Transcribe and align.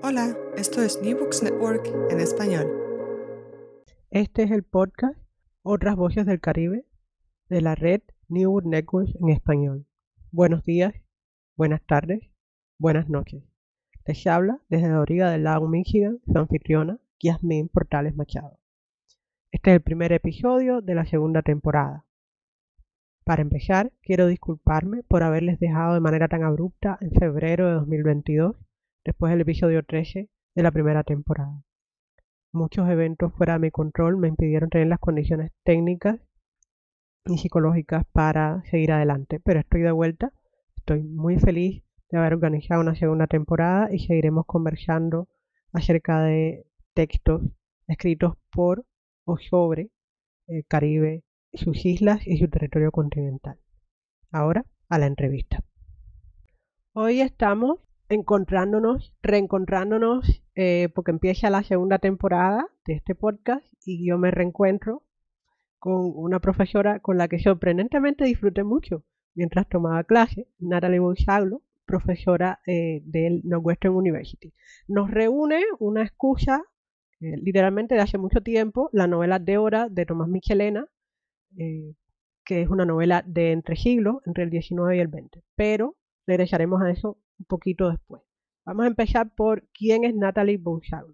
Hola, 0.00 0.36
esto 0.56 0.80
es 0.80 1.02
New 1.02 1.18
Books 1.18 1.42
Network 1.42 1.84
en 2.10 2.20
español. 2.20 2.66
Este 4.10 4.44
es 4.44 4.52
el 4.52 4.62
podcast 4.62 5.18
Otras 5.62 5.96
Voces 5.96 6.24
del 6.24 6.40
Caribe 6.40 6.86
de 7.48 7.60
la 7.60 7.74
red 7.74 8.02
New 8.28 8.52
Book 8.52 8.66
Network 8.66 9.08
en 9.20 9.30
español. 9.30 9.86
Buenos 10.30 10.62
días, 10.62 10.94
buenas 11.56 11.82
tardes, 11.84 12.20
buenas 12.78 13.08
noches. 13.08 13.42
Les 14.06 14.24
habla 14.28 14.62
desde 14.68 14.88
la 14.88 15.00
orilla 15.00 15.30
del 15.30 15.42
lago 15.42 15.66
Michigan 15.66 16.20
su 16.24 16.38
anfitriona, 16.38 17.00
Yasmin 17.18 17.68
Portales 17.68 18.14
Machado. 18.14 18.60
Este 19.50 19.70
es 19.70 19.76
el 19.76 19.82
primer 19.82 20.12
episodio 20.12 20.80
de 20.80 20.94
la 20.94 21.06
segunda 21.06 21.42
temporada. 21.42 22.04
Para 23.24 23.42
empezar, 23.42 23.92
quiero 24.00 24.28
disculparme 24.28 25.02
por 25.02 25.24
haberles 25.24 25.58
dejado 25.58 25.94
de 25.94 26.00
manera 26.00 26.28
tan 26.28 26.44
abrupta 26.44 26.98
en 27.00 27.10
febrero 27.10 27.66
de 27.66 27.72
2022, 27.74 28.56
después 29.08 29.30
del 29.30 29.40
episodio 29.40 29.82
13 29.82 30.28
de 30.54 30.62
la 30.62 30.70
primera 30.70 31.02
temporada. 31.02 31.62
Muchos 32.52 32.86
eventos 32.90 33.32
fuera 33.32 33.54
de 33.54 33.58
mi 33.58 33.70
control 33.70 34.18
me 34.18 34.28
impidieron 34.28 34.68
tener 34.68 34.86
las 34.86 34.98
condiciones 34.98 35.50
técnicas 35.64 36.20
y 37.24 37.38
psicológicas 37.38 38.04
para 38.12 38.62
seguir 38.70 38.92
adelante, 38.92 39.40
pero 39.40 39.60
estoy 39.60 39.80
de 39.80 39.92
vuelta. 39.92 40.34
Estoy 40.76 41.04
muy 41.04 41.38
feliz 41.38 41.82
de 42.10 42.18
haber 42.18 42.34
organizado 42.34 42.82
una 42.82 42.96
segunda 42.96 43.26
temporada 43.26 43.88
y 43.90 44.00
seguiremos 44.00 44.44
conversando 44.44 45.26
acerca 45.72 46.20
de 46.20 46.66
textos 46.92 47.40
escritos 47.86 48.34
por 48.52 48.84
o 49.24 49.38
sobre 49.38 49.88
el 50.48 50.66
Caribe, 50.66 51.24
sus 51.54 51.86
islas 51.86 52.26
y 52.26 52.36
su 52.36 52.48
territorio 52.48 52.92
continental. 52.92 53.58
Ahora 54.30 54.66
a 54.90 54.98
la 54.98 55.06
entrevista. 55.06 55.64
Hoy 56.92 57.22
estamos 57.22 57.78
encontrándonos, 58.08 59.14
reencontrándonos, 59.22 60.42
eh, 60.54 60.88
porque 60.94 61.10
empieza 61.10 61.50
la 61.50 61.62
segunda 61.62 61.98
temporada 61.98 62.68
de 62.86 62.94
este 62.94 63.14
podcast 63.14 63.66
y 63.84 64.06
yo 64.08 64.18
me 64.18 64.30
reencuentro 64.30 65.02
con 65.78 66.12
una 66.14 66.40
profesora 66.40 67.00
con 67.00 67.18
la 67.18 67.28
que 67.28 67.38
sorprendentemente 67.38 68.24
disfruté 68.24 68.64
mucho 68.64 69.04
mientras 69.34 69.68
tomaba 69.68 70.02
clase, 70.04 70.48
Natalie 70.58 70.98
Boisaglo, 70.98 71.62
profesora 71.86 72.60
eh, 72.66 73.02
del 73.04 73.42
Northwestern 73.44 73.94
University. 73.94 74.52
Nos 74.88 75.10
reúne 75.10 75.62
una 75.78 76.02
excusa, 76.02 76.62
eh, 77.20 77.36
literalmente 77.36 77.94
de 77.94 78.00
hace 78.00 78.18
mucho 78.18 78.42
tiempo, 78.42 78.90
la 78.92 79.06
novela 79.06 79.38
de 79.38 79.58
hora 79.58 79.88
de 79.88 80.06
Tomás 80.06 80.28
Michelena, 80.28 80.88
que 82.44 82.62
es 82.62 82.68
una 82.68 82.84
novela 82.84 83.24
de 83.26 83.52
entre 83.52 83.76
siglos, 83.76 84.16
entre 84.26 84.44
el 84.44 84.50
19 84.50 84.96
y 84.96 85.00
el 85.00 85.08
20. 85.08 85.42
Pero 85.56 85.96
regresaremos 86.26 86.82
a 86.82 86.90
eso 86.90 87.18
un 87.38 87.46
poquito 87.46 87.90
después. 87.90 88.22
Vamos 88.64 88.84
a 88.84 88.88
empezar 88.88 89.30
por 89.34 89.66
quién 89.72 90.04
es 90.04 90.14
Natalie 90.14 90.58
Bouchard. 90.58 91.06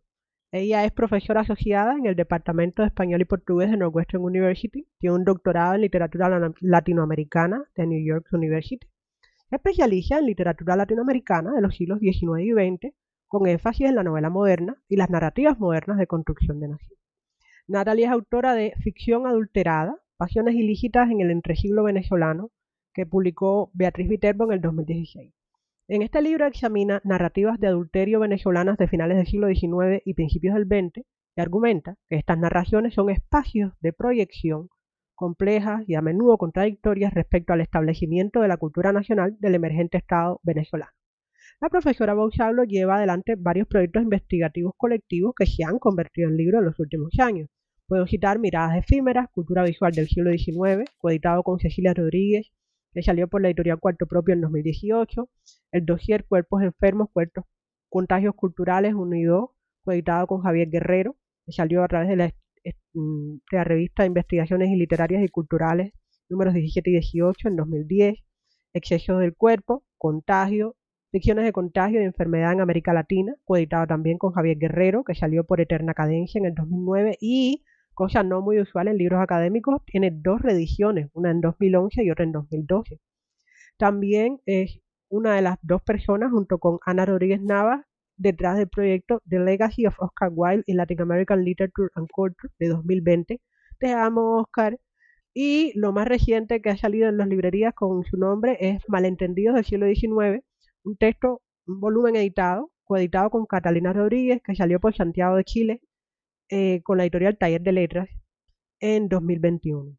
Ella 0.50 0.84
es 0.84 0.92
profesora 0.92 1.40
asociada 1.40 1.94
en 1.94 2.06
el 2.06 2.14
Departamento 2.14 2.82
de 2.82 2.88
Español 2.88 3.20
y 3.20 3.24
Portugués 3.24 3.70
de 3.70 3.76
Northwestern 3.76 4.22
University. 4.22 4.86
Tiene 4.98 5.16
un 5.16 5.24
doctorado 5.24 5.74
en 5.74 5.80
literatura 5.80 6.52
latinoamericana 6.60 7.64
de 7.74 7.86
New 7.86 8.04
York 8.06 8.26
University. 8.32 8.86
Especializa 9.50 10.18
en 10.18 10.26
literatura 10.26 10.76
latinoamericana 10.76 11.52
de 11.52 11.60
los 11.60 11.76
siglos 11.76 11.98
XIX 12.00 12.40
y 12.40 12.52
XX, 12.52 12.94
con 13.26 13.48
énfasis 13.48 13.88
en 13.88 13.96
la 13.96 14.04
novela 14.04 14.30
moderna 14.30 14.76
y 14.88 14.96
las 14.96 15.10
narrativas 15.10 15.58
modernas 15.58 15.98
de 15.98 16.06
construcción 16.06 16.60
de 16.60 16.68
nación. 16.68 16.98
Natalie 17.66 18.04
es 18.04 18.10
autora 18.12 18.54
de 18.54 18.74
Ficción 18.82 19.26
adulterada, 19.26 19.96
Pasiones 20.16 20.54
ilícitas 20.54 21.10
en 21.10 21.20
el 21.20 21.32
entresiglo 21.32 21.82
venezolano, 21.82 22.52
que 22.92 23.04
publicó 23.04 23.72
Beatriz 23.74 24.08
Viterbo 24.08 24.44
en 24.44 24.52
el 24.52 24.60
2016. 24.60 25.33
En 25.86 26.00
este 26.00 26.22
libro 26.22 26.46
examina 26.46 27.02
narrativas 27.04 27.60
de 27.60 27.66
adulterio 27.66 28.18
venezolanas 28.18 28.78
de 28.78 28.88
finales 28.88 29.18
del 29.18 29.26
siglo 29.26 29.48
XIX 29.48 30.00
y 30.06 30.14
principios 30.14 30.54
del 30.54 30.64
XX 30.64 31.04
y 31.36 31.40
argumenta 31.42 31.96
que 32.08 32.16
estas 32.16 32.38
narraciones 32.38 32.94
son 32.94 33.10
espacios 33.10 33.74
de 33.80 33.92
proyección 33.92 34.70
complejas 35.14 35.82
y 35.86 35.94
a 35.94 36.00
menudo 36.00 36.38
contradictorias 36.38 37.12
respecto 37.12 37.52
al 37.52 37.60
establecimiento 37.60 38.40
de 38.40 38.48
la 38.48 38.56
cultura 38.56 38.94
nacional 38.94 39.36
del 39.40 39.56
emergente 39.56 39.98
Estado 39.98 40.40
venezolano. 40.42 40.90
La 41.60 41.68
profesora 41.68 42.14
Bauchablo 42.14 42.64
lleva 42.64 42.96
adelante 42.96 43.34
varios 43.38 43.68
proyectos 43.68 44.04
investigativos 44.04 44.72
colectivos 44.78 45.34
que 45.36 45.44
se 45.44 45.64
han 45.64 45.78
convertido 45.78 46.30
en 46.30 46.38
libros 46.38 46.60
en 46.60 46.64
los 46.64 46.80
últimos 46.80 47.12
años. 47.18 47.50
Puedo 47.86 48.06
citar 48.06 48.38
Miradas 48.38 48.78
efímeras, 48.78 49.28
Cultura 49.30 49.62
visual 49.62 49.92
del 49.92 50.08
siglo 50.08 50.32
XIX, 50.32 50.90
coeditado 50.96 51.42
con 51.42 51.58
Cecilia 51.58 51.92
Rodríguez, 51.92 52.50
que 52.94 53.02
salió 53.02 53.28
por 53.28 53.42
la 53.42 53.48
editorial 53.48 53.80
Cuarto 53.80 54.06
Propio 54.06 54.34
en 54.34 54.40
2018, 54.40 55.28
el 55.72 55.84
dossier 55.84 56.24
Cuerpos 56.24 56.62
Enfermos, 56.62 57.10
Cuerpos 57.12 57.44
Contagios 57.90 58.34
Culturales 58.34 58.94
1 58.94 59.16
y 59.16 59.24
2, 59.24 59.50
coeditado 59.84 60.26
con 60.26 60.42
Javier 60.42 60.70
Guerrero, 60.70 61.16
que 61.44 61.52
salió 61.52 61.82
a 61.84 61.88
través 61.88 62.08
de 62.08 62.16
la, 62.16 62.32
la 63.50 63.64
revista 63.64 64.06
Investigaciones 64.06 64.70
y 64.70 64.76
Literarias 64.76 65.22
y 65.22 65.28
Culturales 65.28 65.92
números 66.28 66.54
17 66.54 66.90
y 66.90 66.92
18 66.94 67.48
en 67.48 67.56
2010, 67.56 68.18
Excesos 68.72 69.20
del 69.20 69.34
Cuerpo, 69.34 69.84
Contagio, 69.98 70.76
Ficciones 71.10 71.44
de 71.44 71.52
Contagio 71.52 72.00
y 72.00 72.04
Enfermedad 72.04 72.52
en 72.52 72.60
América 72.60 72.92
Latina, 72.92 73.34
coeditado 73.44 73.86
también 73.86 74.18
con 74.18 74.32
Javier 74.32 74.58
Guerrero, 74.58 75.04
que 75.04 75.14
salió 75.14 75.44
por 75.44 75.60
Eterna 75.60 75.94
Cadencia 75.94 76.38
en 76.38 76.46
el 76.46 76.54
2009, 76.54 77.18
y 77.20 77.64
cosa 77.94 78.22
no 78.22 78.42
muy 78.42 78.60
usual 78.60 78.88
en 78.88 78.98
libros 78.98 79.20
académicos, 79.22 79.82
tiene 79.86 80.10
dos 80.12 80.42
reediciones, 80.42 81.08
una 81.14 81.30
en 81.30 81.40
2011 81.40 82.04
y 82.04 82.10
otra 82.10 82.24
en 82.24 82.32
2012. 82.32 83.00
También 83.78 84.40
es 84.46 84.80
una 85.08 85.34
de 85.34 85.42
las 85.42 85.58
dos 85.62 85.82
personas, 85.82 86.30
junto 86.32 86.58
con 86.58 86.78
Ana 86.84 87.06
Rodríguez 87.06 87.40
Navas, 87.40 87.84
detrás 88.16 88.56
del 88.58 88.68
proyecto 88.68 89.22
The 89.28 89.40
Legacy 89.40 89.86
of 89.86 89.94
Oscar 89.98 90.30
Wilde 90.32 90.64
in 90.66 90.76
Latin 90.76 91.00
American 91.00 91.44
Literature 91.44 91.88
and 91.94 92.08
Culture 92.10 92.52
de 92.58 92.68
2020. 92.68 93.40
Te 93.78 93.92
amo, 93.92 94.38
Oscar. 94.40 94.78
Y 95.34 95.72
lo 95.78 95.92
más 95.92 96.06
reciente 96.06 96.62
que 96.62 96.70
ha 96.70 96.76
salido 96.76 97.08
en 97.08 97.16
las 97.18 97.28
librerías 97.28 97.74
con 97.74 98.04
su 98.04 98.16
nombre 98.16 98.56
es 98.60 98.82
Malentendidos 98.88 99.56
del 99.56 99.64
siglo 99.64 99.86
XIX, 99.86 100.44
un 100.84 100.96
texto, 100.96 101.42
un 101.66 101.80
volumen 101.80 102.14
editado, 102.16 102.70
coeditado 102.84 103.30
con 103.30 103.46
Catalina 103.46 103.92
Rodríguez, 103.92 104.40
que 104.44 104.54
salió 104.54 104.78
por 104.80 104.94
Santiago 104.94 105.36
de 105.36 105.44
Chile 105.44 105.80
eh, 106.48 106.82
con 106.82 106.98
la 106.98 107.04
editorial 107.04 107.38
Taller 107.38 107.62
de 107.62 107.72
Letras 107.72 108.08
en 108.80 109.08
2021. 109.08 109.96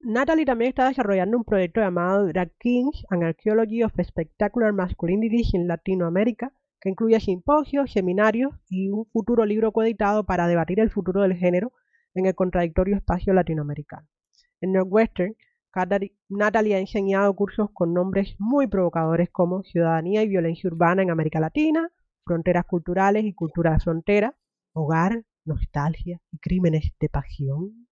Natalie 0.00 0.44
también 0.44 0.68
está 0.68 0.88
desarrollando 0.88 1.36
un 1.36 1.44
proyecto 1.44 1.80
llamado 1.80 2.26
Drag 2.26 2.52
Kings, 2.58 3.04
An 3.10 3.24
Archaeology 3.24 3.82
of 3.82 3.92
Spectacular 4.02 4.72
Masculinities 4.72 5.54
in 5.54 5.66
Latinoamérica, 5.66 6.52
que 6.80 6.90
incluye 6.90 7.18
simposios, 7.20 7.92
seminarios 7.92 8.54
y 8.68 8.88
un 8.90 9.06
futuro 9.06 9.44
libro 9.44 9.72
coeditado 9.72 10.24
para 10.24 10.46
debatir 10.46 10.80
el 10.80 10.90
futuro 10.90 11.22
del 11.22 11.34
género 11.34 11.72
en 12.14 12.26
el 12.26 12.34
contradictorio 12.34 12.96
espacio 12.96 13.32
latinoamericano. 13.32 14.06
En 14.60 14.72
Northwestern, 14.72 15.34
Natalie 16.28 16.74
ha 16.74 16.78
enseñado 16.78 17.34
cursos 17.34 17.68
con 17.72 17.92
nombres 17.92 18.34
muy 18.38 18.66
provocadores 18.66 19.28
como 19.30 19.62
Ciudadanía 19.62 20.22
y 20.22 20.28
Violencia 20.28 20.68
Urbana 20.68 21.02
en 21.02 21.10
América 21.10 21.40
Latina, 21.40 21.90
Fronteras 22.24 22.64
Culturales 22.64 23.24
y 23.24 23.34
Cultura 23.34 23.72
de 23.72 23.80
Frontera, 23.80 24.34
Hogar, 24.78 25.24
nostalgia 25.46 26.20
y 26.30 26.38
crímenes 26.38 26.92
de 27.00 27.08
pasión. 27.08 27.88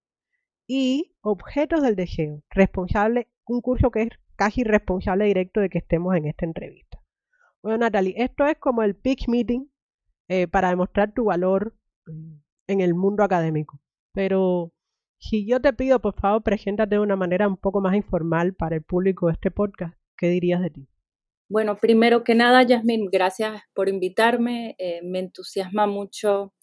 Y 0.67 1.15
objetos 1.21 1.81
del 1.81 1.95
deseo, 1.95 2.43
responsable, 2.51 3.27
un 3.47 3.61
curso 3.61 3.89
que 3.89 4.03
es 4.03 4.09
casi 4.35 4.63
responsable 4.63 5.25
directo 5.25 5.61
de 5.61 5.69
que 5.69 5.79
estemos 5.79 6.15
en 6.15 6.27
esta 6.27 6.45
entrevista. 6.45 7.01
Bueno, 7.63 7.79
Natalie, 7.79 8.13
esto 8.17 8.45
es 8.45 8.57
como 8.59 8.83
el 8.83 8.95
pitch 8.95 9.27
meeting 9.27 9.65
eh, 10.27 10.47
para 10.47 10.69
demostrar 10.69 11.11
tu 11.11 11.25
valor 11.25 11.75
eh, 12.07 12.11
en 12.67 12.81
el 12.81 12.93
mundo 12.93 13.23
académico. 13.23 13.81
Pero 14.13 14.71
si 15.17 15.47
yo 15.47 15.59
te 15.61 15.73
pido, 15.73 15.99
por 15.99 16.13
favor, 16.19 16.43
preséntate 16.43 16.95
de 16.95 17.01
una 17.01 17.15
manera 17.15 17.47
un 17.47 17.57
poco 17.57 17.81
más 17.81 17.95
informal 17.95 18.53
para 18.53 18.75
el 18.75 18.83
público 18.83 19.25
de 19.25 19.33
este 19.33 19.49
podcast, 19.49 19.97
¿qué 20.17 20.29
dirías 20.29 20.61
de 20.61 20.69
ti? 20.69 20.87
Bueno, 21.47 21.77
primero 21.77 22.23
que 22.23 22.33
nada, 22.33 22.63
Yasmin, 22.63 23.09
gracias 23.11 23.61
por 23.73 23.87
invitarme. 23.87 24.75
Eh, 24.79 25.01
me 25.03 25.19
entusiasma 25.19 25.85
mucho 25.85 26.54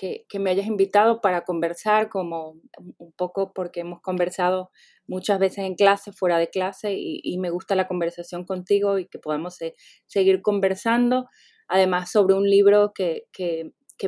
que, 0.00 0.38
me 0.38 0.50
hayas 0.50 0.66
invitado 0.66 1.20
para 1.20 1.44
conversar, 1.44 2.08
como 2.08 2.58
un 2.96 3.12
poco 3.12 3.52
porque 3.52 3.80
hemos 3.80 4.00
conversado 4.00 4.70
muchas 5.06 5.38
veces 5.38 5.58
en 5.64 5.74
clase, 5.74 6.12
fuera 6.12 6.38
de 6.38 6.48
clase, 6.48 6.94
y, 6.96 7.36
me 7.38 7.50
gusta 7.50 7.74
la 7.74 7.86
conversación 7.86 8.46
contigo 8.46 8.98
y 8.98 9.06
que 9.06 9.18
podamos 9.18 9.58
seguir 10.06 10.40
conversando. 10.40 11.28
Además, 11.68 12.10
sobre 12.10 12.34
un 12.34 12.48
libro 12.48 12.92
que, 12.94 13.26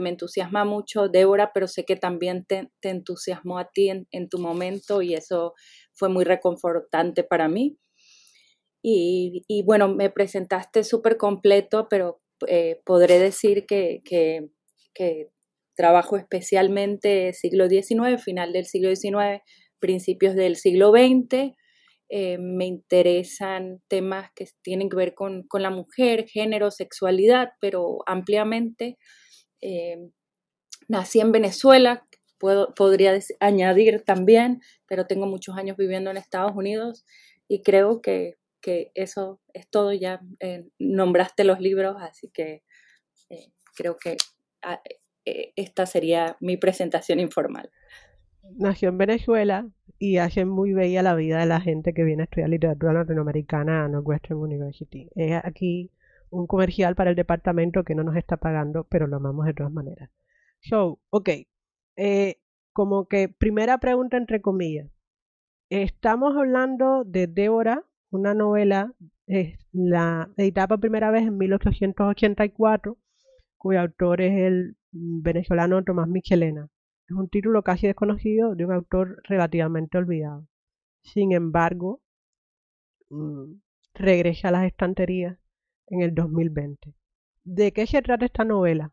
me 0.01 0.09
entusiasma 0.09 0.65
mucho, 0.65 1.09
Débora, 1.09 1.53
pero 1.53 1.69
sé 1.69 1.85
que 1.85 1.97
también 1.97 2.47
te, 2.47 2.71
entusiasmó 2.81 3.59
a 3.59 3.71
ti 3.71 3.91
en, 3.91 4.29
tu 4.31 4.39
momento 4.39 5.03
y 5.03 5.13
eso 5.13 5.53
fue 5.93 6.09
muy 6.09 6.25
reconfortante 6.25 7.23
para 7.23 7.49
mí. 7.49 7.77
Y, 8.83 9.63
bueno, 9.67 9.89
me 9.89 10.09
presentaste 10.09 10.85
súper 10.85 11.19
completo, 11.19 11.87
pero 11.91 12.23
eh, 12.49 12.81
podré 12.85 13.19
decir 13.19 13.67
que, 13.67 14.01
que, 14.05 14.49
trabajo 15.75 16.17
especialmente 16.17 17.33
siglo 17.33 17.69
XIX, 17.69 18.23
final 18.23 18.53
del 18.53 18.67
siglo 18.67 18.95
XIX, 18.95 19.43
principios 19.79 20.35
del 20.35 20.57
siglo 20.57 20.91
XX. 20.91 21.55
Eh, 22.09 22.37
me 22.39 22.67
interesan 22.67 23.83
temas 23.89 24.31
que 24.35 24.47
tienen 24.63 24.91
que 24.91 24.97
ver 24.97 25.15
con, 25.15 25.47
la 25.55 25.71
mujer, 25.71 26.27
género, 26.29 26.71
sexualidad, 26.71 27.53
pero 27.61 27.99
ampliamente. 28.07 28.99
Eh, 29.63 29.97
nací 30.89 31.21
en 31.21 31.33
Venezuela, 31.33 32.07
puedo, 32.39 32.75
podría 32.75 33.19
añadir 33.41 34.03
también, 34.05 34.61
pero 34.87 35.07
tengo 35.07 35.27
muchos 35.27 35.57
años 35.57 35.77
viviendo 35.77 36.11
en 36.11 36.17
Estados 36.19 36.53
Unidos 36.55 37.05
y 37.49 37.63
creo 37.63 38.03
que, 38.03 38.37
eso 38.95 39.41
es 39.55 39.69
todo. 39.71 39.93
Ya 39.93 40.21
eh, 40.39 40.65
nombraste 40.79 41.45
los 41.45 41.61
libros, 41.61 41.97
así 41.99 42.31
que 42.33 42.63
creo 43.75 43.97
que 43.97 44.17
ah, 44.63 44.81
esta 45.25 45.87
sería 45.87 46.37
mi 46.41 46.57
presentación 46.57 47.21
informal. 47.21 47.71
Nació 48.57 48.89
en 48.89 48.99
Venezuela, 48.99 49.67
y 50.03 50.17
hace 50.17 50.45
muy 50.45 50.73
bella 50.73 51.01
la 51.01 51.15
vida 51.15 51.39
de 51.39 51.47
la 51.47 51.61
gente 51.61 51.95
que 51.95 52.03
viene 52.03 52.23
a 52.23 52.25
estudiar 52.25 52.51
literatura 52.51 52.93
latinoamericana 52.93 53.85
a 53.85 53.89
Northwestern 53.89 54.41
University. 54.41 55.09
Es 55.15 55.41
aquí 55.45 55.93
un 56.29 56.49
comercial 56.49 56.97
para 56.97 57.11
el 57.11 57.17
departamento 57.17 57.85
que 57.85 57.95
no 57.95 58.03
nos 58.03 58.17
está 58.17 58.37
pagando, 58.37 58.83
pero 58.91 59.07
lo 59.07 59.19
amamos 59.19 59.47
de 59.47 59.55
todas 59.55 59.71
maneras. 59.71 60.11
So, 60.59 60.99
ok. 61.11 61.29
Eh, 61.95 62.41
como 62.73 63.07
que 63.07 63.29
primera 63.29 63.79
pregunta 63.79 64.17
entre 64.17 64.41
comillas. 64.41 64.91
Estamos 65.71 66.37
hablando 66.37 67.05
de 67.05 67.29
Débora, 67.29 67.85
una 68.11 68.35
novela 68.35 68.93
la 69.71 70.31
editada 70.37 70.67
por 70.67 70.81
primera 70.81 71.13
vez 71.13 71.23
en 71.23 71.39
1884, 71.39 72.99
cuyo 73.57 73.81
autor 73.81 74.21
es 74.21 74.33
el 74.33 74.77
venezolano 74.93 75.83
Tomás 75.83 76.09
Michelena. 76.09 76.69
Es 77.09 77.17
un 77.17 77.29
título 77.29 77.63
casi 77.63 77.87
desconocido 77.87 78.55
de 78.55 78.65
un 78.65 78.73
autor 78.73 79.21
relativamente 79.25 79.99
olvidado. 79.99 80.47
Sin 81.03 81.33
embargo, 81.33 82.01
mm, 83.11 83.55
regresa 83.95 84.49
a 84.49 84.53
las 84.53 84.67
estanterías 84.67 85.39
en 85.89 86.03
el 86.03 86.15
2020. 86.15 86.95
¿De 87.45 87.73
qué 87.73 87.87
se 87.87 88.03
trata 88.03 88.25
esta 88.25 88.45
novela? 88.45 88.93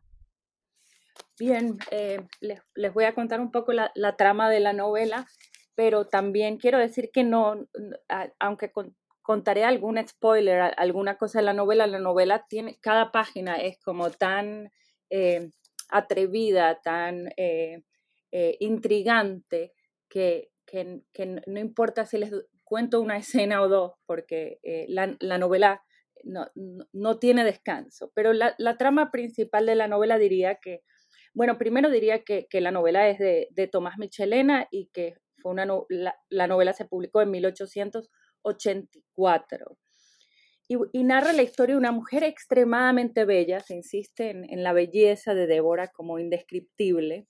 Bien, 1.38 1.78
eh, 1.90 2.20
les, 2.40 2.92
voy 2.92 3.04
a 3.04 3.14
contar 3.14 3.40
un 3.40 3.50
poco 3.50 3.72
la, 3.72 4.16
trama 4.16 4.50
de 4.50 4.60
la 4.60 4.72
novela, 4.72 5.26
pero 5.74 6.06
también 6.06 6.58
quiero 6.58 6.78
decir 6.78 7.10
que 7.12 7.24
no, 7.24 7.66
aunque 8.38 8.72
contaré 9.22 9.64
algún 9.64 10.06
spoiler, 10.06 10.74
alguna 10.76 11.16
cosa 11.16 11.38
de 11.38 11.44
la 11.44 11.54
novela, 11.54 11.86
la 11.86 11.98
novela 11.98 12.44
tiene, 12.48 12.78
cada 12.80 13.12
página 13.12 13.56
es 13.56 13.78
como 13.80 14.10
tan 14.10 14.70
eh, 15.08 15.50
atrevida, 15.90 16.80
tan 16.82 17.28
eh, 17.36 17.82
eh, 18.32 18.56
intrigante 18.60 19.74
que, 20.08 20.50
no 21.46 21.60
importa 21.60 22.06
si 22.06 22.18
les 22.18 22.32
cuento 22.64 23.00
una 23.00 23.16
escena 23.18 23.62
o 23.62 23.68
dos, 23.68 23.92
porque 24.06 24.58
eh, 24.62 24.86
la, 24.88 25.06
novela 25.38 25.82
no, 26.24 27.18
tiene 27.18 27.44
descanso. 27.44 28.12
Pero 28.14 28.32
la, 28.32 28.54
trama 28.78 29.10
principal 29.10 29.66
de 29.66 29.74
la 29.74 29.88
novela 29.88 30.18
diría 30.18 30.56
que, 30.56 30.82
bueno, 31.34 31.58
primero 31.58 31.90
diría 31.90 32.24
que, 32.24 32.46
la 32.52 32.70
novela 32.70 33.08
es 33.08 33.18
de, 33.18 33.68
Tomás 33.70 33.98
Michelena 33.98 34.68
y 34.70 34.88
que 34.92 35.14
fue 35.42 35.52
una 35.52 35.66
la, 35.88 36.46
novela 36.46 36.72
se 36.72 36.84
publicó 36.84 37.22
en 37.22 37.30
1884. 37.30 39.78
Y, 40.92 41.02
narra 41.02 41.32
la 41.32 41.42
historia 41.42 41.74
de 41.74 41.80
una 41.80 41.90
mujer 41.90 42.22
extremadamente 42.22 43.24
bella, 43.24 43.58
se 43.58 43.74
insiste 43.74 44.30
en, 44.30 44.62
la 44.62 44.72
belleza 44.72 45.34
de 45.34 45.48
Débora 45.48 45.88
como 45.88 46.20
indescriptible, 46.20 47.26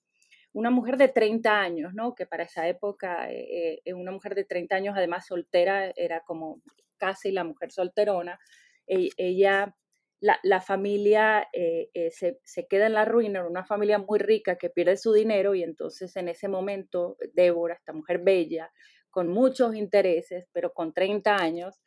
una 0.52 0.68
mujer 0.68 0.98
de 0.98 1.08
30 1.08 1.58
años, 1.58 1.94
¿no? 1.94 2.14
Que 2.14 2.26
para 2.26 2.42
esa 2.42 2.68
época, 2.68 3.32
eh, 3.32 3.80
eh, 3.82 3.94
una 3.94 4.12
mujer 4.12 4.34
de 4.34 4.44
30 4.44 4.76
años, 4.76 4.94
además 4.94 5.24
soltera, 5.26 5.90
era 5.96 6.20
como 6.20 6.60
casi 6.98 7.32
la 7.32 7.44
mujer 7.44 7.72
solterona. 7.72 8.38
E, 8.86 9.08
ella, 9.16 9.74
la, 10.20 10.60
familia 10.60 11.48
eh, 11.54 11.88
se, 12.10 12.40
se, 12.44 12.66
queda 12.66 12.88
en 12.88 12.92
la 12.92 13.06
ruina, 13.06 13.48
una 13.48 13.64
familia 13.64 13.96
muy 13.96 14.18
rica 14.18 14.56
que 14.56 14.68
pierde 14.68 14.98
su 14.98 15.14
dinero 15.14 15.54
y 15.54 15.62
entonces 15.62 16.14
en 16.16 16.28
ese 16.28 16.48
momento 16.48 17.16
Débora, 17.32 17.72
esta 17.72 17.94
mujer 17.94 18.20
bella, 18.22 18.70
con 19.08 19.28
muchos 19.28 19.74
intereses, 19.74 20.46
pero 20.52 20.74
con 20.74 20.92
30 20.92 21.36
años, 21.36 21.80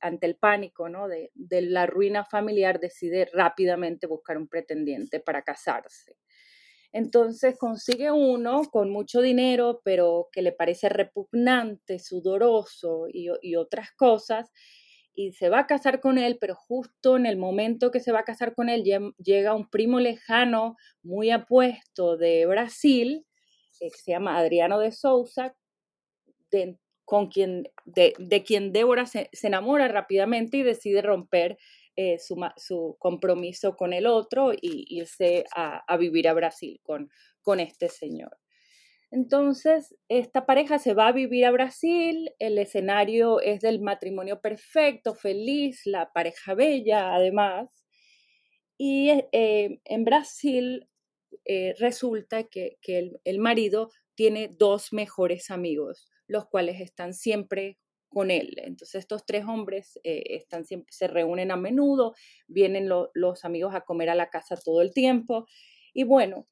ante 0.00 0.26
el 0.26 0.36
pánico 0.36 0.88
¿no? 0.88 1.08
de, 1.08 1.30
de 1.34 1.62
la 1.62 1.86
ruina 1.86 2.24
familiar, 2.24 2.78
decide 2.78 3.28
rápidamente 3.32 4.06
buscar 4.06 4.38
un 4.38 4.48
pretendiente 4.48 5.20
para 5.20 5.42
casarse. 5.42 6.16
Entonces 6.96 7.58
consigue 7.58 8.10
uno 8.10 8.62
con 8.70 8.90
mucho 8.90 9.20
dinero, 9.20 9.82
pero 9.84 10.30
que 10.32 10.40
le 10.40 10.52
parece 10.52 10.88
repugnante, 10.88 11.98
sudoroso 11.98 13.06
y, 13.12 13.56
otras 13.56 13.92
cosas, 13.92 14.50
y 15.14 15.32
se 15.32 15.50
va 15.50 15.60
a 15.60 15.66
casar 15.66 16.00
con 16.00 16.16
él, 16.16 16.38
pero 16.40 16.54
justo 16.54 17.18
en 17.18 17.26
el 17.26 17.36
momento 17.36 17.90
que 17.90 18.00
se 18.00 18.12
va 18.12 18.20
a 18.20 18.24
casar 18.24 18.54
con 18.54 18.70
él 18.70 18.82
llega 19.18 19.54
un 19.54 19.68
primo 19.68 20.00
lejano, 20.00 20.76
muy 21.02 21.30
apuesto 21.30 22.16
de 22.16 22.46
Brasil, 22.46 23.26
eh, 23.80 23.90
que 23.90 23.98
se 23.98 24.12
llama 24.12 24.38
Adriano 24.38 24.78
de 24.78 24.92
Souza, 24.92 25.54
de, 26.50 26.78
con 27.06 27.28
quien, 27.28 27.70
de, 27.86 28.44
quien 28.46 28.72
Débora 28.72 29.06
se, 29.06 29.30
enamora 29.42 29.88
rápidamente 29.88 30.58
y 30.58 30.62
decide 30.62 31.00
romper 31.00 31.56
eh, 31.96 32.18
su, 32.18 32.96
compromiso 32.98 33.74
con 33.76 33.94
el 33.94 34.06
otro 34.06 34.52
y 34.52 34.84
irse 34.90 35.46
a, 35.54 35.96
vivir 35.96 36.28
a 36.28 36.34
Brasil 36.34 36.78
con, 36.82 37.08
con 37.40 37.60
este 37.60 37.88
señor. 37.88 38.36
Entonces, 39.10 39.94
esta 40.08 40.44
pareja 40.44 40.78
se 40.78 40.92
va 40.92 41.08
a 41.08 41.12
vivir 41.12 41.46
a 41.46 41.52
Brasil, 41.52 42.32
el 42.38 42.58
escenario 42.58 43.40
es 43.40 43.60
del 43.60 43.80
matrimonio 43.80 44.42
perfecto, 44.42 45.14
feliz, 45.14 45.86
la 45.86 46.12
pareja 46.12 46.54
bella 46.54 47.14
además, 47.14 47.70
y 48.76 49.10
eh, 49.32 49.80
en 49.84 50.04
Brasil 50.04 50.88
eh, 51.44 51.74
resulta 51.78 52.44
que, 52.44 52.78
el, 52.86 53.38
marido 53.38 53.90
tiene 54.14 54.48
dos 54.48 54.92
mejores 54.92 55.50
amigos, 55.50 56.10
los 56.26 56.46
cuales 56.46 56.80
están 56.80 57.14
siempre 57.14 57.78
con 58.08 58.30
él. 58.30 58.56
Entonces 58.62 59.00
estos 59.00 59.26
tres 59.26 59.44
hombres 59.44 59.98
eh, 60.04 60.22
están 60.30 60.64
se 60.64 61.08
reúnen 61.08 61.50
a 61.50 61.56
menudo, 61.56 62.14
vienen 62.46 62.88
los 62.88 63.44
amigos 63.44 63.74
a 63.74 63.82
comer 63.82 64.10
a 64.10 64.14
la 64.14 64.30
casa 64.30 64.56
todo 64.56 64.82
el 64.82 64.92
tiempo 64.92 65.46
y 65.92 66.04
bueno, 66.04 66.46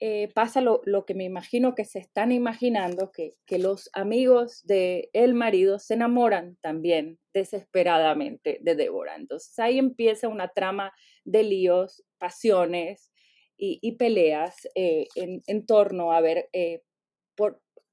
eh, 0.00 0.28
pasa 0.32 0.60
lo, 0.60 0.80
que 1.06 1.14
me 1.14 1.24
imagino 1.24 1.74
que 1.74 1.84
se 1.84 1.98
están 1.98 2.30
imaginando, 2.30 3.10
que, 3.10 3.34
que 3.46 3.58
los 3.58 3.90
amigos 3.94 4.64
del 4.64 5.08
el 5.12 5.34
marido 5.34 5.80
se 5.80 5.94
enamoran 5.94 6.56
también 6.60 7.18
desesperadamente 7.34 8.58
de 8.60 8.76
Débora. 8.76 9.16
Entonces 9.16 9.58
ahí 9.58 9.78
empieza 9.78 10.28
una 10.28 10.48
trama 10.48 10.92
de 11.24 11.42
líos, 11.42 12.04
pasiones 12.18 13.10
y, 13.56 13.96
peleas 13.96 14.68
eh, 14.76 15.08
en, 15.16 15.66
torno 15.66 16.12
a 16.12 16.20
ver 16.20 16.48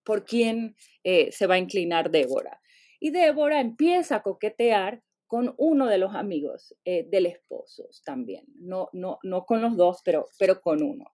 por 0.05 0.23
quién 0.23 0.75
se 1.03 1.47
va 1.47 1.55
a 1.55 1.59
inclinar 1.59 2.11
Débora 2.11 2.61
y 2.99 3.11
Débora 3.11 3.59
empieza 3.59 4.15
a 4.15 4.21
coquetear 4.23 5.03
con 5.27 5.53
uno 5.57 5.87
de 5.87 5.97
los 5.97 6.15
amigos 6.15 6.75
eh, 6.85 7.05
del 7.09 7.25
esposo 7.27 7.87
también, 8.03 8.45
no, 8.59 8.89
no, 8.93 9.19
no 9.23 9.45
con 9.45 9.61
los 9.61 9.75
dos, 9.75 10.01
pero, 10.03 10.27
pero 10.39 10.61
con 10.61 10.81
uno. 10.81 11.13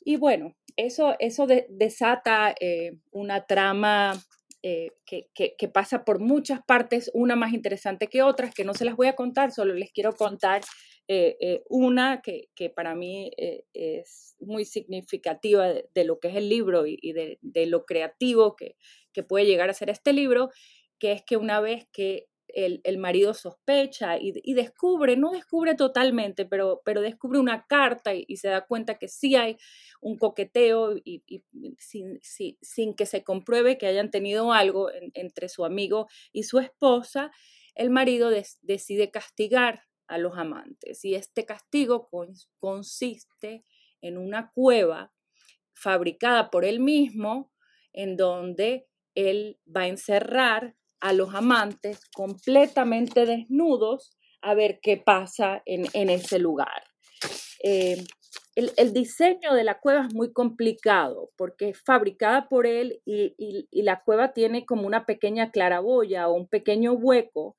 Y 0.00 0.16
bueno, 0.16 0.56
eso, 0.76 1.14
eso 1.18 1.46
desata 1.68 2.54
eh, 2.60 2.98
una 3.10 3.46
trama 3.46 4.12
eh, 4.62 4.92
que, 5.04 5.28
que, 5.34 5.68
pasa 5.68 6.04
por 6.04 6.20
muchas 6.20 6.60
partes, 6.64 7.10
una 7.14 7.36
más 7.36 7.52
interesante 7.52 8.06
que 8.06 8.22
otras, 8.22 8.54
que 8.54 8.64
no 8.64 8.74
se 8.74 8.84
las 8.84 8.96
voy 8.96 9.08
a 9.08 9.16
contar, 9.16 9.52
solo 9.52 9.74
les 9.74 9.92
quiero 9.92 10.14
contar 10.14 10.62
eh, 11.08 11.36
eh, 11.40 11.62
una 11.68 12.20
que, 12.20 12.48
para 12.74 12.94
mí 12.94 13.30
es 13.72 14.34
muy 14.40 14.64
significativa 14.64 15.68
de, 15.68 16.04
lo 16.04 16.18
que 16.18 16.28
es 16.28 16.36
el 16.36 16.48
libro 16.48 16.84
y, 16.86 17.12
de, 17.12 17.66
lo 17.66 17.84
creativo 17.84 18.56
que, 18.56 18.76
puede 19.28 19.46
llegar 19.46 19.70
a 19.70 19.74
ser 19.74 19.88
este 19.88 20.12
libro, 20.12 20.50
que 20.98 21.12
es 21.12 21.22
que 21.22 21.36
una 21.36 21.60
vez 21.60 21.86
que 21.92 22.26
el, 22.48 22.98
marido 22.98 23.34
sospecha 23.34 24.18
y, 24.18 24.54
descubre, 24.54 25.16
no 25.16 25.30
descubre 25.30 25.74
totalmente, 25.74 26.44
pero, 26.44 26.82
descubre 26.84 27.38
una 27.38 27.66
carta 27.66 28.14
y, 28.14 28.36
se 28.36 28.48
da 28.48 28.66
cuenta 28.66 28.98
que 28.98 29.08
sí 29.08 29.36
hay 29.36 29.56
un 30.00 30.18
coqueteo 30.18 30.96
y, 30.96 31.22
sin, 31.78 32.94
que 32.94 33.06
se 33.06 33.22
compruebe 33.22 33.78
que 33.78 33.86
hayan 33.86 34.10
tenido 34.10 34.52
algo 34.52 34.90
entre 35.14 35.48
su 35.48 35.64
amigo 35.64 36.08
y 36.32 36.44
su 36.44 36.58
esposa, 36.58 37.30
el 37.74 37.90
marido 37.90 38.30
decide 38.62 39.10
castigar 39.10 39.82
a 40.08 40.18
los 40.18 40.36
amantes 40.36 41.04
y 41.04 41.14
este 41.14 41.44
castigo 41.44 42.08
consiste 42.58 43.64
en 44.00 44.18
una 44.18 44.50
cueva 44.52 45.12
fabricada 45.74 46.50
por 46.50 46.64
él 46.64 46.80
mismo 46.80 47.52
en 47.92 48.16
donde 48.16 48.86
él 49.14 49.58
va 49.74 49.82
a 49.82 49.88
encerrar 49.88 50.76
a 51.00 51.12
los 51.12 51.34
amantes 51.34 52.00
completamente 52.14 53.26
desnudos 53.26 54.16
a 54.42 54.54
ver 54.54 54.80
qué 54.80 54.96
pasa 54.96 55.62
en, 55.66 56.10
ese 56.10 56.38
lugar. 56.38 56.84
Eh, 57.62 58.04
el, 58.54 58.92
diseño 58.92 59.54
de 59.54 59.64
la 59.64 59.80
cueva 59.80 60.06
es 60.06 60.14
muy 60.14 60.32
complicado 60.32 61.30
porque 61.36 61.70
es 61.70 61.82
fabricada 61.82 62.48
por 62.48 62.66
él 62.66 63.02
y, 63.04 63.34
la 63.82 64.02
cueva 64.02 64.32
tiene 64.32 64.64
como 64.64 64.86
una 64.86 65.04
pequeña 65.04 65.50
claraboya 65.50 66.28
o 66.28 66.34
un 66.34 66.48
pequeño 66.48 66.92
hueco 66.92 67.56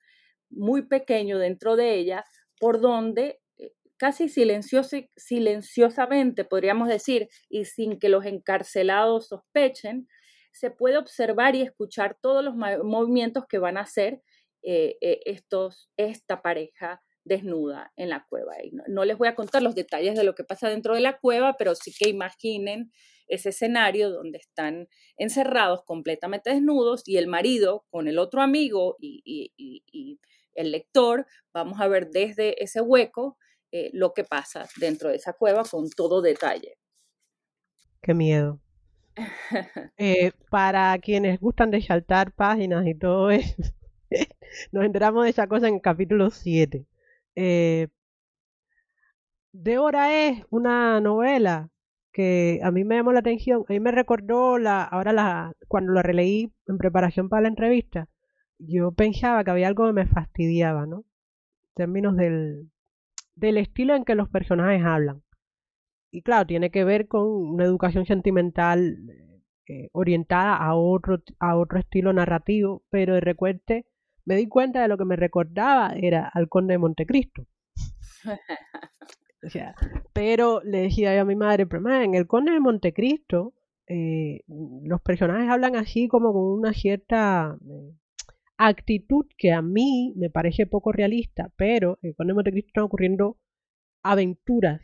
muy 0.49 0.83
pequeño 0.83 1.39
dentro 1.39 1.75
de 1.75 1.95
ella 1.95 2.23
por 2.59 2.81
donde 2.81 3.39
eh, 3.57 3.73
casi 3.97 4.29
silenciosamente, 4.29 6.45
podríamos 6.45 6.87
decir, 6.87 7.27
y 7.49 7.65
sin 7.65 7.99
que 7.99 8.09
los 8.09 8.25
encarcelados 8.25 9.27
sospechen, 9.27 10.07
se 10.51 10.71
puede 10.71 10.97
observar 10.97 11.55
y 11.55 11.61
escuchar 11.61 12.17
todos 12.19 12.43
los 12.43 12.55
movimientos 12.55 13.45
que 13.47 13.59
van 13.59 13.77
a 13.77 13.81
hacer 13.81 14.23
eh, 14.63 14.97
eh, 15.01 15.19
estos, 15.25 15.91
esta 15.97 16.41
pareja 16.41 17.03
desnuda 17.23 17.91
en 17.95 18.09
la 18.09 18.25
cueva. 18.27 18.53
Y 18.63 18.71
no, 18.87 19.05
les 19.05 19.17
voy 19.17 19.27
a 19.27 19.35
contar 19.35 19.61
los 19.61 19.75
detalles 19.75 20.15
de 20.15 20.23
lo 20.23 20.33
que 20.33 20.43
pasa 20.43 20.69
dentro 20.69 20.95
de 20.95 21.01
la 21.01 21.19
cueva, 21.19 21.57
pero 21.57 21.75
sí 21.75 21.93
que 21.97 22.09
imaginen 22.09 22.91
ese 23.27 23.49
escenario 23.49 24.09
donde 24.09 24.39
están 24.39 24.87
encerrados 25.17 25.83
completamente 25.83 26.49
desnudos 26.49 27.03
y 27.05 27.17
el 27.17 27.27
marido 27.27 27.85
con 27.89 28.07
el 28.07 28.19
otro 28.19 28.41
amigo 28.41 28.95
y, 28.99 29.51
el 30.57 30.71
lector, 30.71 31.25
vamos 31.53 31.79
a 31.79 31.87
ver 31.87 32.09
desde 32.09 32.61
ese 32.61 32.81
hueco 32.81 33.37
eh, 33.71 33.89
lo 33.93 34.13
que 34.13 34.23
pasa 34.23 34.67
dentro 34.77 35.09
de 35.09 35.15
esa 35.15 35.33
cueva 35.33 35.63
con 35.63 35.89
todo 35.89 36.21
detalle. 36.21 36.77
Qué 38.01 38.13
miedo. 38.13 38.59
Eh, 39.97 40.31
para 40.51 40.95
quienes 40.99 41.39
gustan 41.39 41.71
de 41.71 41.81
saltar 41.81 42.31
páginas 42.31 42.85
y 42.85 42.93
todo 42.93 43.31
eso, 43.31 43.55
nos 44.71 44.85
enteramos 44.85 45.23
de 45.23 45.31
esa 45.31 45.47
cosa 45.47 45.67
en 45.67 45.75
el 45.75 45.81
capítulo 45.81 46.29
7. 46.29 46.85
Eh, 47.35 47.87
Débora 49.51 50.27
es 50.27 50.43
una 50.51 51.01
novela 51.01 51.69
que 52.13 52.59
a 52.63 52.71
mí 52.71 52.83
me 52.83 52.95
llamó 52.95 53.11
la 53.11 53.19
atención, 53.19 53.65
a 53.67 53.73
mí 53.73 53.79
me 53.79 53.91
recordó 53.91 54.57
la, 54.59 54.83
ahora 54.83 55.13
la, 55.13 55.53
cuando 55.67 55.93
la 55.93 56.03
releí 56.03 56.51
en 56.67 56.77
preparación 56.77 57.27
para 57.27 57.43
la 57.43 57.47
entrevista, 57.49 58.07
yo 58.59 58.91
pensaba 58.91 59.43
que 59.43 59.51
había 59.51 59.67
algo 59.67 59.87
que 59.87 59.93
me 59.93 60.07
fastidiaba, 60.07 60.85
¿no? 60.85 60.97
En 60.97 61.73
términos 61.75 62.15
del, 62.15 62.71
del 63.35 63.57
estilo 63.57 63.95
en 63.95 64.05
que 64.05 64.15
los 64.15 64.29
personajes 64.29 64.83
hablan 64.83 65.23
y 66.11 66.21
claro, 66.21 66.47
tiene 66.47 66.71
que 66.71 66.83
ver 66.83 67.07
con 67.07 67.27
una 67.27 67.65
educación 67.65 68.05
sentimental 68.05 68.97
eh, 69.67 69.89
orientada 69.91 70.55
a 70.55 70.75
otro, 70.75 71.21
a 71.39 71.57
otro 71.57 71.79
estilo 71.79 72.13
narrativo, 72.13 72.83
pero 72.89 73.15
de 73.15 73.21
recuente 73.21 73.85
me 74.25 74.35
di 74.35 74.47
cuenta 74.47 74.81
de 74.81 74.87
lo 74.87 74.97
que 74.97 75.05
me 75.05 75.15
recordaba 75.15 75.93
era 75.95 76.27
al 76.33 76.49
conde 76.49 76.73
de 76.73 76.77
Montecristo. 76.79 77.45
o 79.45 79.49
sea, 79.49 79.75
pero 80.13 80.61
le 80.63 80.79
decía 80.79 81.15
yo 81.15 81.21
a 81.21 81.25
mi 81.25 81.35
madre, 81.35 81.65
pero 81.65 81.87
en 82.01 82.15
el 82.15 82.27
conde 82.27 82.51
de 82.51 82.59
Montecristo 82.59 83.53
eh, 83.87 84.41
los 84.47 85.01
personajes 85.01 85.49
hablan 85.49 85.75
así 85.75 86.07
como 86.07 86.33
con 86.33 86.43
una 86.43 86.73
cierta 86.73 87.57
eh, 87.69 87.93
actitud 88.57 89.25
que 89.37 89.53
a 89.53 89.61
mí 89.61 90.13
me 90.15 90.29
parece 90.29 90.65
poco 90.65 90.91
realista, 90.91 91.51
pero 91.55 91.99
en 92.01 92.15
el 92.17 92.33
Montecristo 92.33 92.67
están 92.69 92.83
ocurriendo 92.85 93.37
aventuras 94.03 94.81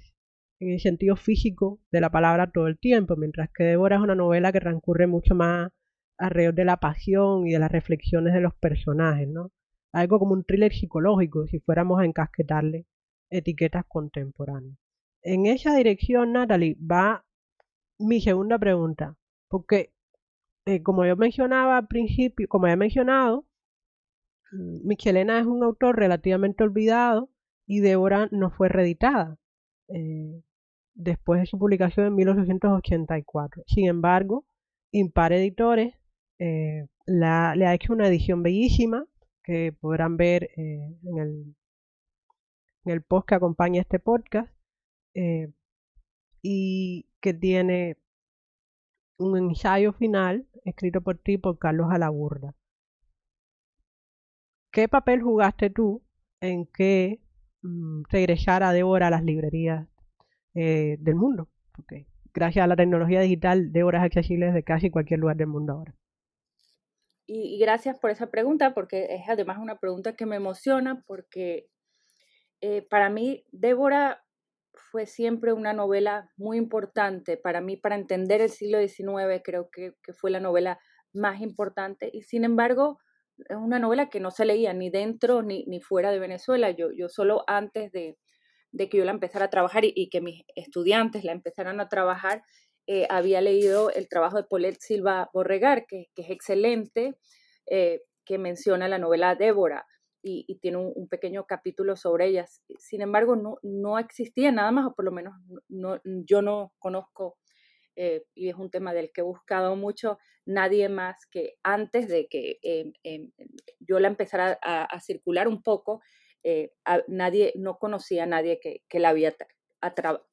en 0.59 0.71
el 0.71 0.79
sentido 0.79 1.15
físico 1.15 1.79
de 1.91 2.01
la 2.01 2.09
palabra 2.11 2.51
todo 2.51 2.67
el 2.67 2.77
tiempo, 2.77 3.15
mientras 3.15 3.49
que 3.51 3.63
Débora 3.63 3.97
es 3.97 4.01
una 4.01 4.15
novela 4.15 4.51
que 4.51 4.59
transcurre 4.59 5.07
mucho 5.07 5.35
más 5.35 5.71
alrededor 6.17 6.53
de 6.53 6.65
la 6.65 6.77
pasión 6.77 7.47
y 7.47 7.51
de 7.51 7.59
las 7.59 7.71
reflexiones 7.71 8.33
de 8.33 8.41
los 8.41 8.53
personajes, 8.55 9.27
¿no? 9.27 9.51
Algo 9.91 10.19
como 10.19 10.33
un 10.33 10.43
thriller 10.43 10.71
psicológico, 10.71 11.47
si 11.47 11.59
fuéramos 11.59 11.99
a 11.99 12.05
encasquetarle 12.05 12.85
etiquetas 13.29 13.85
contemporáneas. 13.87 14.77
En 15.21 15.45
esa 15.45 15.75
dirección, 15.75 16.33
Natalie, 16.33 16.77
va 16.79 17.25
mi 17.99 18.21
segunda 18.21 18.59
pregunta, 18.59 19.15
porque 19.49 19.93
eh, 20.65 20.81
como 20.81 21.05
yo 21.05 21.15
mencionaba 21.17 21.77
al 21.77 21.87
principio, 21.87 22.47
como 22.47 22.67
he 22.67 22.75
mencionado, 22.75 23.45
Michelena 24.53 25.39
es 25.39 25.45
un 25.45 25.63
autor 25.63 25.97
relativamente 25.97 26.63
olvidado 26.63 27.29
y 27.65 27.79
Débora 27.79 28.27
no 28.31 28.51
fue 28.51 28.69
reeditada. 28.69 29.37
Eh, 29.89 30.41
después 30.95 31.41
de 31.41 31.45
su 31.47 31.57
publicación 31.57 32.07
en 32.07 32.15
1884. 32.15 33.63
Sin 33.67 33.87
embargo, 33.87 34.45
Impar 34.91 35.33
Editores 35.33 35.95
eh, 36.39 36.87
le 37.05 37.25
ha 37.25 37.73
hecho 37.73 37.93
una 37.93 38.07
edición 38.07 38.43
bellísima 38.43 39.05
que 39.43 39.73
podrán 39.79 40.17
ver 40.17 40.43
eh, 40.55 40.97
en, 41.03 41.17
el, 41.17 41.55
en 42.85 42.91
el 42.91 43.01
post 43.01 43.27
que 43.27 43.35
acompaña 43.35 43.81
este 43.81 43.99
podcast 43.99 44.53
y 46.41 47.05
que 47.21 47.33
tiene 47.33 47.97
un 49.17 49.37
ensayo 49.37 49.93
final 49.93 50.47
escrito 50.65 51.01
por 51.01 51.17
ti 51.17 51.37
por 51.37 51.57
Carlos 51.57 51.87
Alaburda. 51.91 52.55
¿Qué 54.73 54.89
papel 54.89 55.21
jugaste 55.21 55.69
tú 55.69 56.03
en 56.41 56.65
que 56.65 57.21
mm, 57.61 58.03
regresara 58.09 58.73
Débora 58.73 59.07
a 59.07 59.11
las 59.11 59.23
librerías 59.23 59.87
eh, 60.55 60.97
del 60.99 61.15
mundo. 61.15 61.49
Gracias 62.31 62.63
a 62.63 62.67
la 62.67 62.75
tecnología 62.75 63.21
digital, 63.21 63.71
de 63.71 63.83
horas 63.83 64.03
accesibles 64.03 64.53
de 64.53 64.63
casi 64.63 64.91
cualquier 64.91 65.19
lugar 65.19 65.35
del 65.35 65.47
mundo 65.47 65.73
ahora. 65.73 65.95
Y, 67.25 67.57
gracias 67.59 67.97
por 67.97 68.11
esa 68.11 68.29
pregunta, 68.29 68.75
porque 68.75 69.07
es 69.09 69.27
además 69.27 69.57
una 69.57 69.79
pregunta 69.79 70.15
que 70.15 70.27
me 70.27 70.35
emociona, 70.35 71.03
porque 71.07 71.69
eh, 72.61 72.83
para 72.83 73.09
mí 73.09 73.45
Débora 73.51 74.23
fue 74.73 75.07
siempre 75.07 75.53
una 75.53 75.73
novela 75.73 76.29
muy 76.37 76.57
importante. 76.57 77.37
Para 77.37 77.61
mí, 77.61 77.77
para 77.77 77.95
entender 77.95 78.41
el 78.41 78.49
siglo 78.49 78.79
XIX, 78.79 79.41
creo 79.43 79.69
que, 79.71 79.95
que 80.03 80.13
fue 80.13 80.29
la 80.29 80.39
novela 80.39 80.79
más 81.13 81.41
importante. 81.41 82.11
Y 82.13 82.23
sin 82.23 82.43
embargo, 82.43 82.99
es 83.37 83.57
una 83.57 83.79
novela 83.79 84.09
que 84.09 84.19
no 84.19 84.31
se 84.31 84.45
leía 84.45 84.73
ni 84.73 84.89
dentro 84.89 85.41
ni, 85.41 85.65
ni 85.65 85.81
fuera 85.81 86.11
de 86.11 86.19
Venezuela. 86.19 86.71
Yo, 86.71 86.91
yo 86.91 87.09
solo 87.09 87.43
antes 87.47 87.91
de, 87.91 88.17
de 88.73 88.89
que 88.89 88.97
yo 88.97 89.05
la 89.05 89.11
empezara 89.11 89.45
a 89.45 89.49
trabajar 89.49 89.83
y, 89.85 90.09
que 90.09 90.19
mis 90.19 90.43
estudiantes 90.55 91.23
la 91.23 91.31
empezaran 91.31 91.79
a 91.79 91.89
trabajar, 91.89 92.43
eh, 92.87 93.07
había 93.09 93.39
leído 93.39 93.91
el 93.91 94.09
trabajo 94.09 94.37
de 94.37 94.43
Paulette 94.43 94.81
Silva 94.81 95.29
Borregar, 95.31 95.85
que, 95.87 96.09
es 96.15 96.29
excelente, 96.29 97.15
eh, 97.67 98.01
que 98.25 98.37
menciona 98.37 98.87
la 98.87 98.97
novela 98.97 99.35
Débora 99.35 99.85
y, 100.23 100.57
tiene 100.59 100.77
un, 100.77 101.07
pequeño 101.07 101.45
capítulo 101.45 101.95
sobre 101.95 102.27
ellas. 102.27 102.63
Sin 102.79 103.01
embargo, 103.01 103.35
no, 103.35 103.57
no 103.61 103.99
existía 103.99 104.51
nada 104.51 104.71
más, 104.71 104.87
o 104.87 104.95
por 104.95 105.05
lo 105.05 105.11
menos 105.11 105.35
no, 105.69 106.01
yo 106.03 106.41
no 106.41 106.73
conozco, 106.79 107.37
eh, 107.95 108.25
y 108.33 108.49
es 108.49 108.55
un 108.55 108.69
tema 108.69 108.93
del 108.93 109.11
que 109.11 109.21
he 109.21 109.23
buscado 109.23 109.75
mucho, 109.75 110.17
nadie 110.45 110.89
más 110.89 111.25
que 111.27 111.57
antes 111.63 112.07
de 112.07 112.27
que 112.27 112.59
yo 113.79 113.99
la 113.99 114.07
empezara 114.07 114.57
a 114.61 114.99
circular 114.99 115.47
un 115.47 115.61
poco, 115.61 116.01
eh, 116.43 116.73
nadie, 117.07 117.53
no 117.55 117.79
conocía 117.79 118.23
a 118.23 118.27
nadie 118.27 118.59
que, 118.59 118.83
que 118.89 118.99
la 118.99 119.09
había 119.09 119.33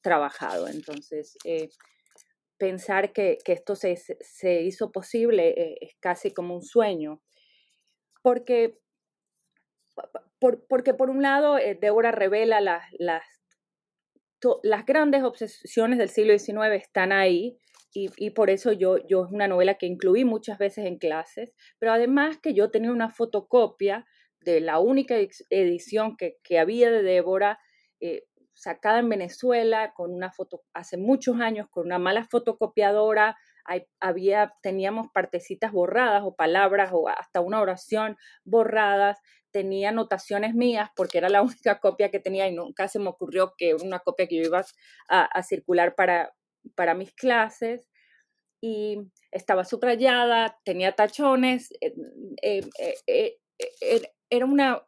trabajado. 0.01 0.67
Entonces, 0.67 1.37
eh, 1.45 1.69
pensar 2.57 3.13
que, 3.13 3.37
que 3.43 3.53
esto 3.53 3.75
se, 3.75 3.95
se, 3.95 4.61
hizo 4.61 4.91
posible 4.91 5.77
es 5.81 5.95
casi 5.99 6.33
como 6.33 6.55
un 6.55 6.63
sueño. 6.63 7.21
Porque, 8.21 8.79
por, 10.39 10.67
porque 10.67 10.93
por 10.93 11.09
un 11.09 11.21
lado, 11.21 11.55
Débora 11.55 12.11
revela 12.11 12.59
las, 12.61 13.40
las 14.63 14.85
grandes 14.85 15.23
obsesiones 15.23 15.97
del 15.97 16.09
siglo 16.09 16.37
XIX 16.37 16.75
están 16.75 17.11
ahí, 17.11 17.57
y, 17.93 18.29
por 18.29 18.49
eso 18.49 18.71
yo, 18.71 19.05
yo 19.05 19.25
es 19.25 19.31
una 19.31 19.49
novela 19.49 19.73
que 19.73 19.85
incluí 19.85 20.23
muchas 20.23 20.57
veces 20.57 20.85
en 20.85 20.97
clases, 20.97 21.53
pero 21.77 21.91
además 21.91 22.37
que 22.37 22.53
yo 22.53 22.71
tenía 22.71 22.89
una 22.89 23.09
fotocopia 23.09 24.05
de 24.39 24.61
la 24.61 24.79
única 24.79 25.15
edición 25.49 26.15
que, 26.15 26.37
que 26.41 26.57
había 26.57 26.89
de 26.89 27.03
Débora, 27.03 27.59
eh, 27.99 28.23
sacada 28.53 28.99
en 28.99 29.09
Venezuela, 29.09 29.93
con 29.93 30.13
una 30.13 30.31
foto, 30.31 30.63
hace 30.73 30.95
muchos 30.97 31.41
años, 31.41 31.67
con 31.69 31.85
una 31.85 31.99
mala 31.99 32.25
fotocopiadora, 32.25 33.37
había, 33.99 34.53
teníamos 34.61 35.07
partecitas 35.13 35.71
borradas 35.71 36.23
o 36.25 36.35
palabras 36.35 36.91
o 36.93 37.07
hasta 37.09 37.41
una 37.41 37.61
oración 37.61 38.17
borradas, 38.43 39.19
tenía 39.51 39.89
anotaciones 39.89 40.53
mías 40.53 40.89
porque 40.95 41.17
era 41.17 41.29
la 41.29 41.41
única 41.41 41.79
copia 41.79 42.09
que 42.11 42.19
tenía 42.19 42.47
y 42.47 42.55
nunca 42.55 42.87
se 42.87 42.99
me 42.99 43.09
ocurrió 43.09 43.53
que 43.57 43.69
era 43.69 43.83
una 43.83 43.99
copia 43.99 44.27
que 44.27 44.37
yo 44.37 44.43
iba 44.43 44.63
a 45.09 45.43
circular 45.43 45.95
para, 45.95 46.33
para 46.75 46.93
mis 46.93 47.13
clases. 47.13 47.87
Y 48.63 48.99
estaba 49.31 49.65
subrayada, 49.65 50.59
tenía 50.63 50.91
tachones, 50.91 51.71
eh, 51.81 51.95
eh, 52.43 52.93
eh, 53.07 53.37
era 54.29 54.45
una, 54.45 54.85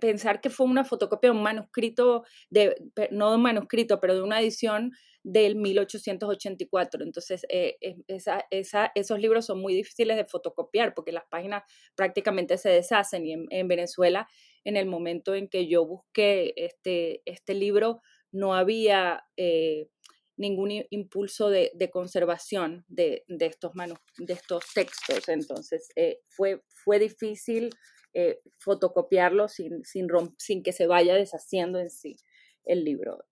pensar 0.00 0.40
que 0.40 0.48
fue 0.48 0.66
una 0.66 0.84
fotocopia 0.84 1.30
de 1.30 1.36
un 1.36 1.42
manuscrito, 1.42 2.24
de, 2.48 2.74
no 3.10 3.30
de 3.30 3.36
un 3.36 3.42
manuscrito, 3.42 4.00
pero 4.00 4.14
de 4.14 4.22
una 4.22 4.40
edición 4.40 4.92
del 5.22 5.56
1884. 5.56 7.04
Entonces, 7.04 7.46
esa, 8.08 8.46
esa, 8.50 8.92
esos 8.94 9.18
libros 9.18 9.46
son 9.46 9.60
muy 9.60 9.74
difíciles 9.74 10.16
de 10.16 10.24
fotocopiar 10.24 10.94
porque 10.94 11.12
las 11.12 11.24
páginas 11.30 11.62
prácticamente 11.94 12.58
se 12.58 12.70
deshacen 12.70 13.26
y 13.26 13.32
en, 13.50 13.68
Venezuela, 13.68 14.28
en 14.64 14.76
el 14.76 14.86
momento 14.86 15.34
en 15.34 15.48
que 15.48 15.68
yo 15.68 15.86
busqué 15.86 16.54
este, 16.56 17.22
este 17.24 17.54
libro, 17.54 18.00
no 18.32 18.54
había 18.54 19.24
ningún 20.36 20.84
impulso 20.90 21.50
de, 21.50 21.90
conservación 21.92 22.84
de, 22.88 23.24
estos 23.38 23.72
de 24.18 24.32
estos 24.32 24.64
textos. 24.74 25.28
Entonces, 25.28 25.88
eh, 25.96 26.20
fue, 26.28 26.62
fue 26.68 26.98
difícil 26.98 27.70
eh, 28.14 28.40
fotocopiarlo 28.58 29.48
sin, 29.48 29.84
sin, 29.84 30.08
sin 30.38 30.62
que 30.62 30.72
se 30.72 30.86
vaya 30.86 31.14
deshaciendo 31.14 31.78
en 31.78 31.90
sí 31.90 32.16
el 32.64 32.84
libro. 32.84 33.24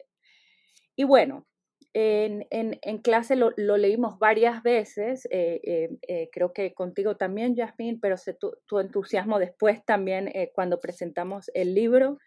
Y 0.97 1.05
bueno, 1.05 1.47
en, 1.93 2.99
clase 2.99 3.37
lo, 3.37 3.53
leímos 3.57 4.19
varias 4.19 4.63
veces, 4.63 5.27
eh, 5.31 6.29
creo 6.33 6.53
que 6.53 6.73
contigo 6.75 7.17
también, 7.17 7.57
Jasmine, 7.57 7.99
pero 8.01 8.17
sé 8.17 8.35
tu, 8.35 8.53
tu 8.67 8.79
entusiasmo 8.79 9.39
después 9.39 9.85
también 9.85 10.33
cuando 10.55 10.79
presentamos 10.79 11.51
el 11.55 11.75
libro. 11.75 12.19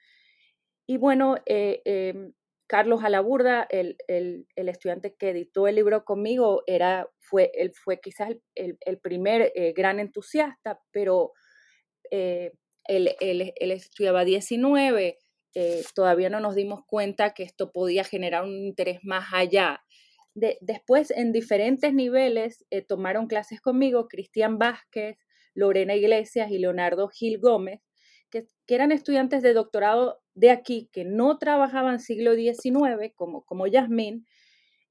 Y 0.86 0.98
bueno, 0.98 1.36
em, 1.46 2.34
Carlos 2.68 3.04
Alaburda, 3.04 3.68
el, 3.70 3.98
el, 4.08 4.48
el, 4.56 4.70
estudiante 4.70 5.16
que 5.16 5.30
editó 5.30 5.68
el 5.68 5.76
libro 5.76 6.06
conmigo, 6.06 6.64
era, 6.66 7.08
fue, 7.20 7.52
él 7.54 7.72
fue 7.74 8.00
quizás 8.00 8.30
el, 8.56 8.78
el 8.82 9.00
primer 9.00 9.52
eh, 9.56 9.74
gran 9.74 10.00
entusiasta, 10.00 10.80
pero 10.92 11.34
eh, 12.10 12.52
él, 12.86 13.16
él, 13.20 13.72
estudiaba 13.72 14.26
19, 14.26 15.20
eh, 15.56 15.84
todavía 15.96 16.30
no 16.30 16.40
nos 16.40 16.56
dimos 16.56 16.82
cuenta 16.86 17.34
que 17.34 17.44
esto 17.44 17.72
podía 17.72 18.04
generar 18.04 18.44
un 18.44 18.56
interés 18.56 19.00
más 19.04 19.34
allá. 19.34 19.84
De, 20.36 20.58
después, 20.62 21.12
en 21.12 21.32
diferentes 21.32 21.94
niveles, 21.94 22.66
tomaron 22.88 23.28
clases 23.28 23.62
conmigo 23.62 24.08
Cristian 24.08 24.58
Vázquez, 24.58 25.18
Lorena 25.54 25.96
Iglesias 25.96 26.50
y 26.52 26.58
Leonardo 26.58 27.08
Gil 27.10 27.40
Gómez, 27.40 27.82
que, 28.32 28.48
que 28.66 28.76
eran 28.76 28.92
estudiantes 28.92 29.44
de 29.44 29.54
doctorado 29.54 30.24
de 30.36 30.50
aquí 30.50 30.90
que 30.92 31.06
no 31.06 31.38
trabajaban 31.38 32.00
siglo 32.00 32.34
XIX, 32.36 33.14
como, 33.16 33.44
como 33.44 33.68
Yasmín, 33.68 34.26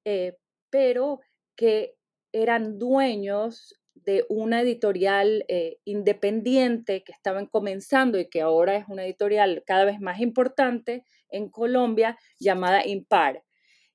eh, 0.05 0.37
pero 0.71 1.21
que 1.57 1.95
eran 2.33 2.79
dueños 2.79 3.75
de 4.05 4.25
una 4.29 4.61
editorial 4.63 5.45
eh, 5.49 5.79
independiente 5.85 7.05
que 7.05 7.13
estaban 7.13 7.47
comenzando 7.47 8.19
y 8.19 8.29
que 8.29 8.41
ahora 8.41 8.77
es 8.77 8.87
una 8.89 9.05
editorial 9.05 9.63
cada 9.67 9.85
vez 9.85 10.01
más 10.01 10.21
importante 10.21 11.05
en 11.31 11.49
Colombia 11.51 12.19
llamada 12.39 12.87
Impar. 12.87 13.43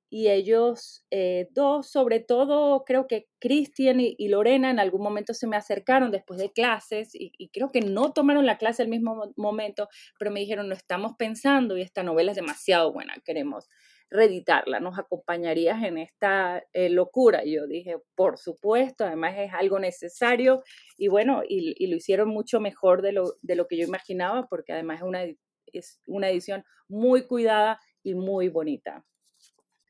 Y 0.09 0.29
ellos 0.29 1.05
eh, 1.11 1.49
dos, 1.51 1.89
sobre 1.91 2.21
todo 2.21 2.85
creo 2.85 3.07
que 3.07 3.27
Cristian 3.39 3.99
y, 3.99 4.15
Lorena 4.29 4.71
en 4.71 4.79
algún 4.79 5.01
momento 5.01 5.33
se 5.33 5.47
me 5.47 5.57
acercaron 5.57 6.11
después 6.11 6.39
de 6.39 6.53
clases 6.53 7.09
y, 7.13 7.49
creo 7.49 7.71
que 7.71 7.81
no 7.81 8.13
tomaron 8.13 8.45
la 8.45 8.57
clase 8.57 8.83
al 8.83 8.87
mismo 8.87 9.33
momento, 9.35 9.89
pero 10.17 10.31
me 10.31 10.39
dijeron, 10.39 10.69
no 10.69 10.75
estamos 10.75 11.15
pensando 11.17 11.77
y 11.77 11.81
esta 11.81 12.03
novela 12.03 12.31
es 12.31 12.37
demasiado 12.37 12.93
buena, 12.93 13.15
queremos 13.25 13.67
reeditarla, 14.09 14.79
¿nos 14.79 14.97
acompañarías 14.97 15.83
en 15.83 15.97
esta 15.97 16.63
eh, 16.73 16.89
locura? 16.89 17.43
Y 17.43 17.55
yo 17.55 17.67
dije, 17.67 17.97
por 18.15 18.37
supuesto, 18.37 19.05
además 19.05 19.35
es 19.37 19.53
algo 19.53 19.79
necesario 19.79 20.63
y 20.97 21.07
bueno, 21.07 21.41
y, 21.47 21.87
lo 21.87 21.95
hicieron 21.95 22.29
mucho 22.29 22.59
mejor 22.59 23.01
de 23.01 23.11
lo, 23.11 23.33
de 23.41 23.55
lo 23.55 23.67
que 23.67 23.77
yo 23.77 23.85
imaginaba 23.85 24.47
porque 24.47 24.73
además 24.73 24.99
es 24.99 25.03
una, 25.03 25.23
es 25.67 26.01
una 26.07 26.29
edición 26.29 26.63
muy 26.87 27.27
cuidada 27.27 27.79
y 28.03 28.15
muy 28.15 28.49
bonita. 28.49 29.05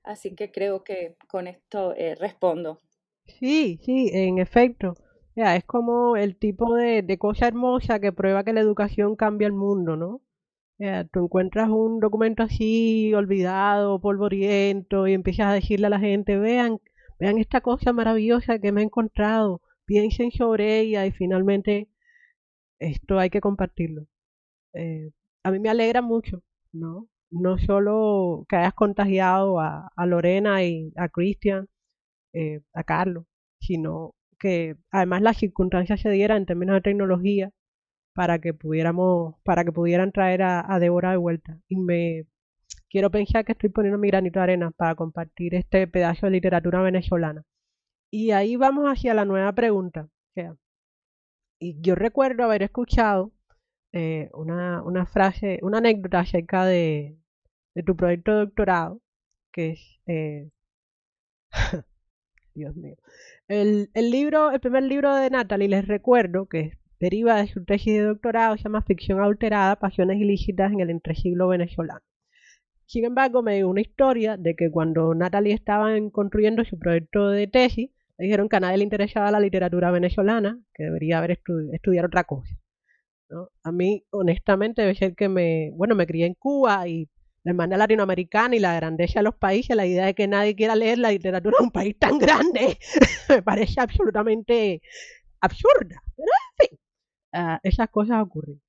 Así 0.03 0.35
que 0.35 0.51
creo 0.51 0.83
que 0.83 1.15
con 1.27 1.47
esto 1.47 1.93
eh, 1.95 2.15
respondo. 2.15 2.81
Sí, 3.25 3.79
sí, 3.83 4.09
en 4.13 4.37
efecto. 4.39 4.93
es 5.35 5.65
como 5.65 6.15
el 6.15 6.37
tipo 6.37 6.75
de, 6.75 7.17
cosa 7.19 7.47
hermosa 7.47 7.99
que 7.99 8.13
prueba 8.13 8.43
que 8.43 8.53
la 8.53 8.61
educación 8.61 9.15
cambia 9.15 9.47
el 9.47 9.53
mundo, 9.53 9.97
¿no? 9.97 10.21
Tú 11.11 11.25
encuentras 11.25 11.69
un 11.69 11.99
documento 11.99 12.43
así 12.43 13.13
olvidado, 13.13 13.99
polvoriento, 13.99 15.07
y 15.07 15.13
empiezas 15.13 15.47
a 15.47 15.53
decirle 15.53 15.87
a 15.87 15.89
la 15.91 15.99
gente, 15.99 16.37
vean, 16.37 16.79
vean 17.19 17.37
esta 17.39 17.61
cosa 17.61 17.93
maravillosa 17.93 18.59
que 18.59 18.71
me 18.71 18.81
he 18.81 18.85
encontrado, 18.85 19.61
piensen 19.85 20.31
sobre 20.31 20.79
ella 20.79 21.05
y 21.05 21.11
finalmente 21.11 21.89
esto 22.79 23.19
hay 23.19 23.29
que 23.29 23.41
compartirlo. 23.41 24.07
Eh, 24.73 25.11
a 25.43 25.51
mí 25.51 25.59
me 25.59 25.69
alegra 25.69 26.01
mucho, 26.01 26.43
¿no? 26.73 27.07
no 27.29 27.57
solo 27.57 28.45
que 28.49 28.55
hayas 28.57 28.73
contagiado 28.73 29.59
a, 29.59 29.89
Lorena 30.05 30.63
y 30.63 30.93
a 30.95 31.09
Cristian, 31.09 31.67
eh, 32.33 32.61
a 32.73 32.83
Carlos, 32.83 33.25
sino 33.59 34.15
que 34.39 34.75
además 34.91 35.21
las 35.21 35.37
circunstancias 35.37 36.01
se 36.01 36.09
dieran 36.11 36.39
en 36.39 36.45
términos 36.45 36.75
de 36.75 36.81
tecnología 36.81 37.51
para 38.17 38.39
que 38.39 38.51
pudiéramos, 38.55 39.35
para 39.43 39.63
que 39.63 39.71
pudieran 39.71 40.11
traer 40.11 40.41
a, 40.41 40.73
a 40.73 40.79
Débora 40.79 41.11
de 41.11 41.17
vuelta. 41.17 41.59
Y 41.67 41.75
me 41.77 42.25
quiero 42.89 43.11
pensar 43.11 43.45
que 43.45 43.51
estoy 43.53 43.69
poniendo 43.69 43.99
mi 43.99 44.07
granito 44.07 44.39
de 44.39 44.43
arena 44.43 44.71
para 44.71 44.95
compartir 44.95 45.53
este 45.53 45.87
pedazo 45.87 46.25
de 46.25 46.31
literatura 46.31 46.81
venezolana. 46.81 47.43
Y 48.11 48.31
ahí 48.31 48.55
vamos 48.55 48.85
hacia 48.87 49.13
la 49.13 49.25
nueva 49.25 49.53
pregunta. 49.53 50.09
y 51.59 51.79
yo 51.81 51.93
recuerdo 51.95 52.43
haber 52.43 52.63
escuchado 52.63 53.31
eh, 53.93 54.29
una, 54.33 54.81
una, 54.83 55.05
frase, 55.05 55.59
una 55.61 55.77
anécdota 55.77 56.21
acerca 56.21 56.65
de, 56.65 57.17
de 57.75 57.83
tu 57.83 57.95
proyecto 57.95 58.31
de 58.33 58.39
doctorado, 58.45 59.01
que 59.51 59.71
es... 59.73 59.99
Eh, 60.07 60.49
Dios 62.55 62.75
mío. 62.75 62.95
El, 63.47 63.91
el, 63.93 64.09
libro, 64.09 64.51
el 64.51 64.59
primer 64.59 64.83
libro 64.83 65.15
de 65.15 65.29
Natalie, 65.29 65.67
les 65.69 65.87
recuerdo 65.87 66.47
que 66.47 66.71
deriva 66.99 67.35
de 67.35 67.47
su 67.47 67.63
tesis 67.63 67.93
de 67.93 68.03
doctorado, 68.03 68.57
se 68.57 68.63
llama 68.63 68.81
Ficción 68.81 69.21
alterada, 69.21 69.77
pasiones 69.77 70.19
ilícitas 70.19 70.71
en 70.71 70.79
el 70.79 70.89
entresiglo 70.89 71.47
venezolano. 71.47 72.01
Sin 72.85 73.03
embargo, 73.03 73.43
me 73.43 73.55
dio 73.55 73.69
una 73.69 73.81
historia 73.81 74.37
de 74.37 74.55
que 74.55 74.71
cuando 74.71 75.13
Natalie 75.13 75.53
estaba 75.53 75.89
construyendo 76.11 76.63
su 76.63 76.79
proyecto 76.79 77.29
de 77.29 77.47
tesis, 77.47 77.89
le 78.17 78.25
dijeron 78.25 78.49
que 78.49 78.55
a 78.55 78.59
nadie 78.61 78.77
le 78.77 78.83
interesaba 78.83 79.29
la 79.29 79.39
literatura 79.39 79.91
venezolana, 79.91 80.59
que 80.73 80.83
debería 80.83 81.17
haber 81.17 81.31
estudiado 81.31 81.73
estudiar 81.73 82.05
otra 82.05 82.23
cosa. 82.23 82.55
A 83.63 83.71
mí, 83.73 84.05
honestamente, 84.11 84.81
debe 84.81 84.95
ser 84.95 85.15
que 85.15 85.27
me, 85.27 85.71
bueno, 85.73 85.95
me 85.95 86.07
crié 86.07 86.25
en 86.25 86.33
Cuba 86.33 86.87
y 86.87 87.09
la 87.43 87.51
hermandad 87.51 87.77
latinoamericana 87.77 88.55
y 88.55 88.59
la 88.59 88.75
grandeza 88.75 89.19
de 89.19 89.23
los 89.23 89.35
países, 89.35 89.75
la 89.75 89.85
idea 89.85 90.05
de 90.05 90.15
que 90.15 90.27
nadie 90.27 90.55
quiera 90.55 90.75
leer 90.75 90.97
la 90.97 91.11
literatura 91.11 91.57
de 91.59 91.65
un 91.65 91.71
país 91.71 91.97
tan 91.99 92.17
grande, 92.17 92.77
me 93.29 93.41
parece 93.41 93.81
absolutamente 93.81 94.81
absurda. 95.41 96.01
Ah, 97.39 97.59
esas 97.61 97.89
cosas 97.89 98.23
ocurren. 98.23 98.59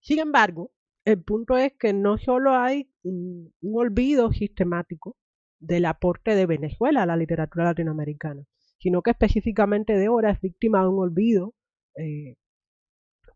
Sin 0.00 0.18
embargo, 0.18 0.70
el 1.04 1.22
punto 1.22 1.58
es 1.58 1.74
que 1.78 1.92
no 1.92 2.16
solo 2.16 2.52
hay 2.54 2.90
un, 3.02 3.52
olvido 3.60 4.32
sistemático 4.32 5.18
del 5.60 5.84
aporte 5.84 6.34
de 6.34 6.46
Venezuela 6.46 7.02
a 7.02 7.06
la 7.06 7.18
literatura 7.18 7.64
latinoamericana, 7.64 8.42
sino 8.78 9.02
que 9.02 9.10
específicamente 9.10 9.98
de 9.98 10.08
es 10.30 10.40
víctima 10.40 10.80
de 10.80 10.88
un 10.88 11.00
olvido 11.00 11.52
eh, 11.98 12.36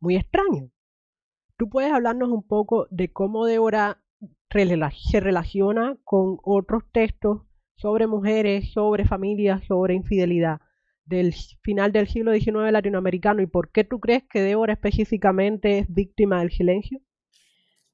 muy 0.01 0.17
extraño. 0.17 0.71
¿Tú 1.59 1.69
puedes 1.69 1.93
hablarnos 1.93 2.31
un 2.31 2.47
poco 2.47 2.87
de 2.91 3.13
cómo 3.13 3.45
Débora 3.45 4.03
se 4.51 5.21
relaciona 5.21 5.99
con 6.03 6.39
otros 6.45 6.85
textos 6.93 7.43
sobre 7.77 8.07
mujeres, 8.07 8.73
sobre 8.73 9.05
familias, 9.05 9.63
sobre 9.67 9.93
infidelidad 9.93 10.63
del 11.09 11.35
final 11.63 11.93
del 11.93 12.09
siglo 12.09 12.33
XIX 12.33 12.71
latinoamericano 12.71 13.43
y 13.43 13.47
por 13.47 13.73
qué 13.73 13.85
tú 13.85 13.99
crees 13.99 14.25
que 14.31 14.41
Débora 14.41 14.75
específicamente 14.75 15.79
es 15.79 15.87
víctima 15.93 16.41
del 16.41 16.51
silencio? 16.51 17.01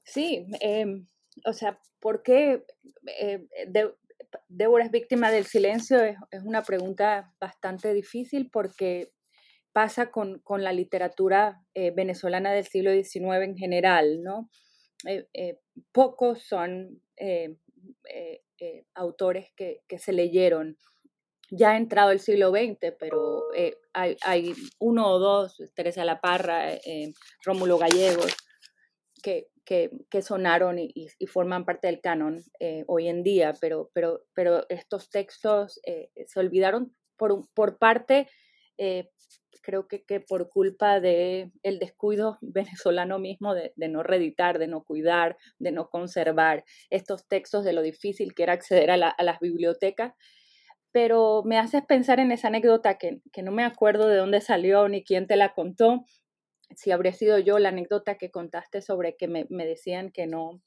Sí, 0.03 0.47
em, 0.61 1.07
o 1.47 1.53
sea, 1.53 1.79
¿por 2.01 2.23
qué 2.23 2.65
eh, 3.21 3.47
Débora 4.49 4.85
es 4.85 4.91
víctima 4.91 5.31
del 5.31 5.45
silencio 5.45 6.03
es, 6.03 6.17
una 6.45 6.63
pregunta 6.63 7.33
bastante 7.41 7.93
difícil 7.95 8.51
porque 8.51 9.13
pasa 9.73 10.11
con, 10.11 10.41
la 10.59 10.73
literatura 10.73 11.61
eh, 11.75 11.91
venezolana 11.91 12.53
del 12.53 12.65
siglo 12.65 12.93
XIX 12.93 13.43
en 13.43 13.57
general, 13.57 14.23
¿no? 14.23 14.49
Eh, 15.07 15.27
eh, 15.35 15.59
pocos 15.93 16.43
son 16.43 17.01
autores 18.95 19.53
que, 19.57 19.83
se 19.99 20.13
leyeron. 20.13 20.79
Ya 21.57 21.71
ha 21.71 21.77
entrado 21.77 22.11
el 22.11 22.21
siglo 22.21 22.51
XX, 22.51 22.95
pero 22.99 23.45
hay, 23.93 24.17
hay, 24.23 24.55
uno 24.81 25.09
o 25.09 25.19
dos, 25.19 25.63
Teresa 25.75 26.05
La 26.05 26.21
Parra, 26.21 26.73
Rómulo 27.45 27.79
Gallegos, 27.79 28.35
que, 29.23 29.49
que, 29.65 30.23
sonaron 30.23 30.79
y, 30.79 31.09
forman 31.27 31.65
parte 31.65 31.87
del 31.87 32.01
canon 32.01 32.43
eh, 32.61 32.85
hoy 32.87 33.09
en 33.09 33.23
día, 33.23 33.55
pero, 33.61 33.91
pero, 33.95 34.25
pero 34.35 34.67
estos 34.69 35.11
textos 35.11 35.81
eh, 35.87 36.11
se 36.27 36.41
olvidaron 36.41 36.95
por, 37.17 37.49
por 37.55 37.79
parte, 37.79 38.29
eh, 38.77 39.11
creo 39.63 39.89
que, 39.89 40.05
que, 40.05 40.21
por 40.21 40.51
culpa 40.51 41.01
del 41.01 41.53
el 41.63 41.79
descuido 41.79 42.39
venezolano 42.43 43.19
mismo 43.19 43.55
de, 43.55 43.73
no 43.89 44.03
reeditar, 44.03 44.59
de 44.59 44.67
no 44.67 44.85
cuidar, 44.85 45.37
de 45.59 45.73
no 45.73 45.89
conservar 45.89 46.65
estos 46.91 47.27
textos, 47.27 47.65
de 47.65 47.73
lo 47.73 47.83
difícil 47.83 48.35
que 48.35 48.43
era 48.43 48.53
acceder 48.53 48.91
a, 48.91 49.09
a 49.09 49.23
las 49.23 49.41
bibliotecas. 49.41 50.13
Pero 50.95 51.43
me 51.45 51.59
haces 51.59 51.83
pensar 51.85 52.21
en 52.21 52.33
esa 52.33 52.49
anécdota 52.49 52.99
que, 52.99 53.21
que 53.33 53.43
no 53.43 53.53
me 53.53 53.65
acuerdo 53.65 54.07
de 54.07 54.17
dónde 54.17 54.41
salió 54.41 54.89
ni 54.89 55.03
quién 55.03 55.27
te 55.27 55.37
la 55.37 55.53
contó, 55.53 56.05
si 56.77 56.91
habría 56.91 57.13
sido 57.13 57.39
yo 57.39 57.59
la 57.59 57.71
anécdota 57.71 58.17
que 58.17 58.31
contaste 58.31 58.81
sobre 58.83 59.17
que 59.17 59.29
me, 59.29 59.47
decían 59.67 60.11
que 60.11 60.27
no 60.27 60.61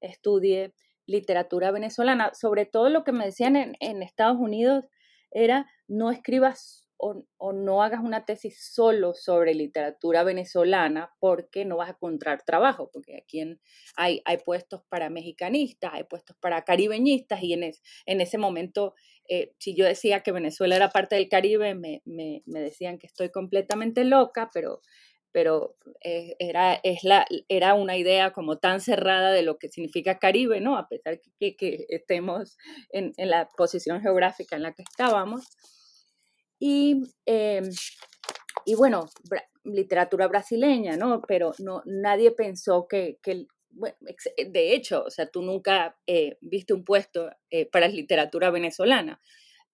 estudie 0.00 0.74
literatura 1.06 1.70
venezolana. 1.70 2.32
Sobre 2.34 2.66
todo 2.66 2.88
lo 2.88 3.04
que 3.04 3.12
me 3.12 3.24
decían 3.24 3.56
en, 3.56 4.02
Estados 4.02 4.38
Unidos 4.38 4.84
era 5.30 5.66
no 5.86 6.10
escribas 6.10 6.87
o, 6.98 7.52
no 7.52 7.82
hagas 7.82 8.02
una 8.02 8.24
tesis 8.24 8.60
solo 8.72 9.14
sobre 9.14 9.54
literatura 9.54 10.24
venezolana 10.24 11.14
porque 11.20 11.64
no 11.64 11.76
vas 11.76 11.88
a 11.88 11.92
encontrar 11.92 12.42
trabajo, 12.44 12.90
porque 12.92 13.16
aquí 13.16 13.42
hay, 13.96 14.20
hay 14.24 14.38
puestos 14.38 14.82
para 14.88 15.08
mexicanistas, 15.08 15.92
hay 15.94 16.04
puestos 16.04 16.36
para 16.40 16.64
caribeñistas 16.64 17.42
y 17.42 17.52
en, 17.52 17.72
en 18.06 18.20
ese 18.20 18.38
momento, 18.38 18.94
eh, 19.28 19.54
si 19.58 19.74
yo 19.74 19.84
decía 19.84 20.20
que 20.20 20.32
Venezuela 20.32 20.76
era 20.76 20.90
parte 20.90 21.14
del 21.14 21.28
Caribe, 21.28 21.74
me, 21.74 22.02
me 22.04 22.60
decían 22.60 22.98
que 22.98 23.06
estoy 23.06 23.30
completamente 23.30 24.04
loca, 24.04 24.50
pero 24.52 24.80
pero 25.32 25.76
eh, 26.02 26.34
era, 26.38 26.74
es 26.82 27.04
la, 27.04 27.26
era 27.48 27.74
una 27.74 27.96
idea 27.96 28.32
como 28.32 28.58
tan 28.58 28.80
cerrada 28.80 29.30
de 29.30 29.42
lo 29.42 29.58
que 29.58 29.68
significa 29.68 30.18
Caribe, 30.18 30.60
¿no? 30.60 30.76
A 30.76 30.88
pesar 30.88 31.20
que, 31.38 31.56
que 31.56 31.86
estemos 31.88 32.56
en, 32.90 33.12
en, 33.16 33.30
la 33.30 33.48
posición 33.56 34.00
geográfica 34.00 34.56
en 34.56 34.62
la 34.62 34.72
que 34.72 34.82
estábamos. 34.82 35.46
Y, 36.58 37.02
em, 37.26 37.68
y 38.64 38.74
bueno, 38.74 39.08
literatura 39.64 40.28
brasileña, 40.28 40.96
¿no? 40.96 41.22
Pero 41.26 41.52
no, 41.58 41.82
nadie 41.86 42.32
pensó 42.32 42.86
que, 42.88 43.18
que 43.22 43.46
de 43.70 44.74
hecho, 44.74 45.04
o 45.04 45.10
sea, 45.10 45.26
tú 45.28 45.42
nunca 45.42 45.98
eh, 46.06 46.38
viste 46.40 46.74
un 46.74 46.84
puesto 46.84 47.30
eh, 47.50 47.66
para 47.70 47.88
literatura 47.88 48.50
venezolana 48.50 49.20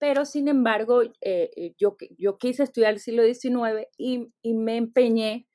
pero 0.05 0.27
sin 0.27 0.49
embargo 0.49 1.03
eh, 1.23 1.75
yo, 1.79 1.97
yo 2.19 2.37
quise 2.37 2.65
estudiar 2.65 2.93
el 2.93 3.01
siglo 3.01 3.23
XIX 3.23 3.89
y, 3.97 4.33
y 4.43 4.53
me 4.53 4.77
empeñé, 4.77 5.49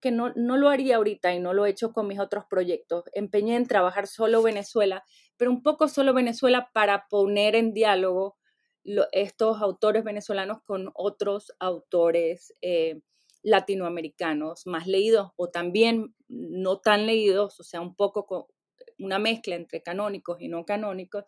que 0.00 0.10
no, 0.10 0.32
no, 0.34 0.56
lo 0.56 0.68
haría 0.70 0.96
ahorita 0.96 1.32
y 1.32 1.38
no 1.38 1.52
lo 1.52 1.64
he 1.64 1.70
hecho 1.70 1.92
con 1.92 2.08
mis 2.08 2.18
otros 2.18 2.44
proyectos, 2.50 3.04
empeñé 3.12 3.54
en 3.54 3.68
trabajar 3.68 4.08
solo 4.08 4.42
Venezuela, 4.42 5.04
pero 5.36 5.52
un 5.52 5.62
poco 5.62 5.86
solo 5.86 6.12
Venezuela 6.14 6.70
para 6.74 7.06
poner 7.08 7.54
en 7.54 7.72
diálogo 7.72 8.36
estos 9.12 9.60
autores 9.60 10.04
venezolanos 10.04 10.62
con 10.62 10.90
otros 10.94 11.52
autores 11.58 12.54
eh, 12.62 13.00
latinoamericanos 13.42 14.66
más 14.66 14.86
leídos 14.86 15.30
o 15.36 15.50
también 15.50 16.14
no 16.28 16.80
tan 16.80 17.06
leídos, 17.06 17.58
o 17.60 17.64
sea, 17.64 17.80
un 17.80 17.94
poco 17.94 18.26
con 18.26 18.44
una 18.98 19.18
mezcla 19.18 19.54
entre 19.54 19.82
canónicos 19.82 20.40
y 20.40 20.48
no 20.48 20.64
canónicos, 20.64 21.24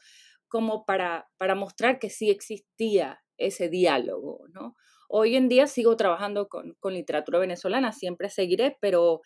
como 0.49 0.85
para, 0.85 1.29
para 1.37 1.55
mostrar 1.55 1.99
que 1.99 2.11
sí 2.11 2.31
existía 2.31 3.23
ese 3.37 3.69
diálogo, 3.69 4.45
¿no? 4.53 4.77
Hoy 5.09 5.37
en 5.37 5.49
día 5.49 5.67
sigo 5.67 5.97
trabajando 5.97 6.49
con, 6.49 6.75
con 6.81 6.95
literatura 6.95 7.38
venezolana, 7.38 7.93
siempre 7.93 8.31
seguiré, 8.31 8.77
pero, 8.81 9.23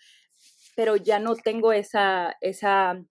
pero 0.75 0.97
ya 0.97 1.19
no 1.19 1.37
tengo 1.37 1.73
esa, 1.73 2.37
esa 2.41 3.03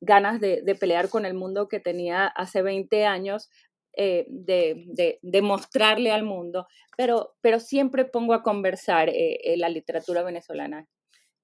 ganas 0.00 0.40
de, 0.40 0.62
de, 0.62 0.74
pelear 0.74 1.08
con 1.08 1.24
el 1.24 1.34
mundo 1.34 1.68
que 1.68 1.78
tenía 1.78 2.26
hace 2.26 2.62
20 2.62 3.06
años, 3.06 3.50
eh, 3.94 4.26
de, 4.28 5.18
de, 5.20 5.42
mostrarle 5.42 6.12
al 6.12 6.24
mundo, 6.24 6.66
pero, 6.96 7.34
pero 7.40 7.60
siempre 7.60 8.04
pongo 8.04 8.32
a 8.34 8.42
conversar 8.42 9.08
eh, 9.10 9.38
eh, 9.44 9.56
la 9.56 9.68
literatura 9.68 10.22
venezolana 10.22 10.86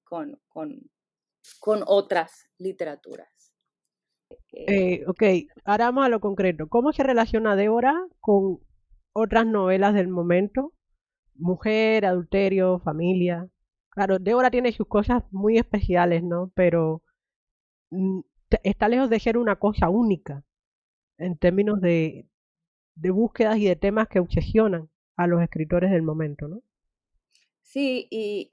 con, 0.05 0.41
con, 0.49 0.81
con 1.61 1.83
otras 1.87 2.49
literaturas. 2.59 3.29
Eh, 4.53 5.05
ok, 5.07 5.23
ahora 5.65 5.87
vamos 5.87 6.07
a 6.07 6.09
lo 6.09 6.21
concreto. 6.21 6.69
¿Cómo 6.69 6.93
se 6.93 7.03
relaciona 7.03 7.57
Débora 7.57 7.95
con 8.21 8.61
otras 9.13 9.47
novelas 9.47 9.95
del 9.95 10.09
momento? 10.09 10.73
Mujer, 11.35 12.07
adulterio, 12.07 12.79
familia. 12.81 13.49
Claro, 13.91 14.19
Débora 14.19 14.51
tiene 14.51 14.73
sus 14.73 14.87
cosas 14.87 15.23
muy 15.31 15.59
especiales, 15.59 16.23
¿no? 16.23 16.51
Pero 16.55 17.03
mm, 17.91 18.21
está 18.63 18.89
lejos 18.89 19.11
de 19.11 19.21
ser 19.21 19.39
una 19.39 19.57
cosa 19.57 19.89
única 19.89 20.45
en 21.19 21.37
términos 21.37 21.81
de, 21.81 22.27
de 22.99 23.11
búsquedas 23.11 23.59
y 23.59 23.67
de 23.67 23.77
temas 23.77 24.09
que 24.09 24.19
obsesionan 24.19 24.91
a 25.17 25.27
los 25.27 25.43
escritores 25.43 25.91
del 25.91 26.03
momento, 26.03 26.49
¿no? 26.49 26.63
Sí, 27.63 28.09
y, 28.11 28.49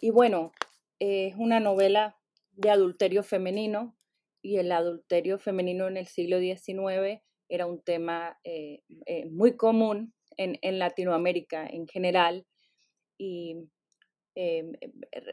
y, 0.00 0.10
bueno, 0.10 0.52
es 0.98 1.34
una 1.36 1.60
novela 1.60 2.16
de 2.52 2.70
adulterio 2.70 3.22
femenino, 3.22 3.98
y 4.42 4.56
el 4.56 4.72
adulterio 4.72 5.38
femenino 5.38 5.88
en 5.88 5.96
el 5.96 6.06
siglo 6.06 6.38
XIX 6.38 7.20
era 7.48 7.66
un 7.66 7.82
tema 7.82 8.38
eh, 8.44 8.82
eh, 9.06 9.26
muy 9.26 9.56
común 9.56 10.14
en, 10.36 10.58
en, 10.62 10.78
Latinoamérica 10.78 11.66
en 11.66 11.86
general. 11.88 12.46
Y 13.18 13.68
eh, 14.36 14.70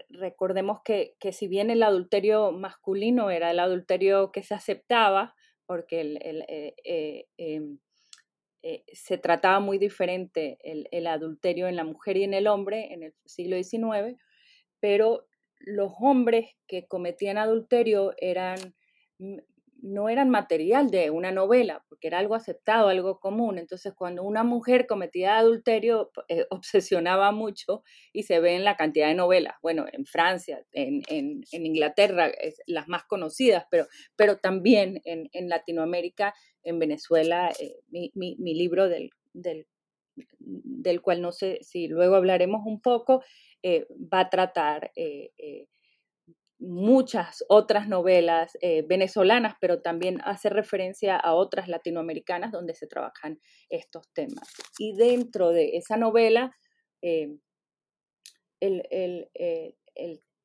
recordemos 0.10 0.80
que, 0.84 1.16
que, 1.20 1.34
si 1.34 1.48
bien 1.48 1.70
el 1.70 1.84
adulterio 1.84 2.52
masculino 2.52 3.30
era 3.30 3.52
el 3.52 3.60
adulterio 3.60 4.32
que 4.32 4.44
se 4.44 4.56
aceptaba, 4.56 5.36
porque 5.66 6.02
el, 6.02 7.80
em, 8.66 8.82
se 8.94 9.18
trataba 9.20 9.60
muy 9.60 9.78
diferente 9.78 10.58
el, 10.64 10.88
el 10.92 11.06
adulterio 11.08 11.68
en 11.68 11.76
la 11.76 11.84
mujer 11.84 12.18
y 12.18 12.24
en 12.24 12.34
el 12.34 12.48
hombre 12.48 12.94
en 12.94 13.04
el 13.04 13.14
siglo 13.26 13.56
XIX, 13.56 14.18
pero 14.80 15.28
los 15.60 15.94
hombres 16.00 16.56
que 16.68 16.88
cometían 16.88 17.38
adulterio 17.38 18.14
eran 18.18 18.58
no 19.86 20.10
eran 20.10 20.30
material 20.32 20.90
de 20.90 21.12
una 21.12 21.32
novela, 21.32 21.86
porque 21.88 22.08
era 22.08 22.18
algo 22.18 22.34
aceptado, 22.34 22.88
algo 22.88 23.20
común. 23.20 23.60
Entonces, 23.60 23.94
cuando 23.94 24.24
una 24.24 24.44
mujer 24.44 24.88
cometía 24.88 25.38
adulterio, 25.38 26.12
eh, 26.28 26.46
obsesionaba 26.50 27.32
mucho 27.32 27.84
y 28.12 28.24
se 28.24 28.40
ve 28.40 28.56
en 28.56 28.64
la 28.64 28.78
cantidad 28.78 29.08
de 29.08 29.14
novelas. 29.14 29.56
Bueno, 29.62 29.86
en 29.92 30.06
Francia, 30.06 30.66
en, 30.72 31.04
Inglaterra, 31.52 32.32
las 32.66 32.88
más 32.88 33.04
conocidas, 33.04 33.66
pero, 33.70 33.86
pero 34.16 34.38
también 34.38 35.02
en, 35.06 35.50
Latinoamérica, 35.50 36.34
en 36.64 36.80
Venezuela, 36.80 37.52
eh, 37.60 37.76
mi, 37.92 38.36
libro 38.56 38.90
del, 38.90 39.12
del, 39.34 39.68
del, 40.40 41.02
cual 41.02 41.22
no 41.22 41.32
sé 41.32 41.60
si 41.62 41.88
luego 41.88 42.16
hablaremos 42.16 42.66
un 42.66 42.82
poco, 42.82 43.24
eh, 43.62 43.86
va 43.92 44.22
a 44.22 44.30
tratar 44.30 44.92
muchas 46.60 47.44
otras 47.50 47.88
novelas 47.88 48.58
eh, 48.62 48.84
venezolanas, 48.88 49.56
pero 49.60 49.82
también 49.82 50.22
hace 50.24 50.50
referencia 50.50 51.18
a 51.18 51.34
otras 51.34 51.68
latinoamericanas 51.68 52.52
donde 52.52 52.76
se 52.76 52.88
trabajan 52.88 53.40
estos 53.70 54.12
temas. 54.14 54.50
Y 54.80 54.96
dentro 54.96 55.50
de 55.50 55.78
esa 55.78 55.98
novela, 55.98 56.56
eh, 57.02 57.30
eh, 58.62 59.30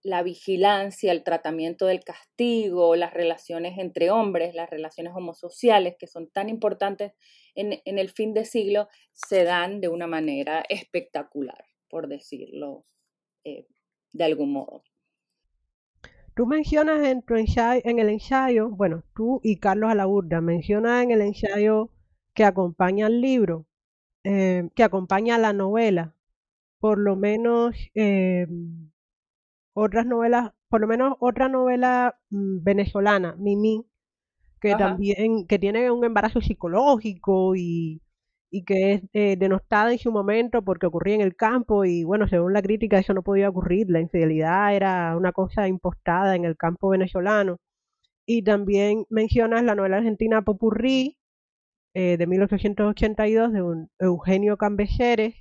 la 0.03 0.23
vigilancia, 0.23 1.13
el 1.13 1.23
tratamiento 1.23 1.87
del 1.87 2.03
castigo, 2.03 2.97
las 2.97 3.15
relaciones 3.15 3.79
entre 3.79 4.11
hombres, 4.11 4.55
las 4.55 4.69
relaciones 4.69 5.13
homosociales, 5.15 5.95
que 5.99 6.07
son 6.07 6.31
tan 6.31 6.49
importantes 6.49 7.13
en, 7.55 7.81
en 7.85 7.99
el 7.99 8.11
fin 8.11 8.35
de 8.35 8.45
siglo, 8.45 8.89
se 9.13 9.45
dan 9.45 9.81
de 9.81 9.89
una 9.89 10.07
manera 10.07 10.65
espectacular, 10.69 11.65
por 11.89 12.09
decirlo 12.09 12.87
de 14.13 14.25
algún 14.25 14.53
modo. 14.53 14.83
Tú 16.35 16.47
mencionas 16.47 17.07
en, 17.07 17.23
tu 17.23 17.35
ensayo, 17.35 17.83
en 17.85 17.99
el 17.99 18.09
ensayo, 18.09 18.71
bueno, 18.71 19.03
tú 19.15 19.41
y 19.43 19.57
Carlos 19.57 19.91
Alaburda, 19.91 20.41
mencionas 20.41 21.03
en 21.03 21.11
el 21.11 21.21
ensayo 21.21 21.91
que 22.35 22.45
acompaña 22.45 23.07
al 23.07 23.21
libro, 23.21 23.67
eh, 24.25 24.71
que 24.75 24.85
acompaña 24.85 25.37
a 25.37 25.39
la 25.39 25.53
novela, 25.53 26.15
por 26.79 26.99
lo 26.99 27.17
menos 27.17 27.75
eh, 27.95 28.47
otras 29.75 30.07
novelas, 30.07 30.53
por 30.69 30.81
lo 30.81 30.87
menos 30.87 31.17
otra 31.21 31.49
novela 31.49 32.19
mm, 32.31 32.63
venezolana, 32.63 33.35
Mimi, 33.39 33.87
que 34.61 34.75
también, 34.77 35.47
que 35.47 35.59
tiene 35.59 35.91
un 35.91 36.05
embarazo 36.05 36.41
psicológico 36.41 37.57
y, 37.57 38.03
y 38.51 38.65
que 38.65 38.93
es 38.95 39.03
eh, 39.13 39.37
denostada 39.39 39.93
en 39.93 39.99
su 39.99 40.13
momento 40.13 40.63
porque 40.63 40.87
ocurría 40.87 41.15
en 41.15 41.21
el 41.21 41.37
campo 41.37 41.85
y 41.85 42.05
bueno, 42.05 42.29
según 42.29 42.53
la 42.53 42.63
crítica 42.63 42.99
eso 42.99 43.15
no 43.15 43.23
podía 43.23 43.49
ocurrir, 43.49 43.89
la 43.91 44.01
infidelidad 44.01 44.75
era 44.75 45.17
una 45.17 45.33
cosa 45.33 45.69
impostada 45.69 46.35
en 46.37 46.45
el 46.45 46.57
campo 46.57 46.91
venezolano. 46.91 47.59
Y 48.27 48.43
también 48.43 49.07
mencionas 49.11 49.65
la 49.65 49.75
novela 49.75 49.99
argentina 49.99 50.43
Popurrí 50.43 51.19
eh, 51.95 52.17
de 52.19 52.27
1882 52.27 53.53
de 53.53 53.87
Eugenio 54.01 54.57
Cambeseres, 54.57 55.35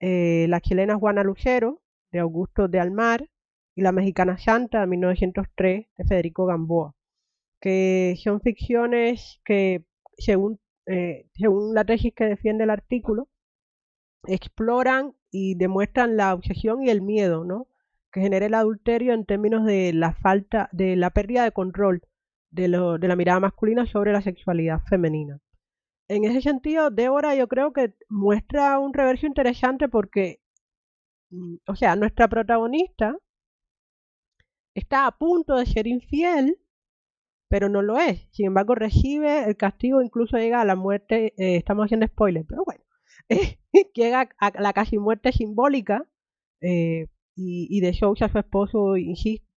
eh, 0.00 0.46
la 0.48 0.60
chilena 0.60 0.96
Juana 0.96 1.22
Lucero 1.22 1.82
de 2.12 2.20
Augusto 2.20 2.68
de 2.68 2.80
Almar 2.80 3.28
y 3.74 3.82
la 3.82 3.92
mexicana 3.92 4.38
Santa 4.38 4.80
de 4.80 4.86
1903 4.88 5.86
de 5.96 6.04
Federico 6.04 6.46
Gamboa, 6.46 6.94
que 7.60 8.16
son 8.22 8.40
ficciones 8.40 9.40
que 9.44 9.84
según 10.18 10.60
eh, 10.86 11.26
según 11.34 11.74
la 11.74 11.84
tesis 11.84 12.14
que 12.14 12.24
defiende 12.24 12.64
el 12.64 12.70
artículo, 12.70 13.28
exploran 14.26 15.14
y 15.30 15.54
demuestran 15.56 16.16
la 16.16 16.34
obsesión 16.34 16.82
y 16.82 16.90
el 16.90 17.02
miedo. 17.02 17.68
Que 18.12 18.20
genera 18.20 18.46
el 18.46 18.54
adulterio 18.54 19.12
en 19.12 19.26
términos 19.26 19.64
de 19.66 19.92
la 19.92 20.14
falta, 20.14 20.68
de 20.72 20.96
la 20.96 21.10
pérdida 21.10 21.44
de 21.44 21.52
control 21.52 22.02
de, 22.50 22.68
de 22.68 23.08
la 23.08 23.16
mirada 23.16 23.40
masculina 23.40 23.86
sobre 23.86 24.12
la 24.12 24.22
sexualidad 24.22 24.80
femenina. 24.88 25.40
En 26.08 26.24
ese 26.24 26.40
sentido, 26.40 26.90
Débora 26.90 27.34
yo 27.34 27.48
creo 27.48 27.72
que 27.72 27.94
muestra 28.08 28.78
un 28.78 28.94
reverso 28.94 29.26
interesante 29.26 29.88
porque, 29.88 30.40
mm, 31.30 31.56
o 31.66 31.76
sea, 31.76 31.96
nuestra 31.96 32.28
protagonista 32.28 33.16
está 34.74 35.06
a 35.06 35.18
punto 35.18 35.56
de 35.56 35.66
ser 35.66 35.86
infiel 35.86 36.58
pero 37.48 37.68
no 37.68 37.82
lo 37.82 37.98
es. 37.98 38.26
Sin 38.32 38.46
embargo, 38.46 38.74
recibe 38.74 39.44
el 39.44 39.56
castigo, 39.56 40.02
incluso 40.02 40.36
llega 40.36 40.60
a 40.60 40.64
la 40.64 40.76
muerte, 40.76 41.34
eh, 41.36 41.56
estamos 41.56 41.84
haciendo 41.84 42.06
spoiler, 42.06 42.44
pero 42.48 42.64
bueno, 42.64 42.82
llega 43.94 44.28
a 44.38 44.60
la 44.60 44.72
casi 44.72 44.98
muerte 44.98 45.32
simbólica 45.32 46.06
eh, 46.60 47.08
y, 47.36 47.80
de 47.80 47.94
Sousa, 47.94 48.28
su 48.28 48.38
esposo, 48.38 48.94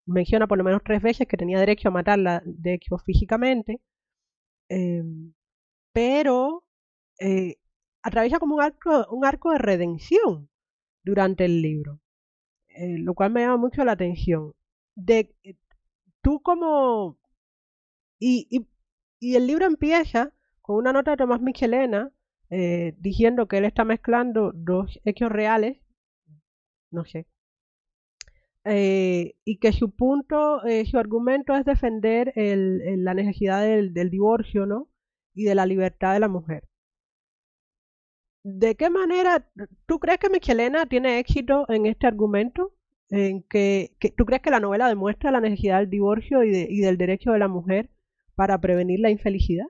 menciona 0.05 0.47
por 0.47 0.57
lo 0.57 0.63
menos 0.63 0.81
tres 0.83 1.01
veces 1.01 1.27
que 1.27 1.37
tenía 1.37 1.59
derecho 1.59 1.89
a 1.89 1.91
matarla, 1.91 2.41
de 2.45 2.73
hecho, 2.73 2.97
físicamente, 2.99 3.81
em, 4.69 5.33
pero 5.93 6.65
eh, 7.19 7.57
atraviesa 8.03 8.39
como 8.39 8.55
un 8.55 8.61
arco, 8.61 9.07
un 9.11 9.25
arco 9.25 9.51
de 9.51 9.59
redención 9.59 10.49
durante 11.03 11.45
el 11.45 11.61
libro, 11.61 11.99
lo 12.77 13.13
cual 13.13 13.31
me 13.31 13.41
llama 13.41 13.57
mucho 13.57 13.83
la 13.85 13.93
atención. 13.93 14.53
De, 14.95 15.33
tú 16.21 16.41
como 16.41 17.17
y, 18.19 18.67
el 19.21 19.47
libro 19.47 19.65
empieza 19.65 20.33
con 20.61 20.77
una 20.77 20.93
nota 20.93 21.11
de 21.11 21.17
Tomás 21.17 21.41
Michelena 21.41 22.11
eh, 22.49 22.95
diciendo 22.99 23.47
que 23.47 23.57
él 23.57 23.65
está 23.65 23.83
mezclando 23.83 24.51
dos 24.53 24.99
hechos 25.03 25.31
reales, 25.31 25.77
no 26.91 27.05
sé, 27.05 27.27
eh, 28.65 29.35
y 29.45 29.57
que 29.57 29.71
su 29.71 29.91
punto, 29.95 30.65
eh, 30.65 30.85
su 30.85 30.97
argumento 30.97 31.55
es 31.55 31.65
defender 31.65 32.33
el, 32.35 33.03
la 33.03 33.13
necesidad 33.13 33.63
del, 33.63 34.09
divorcio, 34.09 34.65
¿no? 34.65 34.89
Y 35.33 35.45
de 35.45 35.55
la 35.55 35.65
libertad 35.65 36.13
de 36.13 36.19
la 36.19 36.27
mujer. 36.27 36.67
¿De 38.43 38.75
qué 38.75 38.89
manera 38.89 39.49
tú 39.85 39.99
crees 39.99 40.17
que 40.19 40.29
Michelena 40.29 40.85
tiene 40.85 41.19
éxito 41.19 41.65
en 41.69 41.85
este 41.85 42.07
argumento? 42.07 42.73
En 43.09 43.43
que, 43.43 43.95
¿Tú 44.17 44.25
crees 44.25 44.41
que 44.41 44.51
la 44.51 44.59
novela 44.59 44.87
demuestra 44.87 45.31
la 45.31 45.41
necesidad 45.41 45.79
del 45.79 45.89
divorcio 45.89 46.43
y 46.43 46.79
del 46.79 46.97
derecho 46.97 47.31
de 47.31 47.39
la 47.39 47.47
mujer 47.47 47.89
para 48.39 48.61
prevenir 48.61 49.01
la 49.01 49.09
infelicidad? 49.09 49.65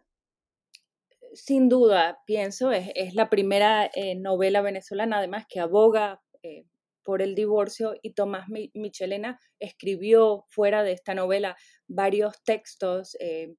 Sin 1.33 1.69
duda, 1.69 2.19
pienso, 2.27 2.71
es, 2.71 2.91
es 2.93 3.15
la 3.15 3.27
primera 3.27 3.89
eh, 3.95 4.13
novela 4.13 4.61
venezolana 4.61 5.17
además 5.17 5.47
que 5.49 5.59
aboga 5.59 6.21
eh, 6.43 6.65
por 7.03 7.23
el 7.23 7.33
divorcio 7.33 7.95
y 8.03 8.13
Tomás 8.13 8.45
Michelena 8.75 9.39
escribió 9.57 10.45
fuera 10.49 10.83
de 10.83 10.91
esta 10.91 11.15
novela 11.15 11.57
varios 11.87 12.43
textos 12.43 13.17
eh, 13.19 13.55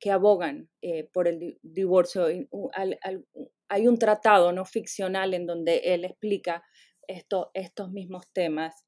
que 0.00 0.10
abogan 0.10 0.70
por 1.12 1.28
el 1.28 1.58
divorcio. 1.62 2.26
hay 3.68 3.86
un 3.86 3.98
tratado 3.98 4.52
no 4.52 4.64
ficcional 4.64 5.34
en 5.34 5.44
donde 5.44 5.76
él 5.84 6.06
explica 6.06 6.64
esto, 7.06 7.50
estos 7.52 7.92
mismos 7.92 8.24
temas 8.32 8.84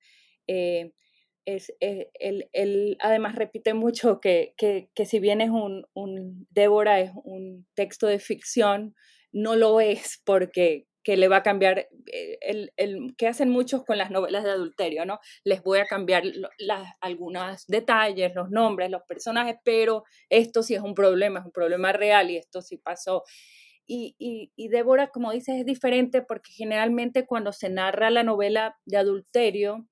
es, 1.47 1.73
eh, 1.81 2.11
él, 2.19 2.99
además 3.01 3.37
repite 3.37 3.73
mucho 3.73 4.21
que, 4.21 4.53
que, 4.59 4.91
que 4.95 5.07
si 5.07 5.21
bien 5.21 5.41
es 5.41 5.51
un, 5.51 5.87
un, 5.95 6.47
Débora 6.51 7.01
es 7.01 7.13
un 7.25 7.67
texto 7.75 8.09
de 8.09 8.19
ficción, 8.19 8.95
no 9.33 9.57
lo 9.57 9.81
es 9.81 10.21
porque 10.25 10.87
que 11.05 11.17
le 11.17 11.29
va 11.29 11.37
a 11.37 11.43
cambiar, 11.45 11.89
eh, 12.13 12.39
el, 12.41 12.73
el, 12.77 13.15
que 13.17 13.29
hacen 13.29 13.49
muchos 13.49 13.85
con 13.85 13.97
las 13.97 14.11
novelas 14.11 14.43
de 14.43 14.51
adulterio, 14.51 15.05
¿no? 15.07 15.21
Les 15.45 15.63
voy 15.63 15.79
a 15.79 15.87
cambiar 15.87 16.25
las, 16.59 16.95
algunos 17.01 17.65
detalles, 17.69 18.35
los 18.35 18.51
nombres, 18.51 18.91
los 18.91 19.05
personajes, 19.05 19.55
pero 19.63 20.03
esto 20.29 20.65
sí 20.65 20.75
es 20.75 20.81
un 20.81 20.95
problema, 20.97 21.39
es 21.39 21.47
un 21.47 21.53
problema 21.53 21.93
real 21.93 22.33
y 22.33 22.39
esto 22.39 22.61
sí 22.61 22.77
pasó. 22.77 23.23
Y, 23.87 24.17
y, 24.19 24.51
y 24.57 24.67
Débora, 24.67 25.11
como 25.11 25.31
dices, 25.31 25.61
es 25.61 25.65
diferente 25.65 26.23
porque 26.23 26.51
generalmente 26.51 27.25
cuando 27.25 27.53
se 27.53 27.71
narra 27.71 28.11
la 28.11 28.25
novela 28.25 28.77
de 28.85 28.97
adulterio, 28.97 29.87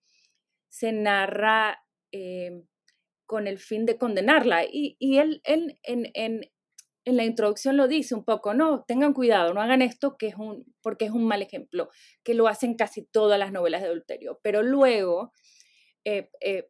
se 0.74 0.90
narra 0.90 1.84
eh, 2.10 2.64
con 3.26 3.46
el 3.46 3.58
fin 3.60 3.86
de 3.86 3.96
condenarla. 3.96 4.64
Y, 4.68 4.96
él, 5.18 5.40
en, 5.44 5.78
en, 5.84 6.40
la 7.04 7.24
introducción 7.24 7.76
lo 7.76 7.86
dice 7.86 8.16
un 8.16 8.24
poco, 8.24 8.54
no, 8.54 8.82
tengan 8.82 9.12
cuidado, 9.12 9.54
no 9.54 9.62
hagan 9.62 9.82
esto 9.82 10.16
que 10.18 10.26
es 10.26 10.34
un, 10.34 10.64
porque 10.82 11.04
es 11.04 11.12
un 11.12 11.26
mal 11.26 11.42
ejemplo, 11.42 11.90
que 12.24 12.34
lo 12.34 12.48
hacen 12.48 12.74
casi 12.74 13.04
todas 13.04 13.38
las 13.38 13.52
novelas 13.52 13.82
de 13.82 13.86
adulterio. 13.86 14.40
Pero 14.42 14.64
luego 14.64 15.32
eh, 16.04 16.28
eh, 16.40 16.68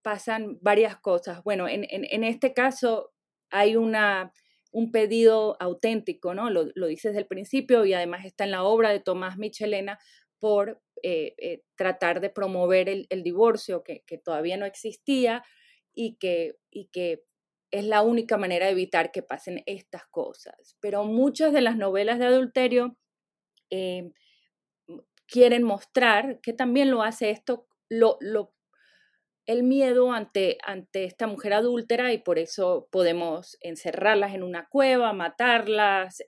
pasan 0.00 0.58
varias 0.60 0.96
cosas. 1.00 1.42
Bueno, 1.42 1.66
en, 1.68 2.22
este 2.22 2.54
caso 2.54 3.12
hay 3.50 3.74
una, 3.74 4.32
un 4.70 4.92
pedido 4.92 5.56
auténtico, 5.58 6.34
¿no? 6.34 6.50
Lo, 6.50 6.68
lo 6.76 6.86
dice 6.86 7.08
desde 7.08 7.22
el 7.22 7.26
principio 7.26 7.84
y 7.84 7.94
además 7.94 8.24
está 8.24 8.44
en 8.44 8.52
la 8.52 8.62
obra 8.62 8.90
de 8.90 9.00
Tomás 9.00 9.38
Michelena 9.38 9.98
por 10.38 10.80
eh, 11.02 11.34
eh, 11.38 11.62
tratar 11.76 12.20
de 12.20 12.30
promover 12.30 12.88
el, 12.88 13.22
divorcio 13.22 13.82
que, 13.82 14.02
todavía 14.22 14.56
no 14.56 14.66
existía 14.66 15.42
y 15.92 16.16
que, 16.16 16.56
es 17.70 17.84
la 17.84 18.02
única 18.02 18.36
manera 18.36 18.66
de 18.66 18.72
evitar 18.72 19.12
que 19.12 19.22
pasen 19.22 19.62
estas 19.66 20.04
cosas. 20.06 20.76
Pero 20.80 21.04
muchas 21.04 21.52
de 21.52 21.60
las 21.60 21.76
novelas 21.76 22.18
de 22.18 22.26
adulterio 22.26 22.96
eh, 23.70 24.10
quieren 25.26 25.62
mostrar 25.62 26.40
que 26.40 26.52
también 26.52 26.90
lo 26.90 27.02
hace 27.02 27.30
esto, 27.30 27.68
el 29.46 29.62
miedo 29.62 30.12
ante, 30.12 30.58
ante 30.64 31.04
esta 31.04 31.26
mujer 31.26 31.52
adúltera 31.52 32.12
y 32.12 32.18
por 32.18 32.38
eso 32.38 32.88
podemos 32.90 33.56
encerrarlas 33.60 34.34
en 34.34 34.42
una 34.42 34.68
cueva, 34.68 35.12
matarlas, 35.12 36.22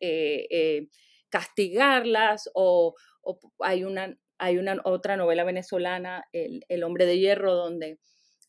castigarlas 1.28 2.48
o, 2.54 2.94
o 3.22 3.38
hay 3.60 3.84
una 3.84 4.16
hay 4.42 4.58
una 4.58 4.76
otra 4.82 5.16
novela 5.16 5.44
venezolana, 5.44 6.24
El, 6.32 6.82
hombre 6.82 7.06
de 7.06 7.16
hierro, 7.16 7.54
donde 7.54 8.00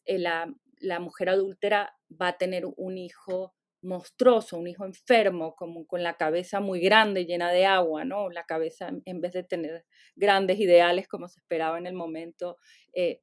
eh, 0.05 0.17
la, 0.17 0.51
la, 0.79 0.99
mujer 0.99 1.29
adúltera 1.29 1.95
va 2.19 2.29
a 2.29 2.37
tener 2.37 2.65
un 2.65 2.97
hijo 2.97 3.53
monstruoso, 3.83 4.57
un 4.57 4.67
hijo 4.67 4.85
enfermo, 4.85 5.55
como 5.55 5.85
con 5.85 6.01
la 6.01 6.15
cabeza 6.15 6.61
muy 6.61 6.79
grande, 6.79 7.25
llena 7.25 7.51
de 7.51 7.67
agua, 7.67 8.05
¿no? 8.05 8.31
La 8.31 8.43
cabeza, 8.45 8.89
en 9.05 9.21
vez 9.21 9.33
de 9.33 9.43
tener 9.43 9.85
grandes 10.15 10.59
ideales 10.59 11.07
como 11.07 11.27
se 11.27 11.39
esperaba 11.41 11.77
en 11.77 11.85
el 11.85 11.93
momento, 11.93 12.57
eh, 12.93 13.19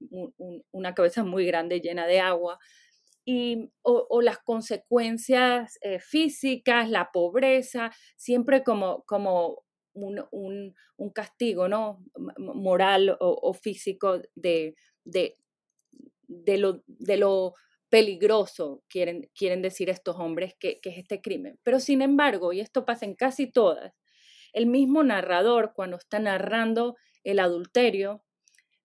una 0.70 0.94
cabeza 0.94 1.24
muy 1.24 1.46
grande, 1.46 1.80
llena 1.80 2.06
de 2.06 2.20
agua. 2.20 2.61
Y, 3.24 3.72
o, 3.83 4.22
las 4.22 4.38
consecuencias 4.38 5.76
eh, 5.83 5.98
físicas, 5.98 6.88
la 6.88 7.11
pobreza, 7.12 7.90
siempre 8.16 8.62
como, 8.62 9.02
como 9.06 9.64
un, 9.94 10.74
castigo 11.14 11.68
¿no? 11.68 12.05
moral 12.38 13.16
o, 13.20 13.53
físico 13.55 14.20
de, 14.35 14.74
de, 15.05 15.37
de, 16.29 16.59
lo, 16.59 16.83
de 16.87 17.16
lo 17.16 17.55
peligroso, 17.90 18.85
quieren, 18.88 19.29
quieren 19.35 19.62
decir 19.62 19.90
estos 19.90 20.16
hombres, 20.16 20.55
que, 20.59 20.81
es 20.83 20.98
este 20.98 21.20
crimen. 21.20 21.59
Pero 21.62 21.81
sin 21.81 22.03
embargo, 22.03 22.53
y 22.53 22.61
esto 22.61 22.87
pasa 22.87 23.05
en 23.05 23.14
casi 23.14 23.50
todas, 23.50 23.92
el 24.53 24.66
mismo 24.66 25.03
narrador 25.03 25.72
cuando 25.74 25.96
está 25.96 26.18
narrando 26.18 26.96
el 27.24 27.40
adulterio, 27.40 28.24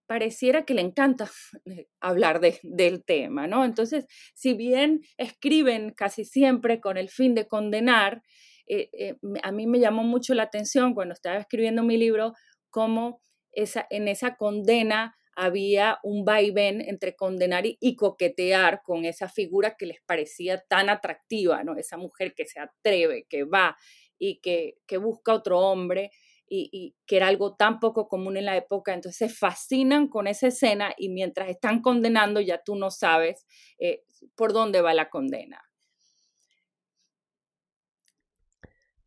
pareciera 0.07 0.65
que 0.65 0.73
le 0.73 0.81
encanta 0.81 1.29
hablar 2.01 2.39
de, 2.39 2.59
del 2.63 3.03
tema, 3.03 3.47
¿no? 3.47 3.63
Entonces, 3.63 4.05
si 4.33 4.53
bien 4.53 5.01
escriben 5.17 5.91
casi 5.91 6.25
siempre 6.25 6.81
con 6.81 6.97
el 6.97 7.09
fin 7.09 7.35
de 7.35 7.47
condenar, 7.47 8.23
eh, 8.67 8.89
eh, 8.93 9.15
a 9.43 9.51
mí 9.51 9.67
me 9.67 9.79
llamó 9.79 10.03
mucho 10.03 10.33
la 10.33 10.43
atención 10.43 10.93
cuando 10.93 11.13
estaba 11.13 11.37
escribiendo 11.37 11.83
mi 11.83 11.97
libro 11.97 12.33
cómo 12.69 13.21
esa, 13.51 13.87
en 13.89 14.07
esa 14.07 14.35
condena 14.35 15.15
había 15.35 15.99
un 16.03 16.23
vaivén 16.23 16.81
entre 16.81 17.15
condenar 17.15 17.65
y, 17.65 17.95
coquetear 17.95 18.81
con 18.83 19.05
esa 19.05 19.27
figura 19.27 19.75
que 19.77 19.85
les 19.85 20.01
parecía 20.05 20.63
tan 20.69 20.89
atractiva, 20.89 21.63
¿no? 21.63 21.75
Esa 21.75 21.97
mujer 21.97 22.33
que 22.33 22.45
se 22.45 22.59
atreve, 22.59 23.25
que 23.29 23.43
va 23.43 23.75
y 24.17 24.39
que, 24.39 24.77
busca 24.97 25.33
otro 25.33 25.59
hombre 25.59 26.11
y, 26.47 26.95
que 27.05 27.17
era 27.17 27.27
algo 27.27 27.55
tan 27.55 27.79
poco 27.81 28.07
común 28.07 28.37
en 28.37 28.45
la 28.45 28.55
época, 28.55 28.93
entonces 28.93 29.17
se 29.17 29.35
fascinan 29.35 30.07
con 30.07 30.27
esa 30.27 30.47
escena 30.47 30.93
y 30.97 31.09
mientras 31.09 31.49
están 31.49 31.81
condenando 31.81 32.39
ya 32.39 32.61
tú 32.63 32.75
no 32.75 32.89
sabes 32.89 33.45
eh, 33.77 34.03
por 34.35 34.53
dónde 34.53 34.81
va 34.81 34.93
la 34.93 35.09
condena. 35.09 35.61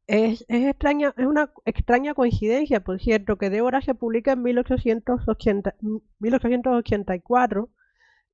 Es, 0.09 0.47
extraña, 0.49 1.13
es 1.19 1.27
una 1.27 1.53
extraña 1.67 2.15
coincidencia, 2.15 2.81
por 2.81 2.99
cierto, 2.99 3.37
que 3.37 3.51
Débora 3.51 3.83
se 3.83 3.95
publica 3.95 4.33
en 4.33 4.43
1880, 4.43 5.75
1884 6.19 7.69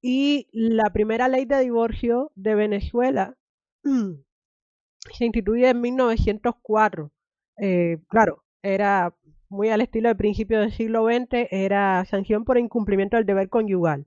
y 0.01 0.49
la 0.53 0.93
primera 0.93 1.27
ley 1.29 1.47
de 1.47 1.59
divorcio 1.61 2.31
de 2.37 2.55
Venezuela 2.55 3.37
se 3.83 5.25
instituye 5.25 5.69
en 5.69 5.81
1904. 5.81 7.11
Eh, 7.59 7.99
claro, 8.09 8.45
era 8.63 9.17
muy 9.49 9.71
al 9.71 9.81
estilo 9.81 10.09
del 10.09 10.17
principio 10.17 10.61
del 10.61 10.73
siglo 10.73 11.07
XX, 11.07 11.49
era 11.51 12.05
sanción 12.05 12.45
por 12.45 12.57
incumplimiento 12.57 13.17
del 13.17 13.27
deber 13.27 13.49
conyugal, 13.49 14.07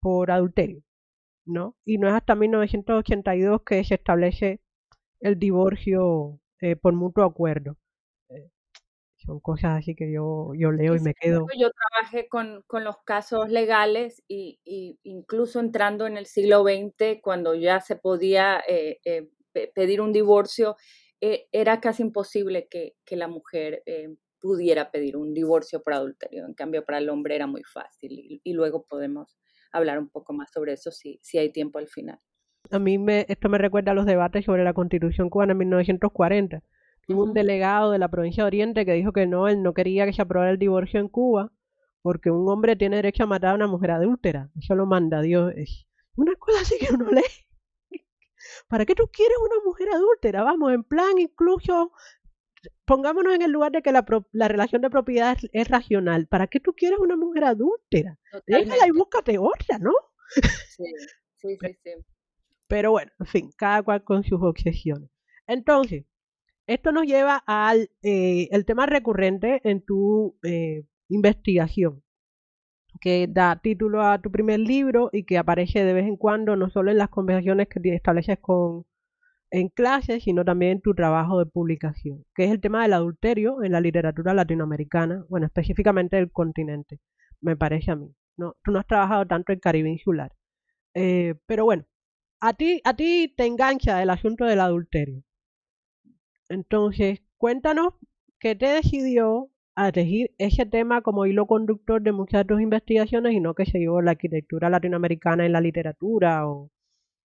por 0.00 0.30
adulterio, 0.30 0.82
¿no? 1.46 1.74
Y 1.86 1.96
no 1.96 2.08
es 2.08 2.14
hasta 2.14 2.34
1982 2.34 3.62
que 3.62 3.82
se 3.84 3.94
establece 3.94 4.60
el 5.20 5.38
divorcio 5.38 6.38
eh, 6.60 6.76
por 6.76 6.94
mutuo 6.94 7.24
acuerdo. 7.24 7.76
Eh, 8.28 8.50
son 9.16 9.40
cosas 9.40 9.78
así 9.78 9.94
que 9.94 10.10
yo, 10.12 10.52
yo 10.56 10.70
leo 10.72 10.96
y 10.96 11.00
me 11.00 11.14
quedo. 11.14 11.46
Yo 11.58 11.70
trabajé 11.70 12.28
con, 12.28 12.62
con 12.66 12.84
los 12.84 12.98
casos 13.04 13.50
legales 13.50 14.22
y, 14.28 14.60
incluso 15.02 15.60
entrando 15.60 16.06
en 16.06 16.16
el 16.16 16.26
siglo 16.26 16.62
XX, 16.62 17.20
cuando 17.22 17.54
ya 17.54 17.80
se 17.80 17.96
podía 17.96 18.62
eh, 18.66 18.98
pedir 19.74 20.00
un 20.00 20.12
divorcio, 20.12 20.76
era 21.20 21.80
casi 21.80 22.02
imposible 22.04 22.68
que, 22.68 22.94
que 23.04 23.16
la 23.16 23.26
mujer 23.26 23.82
pudiera 24.40 24.92
pedir 24.92 25.16
un 25.16 25.34
divorcio 25.34 25.82
por 25.82 25.94
adulterio. 25.94 26.46
En 26.46 26.54
cambio, 26.54 26.84
para 26.84 26.98
el 26.98 27.10
hombre 27.10 27.34
era 27.34 27.48
muy 27.48 27.64
fácil 27.64 28.12
y, 28.12 28.40
y 28.44 28.52
luego 28.52 28.84
podemos 28.84 29.36
hablar 29.72 29.98
un 29.98 30.08
poco 30.08 30.32
más 30.32 30.52
sobre 30.52 30.74
eso 30.74 30.92
si, 30.92 31.18
si 31.22 31.38
hay 31.38 31.50
tiempo 31.50 31.78
al 31.78 31.88
final 31.88 32.20
a 32.70 32.78
mí 32.78 32.98
me, 32.98 33.26
esto 33.28 33.48
me 33.48 33.58
recuerda 33.58 33.92
a 33.92 33.94
los 33.94 34.06
debates 34.06 34.44
sobre 34.44 34.64
la 34.64 34.72
constitución 34.72 35.30
cubana 35.30 35.52
en 35.52 35.58
1940. 35.58 36.62
Hubo 37.08 37.24
un 37.24 37.32
delegado 37.32 37.90
de 37.90 37.98
la 37.98 38.08
provincia 38.08 38.42
de 38.42 38.48
Oriente 38.48 38.84
que 38.84 38.92
dijo 38.92 39.12
que 39.12 39.26
no, 39.26 39.48
él 39.48 39.62
no 39.62 39.72
quería 39.72 40.04
que 40.04 40.12
se 40.12 40.20
aprobara 40.20 40.50
el 40.50 40.58
divorcio 40.58 41.00
en 41.00 41.08
Cuba 41.08 41.52
porque 42.02 42.30
un 42.30 42.48
hombre 42.48 42.76
tiene 42.76 42.96
derecho 42.96 43.24
a 43.24 43.26
matar 43.26 43.52
a 43.52 43.54
una 43.54 43.66
mujer 43.66 43.92
adúltera. 43.92 44.50
Eso 44.58 44.74
lo 44.74 44.86
manda 44.86 45.22
Dios. 45.22 45.52
Es 45.56 45.86
una 46.16 46.34
cosa 46.36 46.60
así 46.60 46.76
que 46.78 46.92
uno 46.92 47.10
lee. 47.10 48.02
¿Para 48.68 48.84
qué 48.84 48.94
tú 48.94 49.08
quieres 49.12 49.36
una 49.42 49.64
mujer 49.64 49.88
adúltera? 49.90 50.42
Vamos, 50.42 50.72
en 50.72 50.84
plan 50.84 51.18
incluso 51.18 51.92
pongámonos 52.84 53.34
en 53.34 53.42
el 53.42 53.50
lugar 53.50 53.72
de 53.72 53.82
que 53.82 53.92
la, 53.92 54.04
la 54.32 54.48
relación 54.48 54.82
de 54.82 54.90
propiedad 54.90 55.36
es, 55.52 55.68
racional. 55.68 56.26
¿Para 56.26 56.46
qué 56.46 56.60
tú 56.60 56.74
quieres 56.74 56.98
una 56.98 57.16
mujer 57.16 57.44
adúltera? 57.44 58.18
Déjala 58.46 58.86
y 58.86 58.90
búscate 58.90 59.38
otra, 59.38 59.78
¿no? 59.78 59.92
Sí, 60.68 60.84
sí, 61.36 61.56
sí. 61.60 61.78
sí. 61.84 61.90
Pero 62.68 62.92
bueno, 62.92 63.12
en 63.18 63.26
fin, 63.26 63.50
cada 63.56 63.82
cual 63.82 64.04
con 64.04 64.24
sus 64.24 64.40
obsesiones. 64.42 65.10
Entonces, 65.46 66.04
esto 66.66 66.92
nos 66.92 67.06
lleva 67.06 67.42
al 67.46 67.90
eh, 68.02 68.48
el 68.52 68.66
tema 68.66 68.86
recurrente 68.86 69.60
en 69.64 69.82
tu 69.84 70.38
eh, 70.44 70.84
investigación, 71.08 72.02
que 73.00 73.26
da 73.28 73.60
título 73.62 74.02
a 74.02 74.20
tu 74.20 74.30
primer 74.30 74.60
libro 74.60 75.10
y 75.12 75.24
que 75.24 75.38
aparece 75.38 75.84
de 75.84 75.94
vez 75.94 76.06
en 76.06 76.16
cuando, 76.16 76.56
no 76.56 76.70
solo 76.70 76.90
en 76.90 76.98
las 76.98 77.08
conversaciones 77.08 77.68
que 77.68 77.80
estableces 77.94 78.38
con 78.40 78.84
en 79.50 79.68
clases, 79.68 80.24
sino 80.24 80.44
también 80.44 80.72
en 80.72 80.80
tu 80.82 80.94
trabajo 80.94 81.38
de 81.38 81.46
publicación, 81.46 82.24
que 82.34 82.44
es 82.44 82.50
el 82.50 82.60
tema 82.60 82.82
del 82.82 82.92
adulterio 82.92 83.62
en 83.62 83.72
la 83.72 83.80
literatura 83.80 84.34
latinoamericana, 84.34 85.24
bueno, 85.30 85.46
específicamente 85.46 86.16
del 86.16 86.30
continente, 86.30 87.00
me 87.40 87.56
parece 87.56 87.90
a 87.92 87.96
mí. 87.96 88.14
No, 88.36 88.56
tú 88.62 88.72
no 88.72 88.78
has 88.78 88.86
trabajado 88.86 89.26
tanto 89.26 89.52
en 89.52 89.60
Caribe 89.60 89.90
insular. 89.90 90.32
Eh, 90.94 91.34
pero 91.46 91.64
bueno, 91.64 91.84
a 92.40 92.52
ti, 92.54 92.80
a 92.84 92.94
ti 92.94 93.32
te 93.36 93.46
engancha 93.46 94.02
el 94.02 94.10
asunto 94.10 94.44
del 94.44 94.60
adulterio. 94.60 95.22
Entonces, 96.48 97.20
cuéntanos 97.36 97.94
qué 98.38 98.54
te 98.54 98.66
decidió 98.66 99.50
a 99.74 99.88
elegir 99.88 100.34
ese 100.38 100.66
tema 100.66 101.02
como 101.02 101.26
hilo 101.26 101.46
conductor 101.46 102.02
de 102.02 102.12
muchas 102.12 102.40
de 102.40 102.46
tus 102.46 102.60
investigaciones 102.60 103.32
y 103.32 103.40
no 103.40 103.54
que 103.54 103.66
se 103.66 103.78
llevó 103.78 104.02
la 104.02 104.12
arquitectura 104.12 104.70
latinoamericana 104.70 105.46
en 105.46 105.52
la 105.52 105.60
literatura 105.60 106.48
o, 106.48 106.70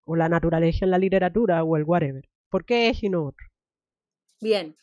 la 0.06 0.28
naturaleza 0.28 0.84
en 0.84 0.90
la 0.90 0.98
literatura 0.98 1.64
o 1.64 1.76
el 1.76 1.84
whatever. 1.84 2.28
¿Por 2.50 2.64
qué 2.64 2.90
es 2.90 3.02
y 3.02 3.08
no 3.08 3.26
otro? 3.26 3.46
Bien, 4.40 4.76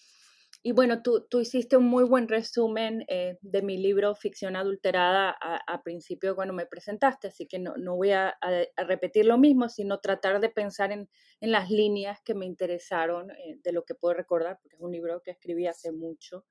y 0.63 0.74
bueno, 0.74 1.02
tú, 1.02 1.26
tú 1.28 1.39
hiciste 1.39 1.76
un 1.76 1.86
muy 1.86 2.04
buen 2.04 2.28
resumen 2.28 3.04
eh, 3.08 3.38
de 3.41 3.62
mi 3.63 3.78
libro 3.78 4.13
Ficción 4.13 4.56
Adulterada 4.56 5.36
a, 5.41 5.82
principio 5.84 6.36
cuando 6.36 6.54
me 6.54 6.67
presentaste, 6.67 7.30
así 7.30 7.47
que 7.47 7.58
no, 7.58 7.74
no 7.78 7.95
voy 7.95 8.12
a, 8.12 8.38
repetir 8.78 9.26
lo 9.26 9.39
mismo, 9.39 9.69
sino 9.69 10.00
tratar 10.00 10.39
de 10.39 10.50
pensar 10.50 10.91
en, 10.91 11.10
en 11.39 11.52
las 11.52 11.71
líneas 11.71 12.19
que 12.24 12.36
me 12.36 12.45
interesaron 12.45 13.32
eh, 13.32 13.58
de 13.63 13.71
lo 13.71 13.84
que 13.86 13.95
puedo 13.95 14.13
recordar, 14.13 14.60
porque 14.62 14.76
es 14.76 14.82
un 14.82 14.91
libro 14.91 15.21
que 15.24 15.32
escribí 15.32 15.65
hace 15.65 15.91
mucho 15.91 16.45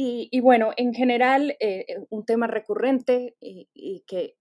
y, 0.00 0.38
bueno, 0.38 0.70
en 0.76 0.94
general, 0.94 1.56
eh, 1.58 1.84
eh, 1.88 1.96
un 2.10 2.24
tema 2.24 2.46
recurrente 2.46 3.36
y, 3.40 4.04
que, 4.06 4.36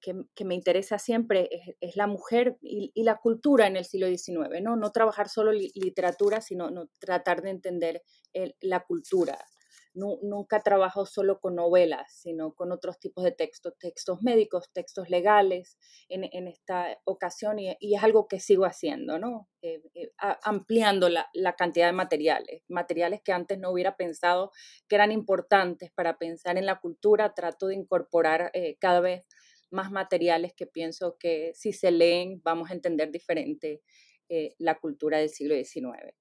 me 0.45 0.53
interesa 0.53 0.99
siempre 0.99 1.49
es, 1.81 1.95
la 1.95 2.05
mujer 2.05 2.59
y, 2.61 2.91
la 3.01 3.17
cultura 3.17 3.65
en 3.65 3.75
el 3.75 3.83
siglo 3.83 4.05
XIX, 4.05 4.61
¿no? 4.61 4.75
No 4.75 4.91
trabajar 4.91 5.29
solo 5.29 5.51
literatura, 5.51 6.41
sino 6.41 6.69
no, 6.69 6.89
tratar 6.99 7.41
de 7.41 7.49
entender 7.49 8.03
la 8.61 8.81
cultura 8.81 9.35
nunca 9.97 10.61
trabajo 10.61 11.05
solo 11.05 11.39
con 11.39 11.55
novelas, 11.55 12.21
sino 12.21 12.53
con 12.53 12.71
otros 12.71 12.99
tipos 12.99 13.23
de 13.23 13.31
textos, 13.31 13.73
textos 13.79 14.21
médicos, 14.21 14.71
textos 14.71 15.09
legales 15.09 15.77
en, 16.07 16.47
esta 16.47 16.97
ocasión 17.03 17.59
y, 17.59 17.75
es 17.79 18.03
algo 18.03 18.27
que 18.27 18.39
sigo 18.39 18.65
haciendo, 18.65 19.17
¿no? 19.17 19.49
Eh, 19.61 19.81
eh, 19.95 20.11
ampliando 20.43 21.09
la, 21.09 21.27
cantidad 21.57 21.87
de 21.87 21.93
materiales, 21.93 22.63
materiales 22.67 23.21
que 23.23 23.31
antes 23.31 23.57
no 23.57 23.71
hubiera 23.71 23.95
pensado 23.95 24.51
que 24.87 24.95
eran 24.95 25.11
importantes 25.11 25.91
para 25.91 26.17
pensar 26.17 26.57
en 26.57 26.65
la 26.65 26.79
cultura, 26.79 27.33
trato 27.33 27.67
de 27.67 27.75
incorporar 27.75 28.51
eh, 28.53 28.77
cada 28.79 28.99
vez 28.99 29.27
más 29.71 29.91
materiales 29.91 30.53
que 30.53 30.67
pienso 30.67 31.17
que 31.17 31.51
si 31.55 31.73
se 31.73 31.91
leen 31.91 32.41
vamos 32.43 32.69
a 32.69 32.73
entender 32.73 33.11
diferente 33.11 33.81
la 34.59 34.77
cultura 34.77 35.19
del 35.19 35.29
siglo 35.29 35.55
XIX. 35.55 36.13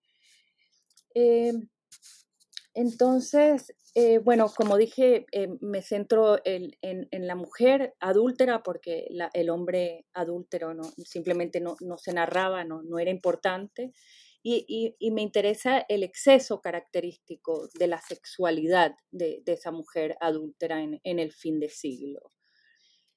Entonces, 2.77 3.75
eh, 3.95 4.19
bueno, 4.19 4.53
como 4.55 4.77
dije, 4.77 5.25
eh, 5.33 5.49
me 5.63 5.81
centro 5.81 6.37
en, 6.45 6.77
la 7.11 7.35
mujer 7.35 7.95
adúltera 8.01 8.63
porque 8.63 9.09
el 9.33 9.49
hombre 9.49 10.05
adúltero 10.13 10.75
no, 10.75 10.83
simplemente 11.03 11.63
no, 11.63 11.77
se 11.97 12.13
narraba, 12.13 12.65
no, 12.65 12.99
era 12.99 13.11
importante. 13.11 13.95
Y, 14.43 14.95
me 15.11 15.23
interesa 15.23 15.87
el 15.89 16.03
exceso 16.03 16.61
característico 16.61 17.67
de 17.79 17.87
la 17.87 17.99
sexualidad 17.99 18.95
de, 19.11 19.43
esa 19.47 19.71
mujer 19.71 20.19
adúltera 20.21 20.83
en, 20.83 21.19
el 21.19 21.33
fin 21.33 21.59
de 21.59 21.71
siglo. 21.71 22.31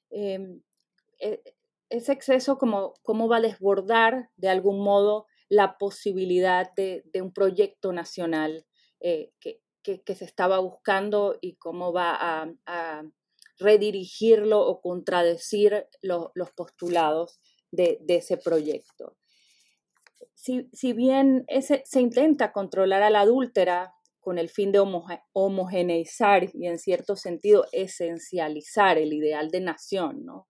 Em, 0.10 0.62
e, 1.20 1.44
ese 1.90 2.14
exceso, 2.14 2.58
como, 2.58 2.94
cómo 3.04 3.28
va 3.28 3.38
a 3.38 3.42
desbordar 3.42 4.30
de 4.38 4.48
algún 4.48 4.82
modo 4.82 5.26
la 5.50 5.78
posibilidad 5.78 6.72
de 6.76 7.22
un 7.22 7.34
proyecto 7.34 7.92
nacional 7.92 8.66
eh, 9.00 9.32
que, 9.40 9.62
se 9.84 10.26
estaba 10.26 10.60
buscando 10.60 11.38
y 11.42 11.56
cómo 11.56 11.92
va 11.92 12.16
a, 12.66 13.04
redirigirlo 13.58 14.62
o 14.62 14.80
contradecir 14.80 15.86
los 16.02 16.52
postulados 16.56 17.42
de, 17.72 18.00
ese 18.08 18.38
proyecto. 18.38 19.18
Si, 20.36 20.94
bien 20.94 21.46
se 21.58 22.00
intenta 22.00 22.54
controlar 22.54 23.04
a 23.04 23.10
la 23.10 23.22
adúltera 23.22 23.94
con 24.22 24.38
el 24.38 24.50
fin 24.50 24.72
de 24.72 24.80
homogeneizar 25.34 26.50
y 26.54 26.68
en 26.68 26.78
cierto 26.78 27.16
sentido 27.16 27.66
esencializar 27.74 28.98
el 28.98 29.12
ideal 29.12 29.50
de 29.50 29.62
nación, 29.62 30.24
¿no? 30.24 30.48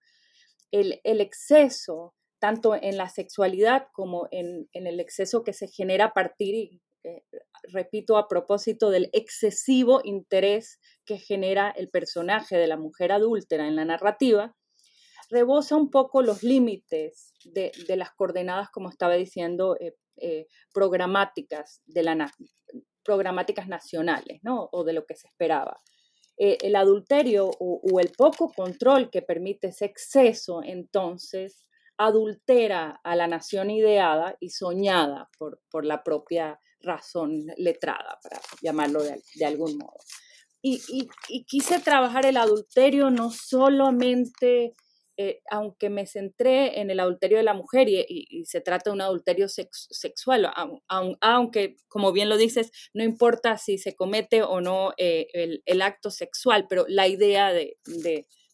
el, 0.71 1.21
exceso, 1.21 2.13
tanto 2.39 2.75
en 2.75 2.97
la 2.97 3.09
sexualidad 3.09 3.87
como 3.93 4.27
en, 4.31 4.69
en, 4.73 4.87
el 4.87 4.99
exceso 4.99 5.43
que 5.43 5.53
se 5.53 5.67
genera 5.67 6.05
a 6.05 6.13
partir 6.13 6.79
eh, 7.03 7.23
repito, 7.71 8.17
a 8.17 8.27
propósito 8.27 8.89
del 8.89 9.09
excesivo 9.13 10.01
interés 10.03 10.79
que 11.05 11.17
genera 11.17 11.69
el 11.71 11.89
personaje 11.89 12.57
de 12.57 12.67
la 12.67 12.77
mujer 12.77 13.11
adúltera 13.11 13.67
en 13.67 13.75
la 13.75 13.85
narrativa, 13.85 14.55
rebosa 15.29 15.75
un 15.75 15.89
poco 15.89 16.21
los 16.21 16.43
límites 16.43 17.33
de, 17.43 17.71
las 17.95 18.11
coordenadas, 18.11 18.69
como 18.71 18.89
estaba 18.89 19.13
diciendo, 19.13 19.75
eh, 19.79 19.95
eh, 20.17 20.47
programáticas, 20.73 21.81
de 21.85 22.03
la, 22.03 22.31
programáticas 23.03 23.67
nacionales, 23.67 24.39
¿no? 24.43 24.69
O 24.71 24.83
de 24.83 24.93
lo 24.93 25.05
que 25.05 25.15
se 25.15 25.27
esperaba. 25.27 25.77
eh, 26.37 26.57
el 26.61 26.75
adulterio 26.75 27.49
o, 27.59 27.99
el 27.99 28.11
poco 28.17 28.51
control 28.53 29.09
que 29.09 29.21
permite 29.21 29.67
ese 29.67 29.85
exceso, 29.85 30.61
entonces 30.63 31.65
adultera 31.97 33.01
a 33.03 33.15
la 33.17 33.27
nación 33.27 33.69
ideada 33.69 34.37
y 34.39 34.51
soñada 34.51 35.29
por, 35.37 35.61
por 35.69 35.85
la 35.85 36.01
propia 36.01 36.59
razón 36.81 37.47
letrada, 37.57 38.19
para 38.21 38.39
llamarlo 38.61 39.03
de, 39.03 39.45
algún 39.45 39.77
modo. 39.77 39.97
Y, 40.61 40.81
y, 41.29 41.43
quise 41.45 41.79
trabajar 41.79 42.25
el 42.25 42.37
adulterio 42.37 43.09
no 43.09 43.31
solamente 43.31 44.75
eh, 45.21 45.41
aunque 45.51 45.89
me 45.89 46.05
centré 46.05 46.79
en 46.79 46.89
el 46.91 47.01
adulterio 47.01 47.39
de 47.39 47.43
la 47.43 47.53
mujer 47.53 47.89
y, 47.89 48.45
se 48.45 48.61
trata 48.61 48.89
de 48.89 48.93
un 48.93 49.01
adulterio 49.01 49.49
sexual, 49.49 50.49
aunque, 50.87 51.75
como 51.89 52.13
bien 52.13 52.29
lo 52.29 52.37
dices, 52.37 52.71
no 52.93 53.03
importa 53.03 53.57
si 53.57 53.77
se 53.77 53.97
comete 53.97 54.43
o 54.43 54.61
no 54.61 54.93
eh, 54.95 55.27
el, 55.65 55.81
acto 55.81 56.09
sexual, 56.09 56.67
pero 56.69 56.85
la 56.87 57.09
idea 57.09 57.51
de, 57.51 57.75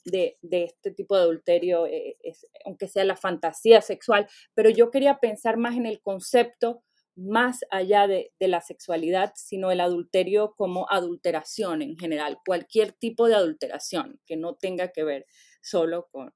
este 0.03 0.89
tipo 0.89 1.15
de 1.15 1.21
adulterio, 1.21 1.85
eh, 1.85 2.17
es, 2.23 2.47
aunque 2.65 2.87
sea 2.87 3.03
la 3.03 3.15
fantasía 3.15 3.83
sexual, 3.83 4.27
pero 4.55 4.71
yo 4.71 4.89
quería 4.89 5.19
pensar 5.19 5.57
más 5.57 5.75
en 5.75 5.85
el 5.85 6.01
concepto 6.01 6.81
más 7.15 7.61
allá 7.71 8.07
de, 8.07 8.31
la 8.39 8.61
sexualidad, 8.61 9.33
sino 9.35 9.71
el 9.71 9.79
adulterio 9.79 10.53
como 10.55 10.87
adulteración 10.89 11.81
en 11.81 11.97
general, 11.97 12.39
cualquier 12.45 12.91
tipo 12.91 13.27
de 13.27 13.35
adulteración 13.35 14.19
que 14.25 14.37
no 14.37 14.55
tenga 14.55 14.89
que 14.89 15.03
ver 15.03 15.25
solo 15.61 16.07
con, 16.11 16.33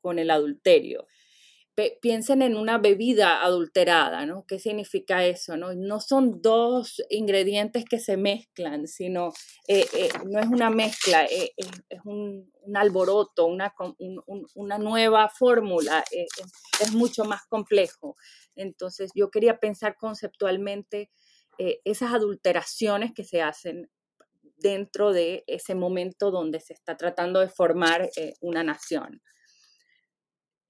con, 0.00 0.18
el 0.18 0.30
adulterio. 0.30 1.06
Piensen 2.00 2.42
en 2.42 2.56
una 2.56 2.78
bebida 2.78 3.42
adulterada, 3.42 4.26
¿no? 4.26 4.44
¿Qué 4.46 4.58
significa 4.58 5.24
eso? 5.24 5.56
No, 5.56 6.00
son 6.00 6.40
dos 6.40 7.02
ingredientes 7.10 7.84
que 7.84 7.98
se 7.98 8.16
mezclan, 8.16 8.86
sino 8.86 9.32
eh, 9.68 9.86
eh, 9.92 10.08
no 10.26 10.40
es 10.40 10.46
una 10.46 10.70
mezcla, 10.70 11.24
eh, 11.24 11.52
es 11.56 12.00
un, 12.04 12.52
alboroto, 12.74 13.46
una, 13.46 13.74
una 14.54 14.78
nueva 14.78 15.28
fórmula, 15.28 16.04
es 16.10 16.92
mucho 16.92 17.24
más 17.24 17.42
complejo. 17.46 18.16
Entonces 18.54 19.10
yo 19.14 19.30
quería 19.30 19.58
pensar 19.58 19.96
conceptualmente 19.96 21.10
esas 21.56 22.12
adulteraciones 22.12 23.12
que 23.14 23.24
se 23.24 23.40
hacen 23.40 23.88
dentro 24.64 25.12
de 25.12 25.44
ese 25.46 25.74
momento 25.74 26.30
donde 26.30 26.58
se 26.58 26.72
está 26.72 26.96
tratando 26.96 27.40
de 27.40 27.48
formar 27.48 28.08
eh, 28.16 28.32
una 28.40 28.64
nación. 28.64 29.20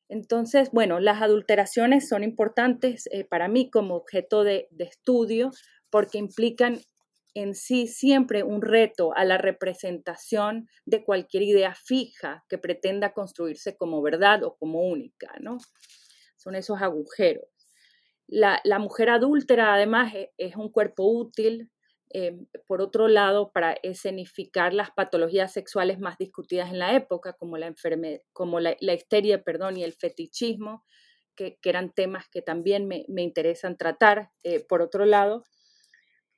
Entonces, 0.09 0.71
bueno, 0.73 1.01
las 1.01 1.23
adulteraciones 1.23 2.09
son 2.09 2.25
importantes 2.25 3.09
eh, 3.11 3.25
para 3.25 3.49
mí 3.49 3.71
como 3.71 3.95
objeto 3.97 4.45
de, 4.45 4.69
estudio 4.79 5.51
porque 5.91 6.19
implican 6.19 6.81
en 7.35 7.55
sí 7.55 7.87
siempre 7.87 8.43
un 8.43 8.63
reto 8.63 9.17
a 9.17 9.25
la 9.25 9.39
representación 9.39 10.69
de 10.85 11.05
cualquier 11.05 11.43
idea 11.43 11.75
fija 11.75 12.45
que 12.49 12.59
pretenda 12.59 13.13
construirse 13.13 13.77
como 13.77 14.03
verdad 14.03 14.45
o 14.45 14.57
como 14.57 14.83
única, 14.83 15.33
¿no? 15.41 15.59
Son 16.37 16.55
esos 16.55 16.81
agujeros. 16.81 17.47
La, 18.27 18.61
mujer 18.79 19.11
adúltera, 19.11 19.75
además, 19.75 20.15
e, 20.15 20.33
es 20.39 20.57
un 20.57 20.71
cuerpo 20.71 21.05
útil, 21.05 21.71
Em, 22.11 22.47
por 22.67 22.81
otro 22.81 23.09
lado, 23.09 23.51
para 23.53 23.73
escenificar 23.83 24.73
las 24.73 24.91
patologías 24.91 25.53
sexuales 25.53 25.99
más 25.99 26.19
discutidas 26.19 26.71
en 26.71 26.79
la 26.79 26.95
época, 26.95 27.33
como 27.33 27.59
la, 27.59 27.75
como 28.33 28.61
la, 28.61 28.77
histeria 28.81 29.43
perdón, 29.43 29.77
y 29.77 29.85
el 29.85 29.95
fetichismo, 29.95 30.85
que, 31.35 31.59
eran 31.65 31.93
temas 31.93 32.29
que 32.29 32.43
también 32.43 32.87
me, 32.87 33.05
interesan 33.17 33.77
tratar. 33.77 34.31
Eh, 34.45 34.65
por 34.65 34.83
otro 34.83 35.05
lado, 35.07 35.45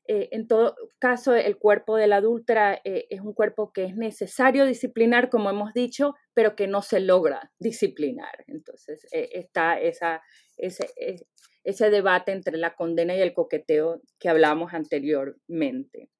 eh, 0.08 0.28
en 0.32 0.46
todo 0.46 0.76
caso, 0.98 1.34
el 1.34 1.58
cuerpo 1.58 1.96
del 1.96 2.12
adúltera 2.12 2.80
eh, 2.84 3.06
es 3.10 3.20
un 3.20 3.34
cuerpo 3.34 3.72
que 3.72 3.84
es 3.84 3.96
necesario 3.96 4.66
disciplinar, 4.66 5.30
como 5.30 5.50
hemos 5.50 5.72
dicho, 5.74 6.14
pero 6.34 6.56
que 6.56 6.66
no 6.66 6.82
se 6.82 7.00
logra 7.00 7.52
disciplinar. 7.58 8.44
Entonces, 8.46 9.06
está 9.10 9.80
esa, 9.80 10.22
ese, 10.56 11.90
debate 11.90 12.32
entre 12.32 12.56
la 12.56 12.74
condena 12.74 13.16
y 13.16 13.20
el 13.20 13.32
coqueteo 13.32 14.00
que 14.18 14.28
hablábamos 14.28 14.74
anteriormente. 14.74 16.10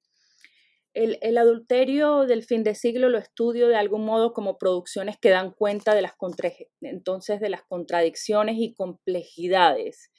El, 0.93 1.37
adulterio 1.37 2.25
del 2.25 2.43
fin 2.43 2.63
de 2.63 2.73
siglo 2.73 3.09
lo 3.09 3.19
estudio 3.19 3.67
de 3.67 3.75
algún 3.75 4.03
modo 4.03 4.33
como 4.33 4.57
producciones 4.57 5.17
que 5.19 5.29
dan 5.29 5.51
cuenta 5.51 5.93
de 5.93 6.01
las, 6.01 6.13
entonces 6.81 7.39
de 7.39 7.49
las 7.49 7.61
contradicciones 7.63 8.55
y 8.57 8.73
complejidades 8.73 10.11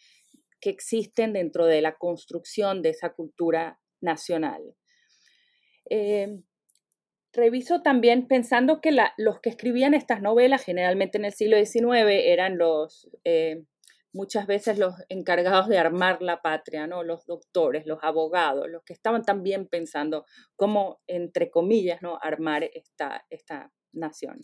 que 0.61 0.71
existen 0.71 1.33
dentro 1.33 1.67
de 1.67 1.81
la 1.83 1.97
construcción 1.97 2.83
de 2.83 2.91
esa 2.91 3.15
cultura 3.15 3.81
nacional. 4.01 4.63
Eh, 5.91 6.43
reviso 7.33 7.83
también 7.83 8.27
pensando 8.27 8.81
que 8.81 8.97
los 9.17 9.41
que 9.41 9.51
escribían 9.51 9.95
estas 9.95 10.23
novelas, 10.23 10.65
generalmente 10.65 11.19
en 11.19 11.25
el 11.25 11.33
siglo 11.33 11.57
XIX, 11.57 12.09
eran 12.09 12.59
los 12.59 13.09
eh, 13.25 13.65
muchas 14.13 14.47
veces 14.47 14.79
los 14.79 14.95
encargados 15.09 15.69
de 15.69 15.79
armar 15.79 16.23
la 16.23 16.41
patria, 16.41 16.87
¿no? 16.87 17.03
los 17.03 17.27
doctores, 17.27 17.87
los 17.87 17.99
abogados, 18.03 18.69
los 18.69 18.83
que 18.83 18.93
estaban 18.93 19.23
también 19.23 19.69
pensando 19.69 20.25
cómo, 20.57 21.01
entre 21.07 21.51
comillas, 21.51 22.03
¿no? 22.03 22.19
armar 22.21 22.65
esta, 22.75 23.25
esta 23.31 23.73
nación. 23.93 24.41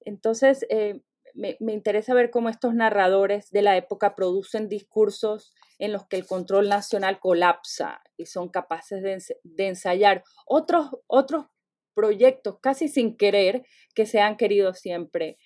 Entonces, 0.00 0.66
eh, 0.68 1.00
me, 1.34 1.56
interesa 1.60 2.14
ver 2.14 2.30
cómo 2.30 2.48
estos 2.48 2.74
narradores 2.74 3.50
de 3.50 3.62
la 3.62 3.76
época 3.76 4.14
producen 4.14 4.68
discursos 4.68 5.54
en 5.78 5.92
los 5.92 6.06
que 6.06 6.16
el 6.16 6.26
control 6.26 6.68
nacional 6.68 7.18
colapsa 7.20 8.02
y 8.16 8.26
son 8.26 8.48
capaces 8.48 9.02
de, 9.02 9.66
ensayar 9.66 10.22
otros, 10.46 10.90
otros 11.06 11.46
proyectos 11.94 12.58
casi 12.60 12.88
sin 12.88 13.16
querer 13.16 13.64
que 13.94 14.06
se 14.06 14.20
han 14.20 14.36
querido 14.36 14.74
siempre 14.74 15.38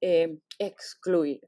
eh, 0.00 0.38
excluir. 0.58 1.40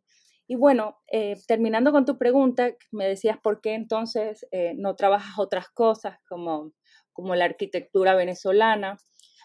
Y 0.51 0.57
bueno, 0.57 0.99
eh, 1.13 1.37
terminando 1.47 1.93
con 1.93 2.07
tu 2.07 2.17
pregunta, 2.17 2.75
me 2.91 3.07
decías 3.07 3.39
por 3.39 3.61
qué 3.61 3.75
entonces 3.75 4.47
eh, 4.51 4.73
no 4.77 4.97
trabajas 4.97 5.39
otras 5.39 5.69
cosas 5.69 6.19
como, 6.27 6.73
como 7.13 7.35
la 7.35 7.45
arquitectura 7.45 8.15
venezolana. 8.15 8.97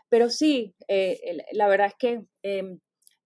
Pero 0.07 0.29
sí, 0.29 0.75
eh, 0.87 1.19
la 1.51 1.67
verdad 1.67 1.87
es 1.87 1.95
que 1.99 2.21
em, 2.41 2.79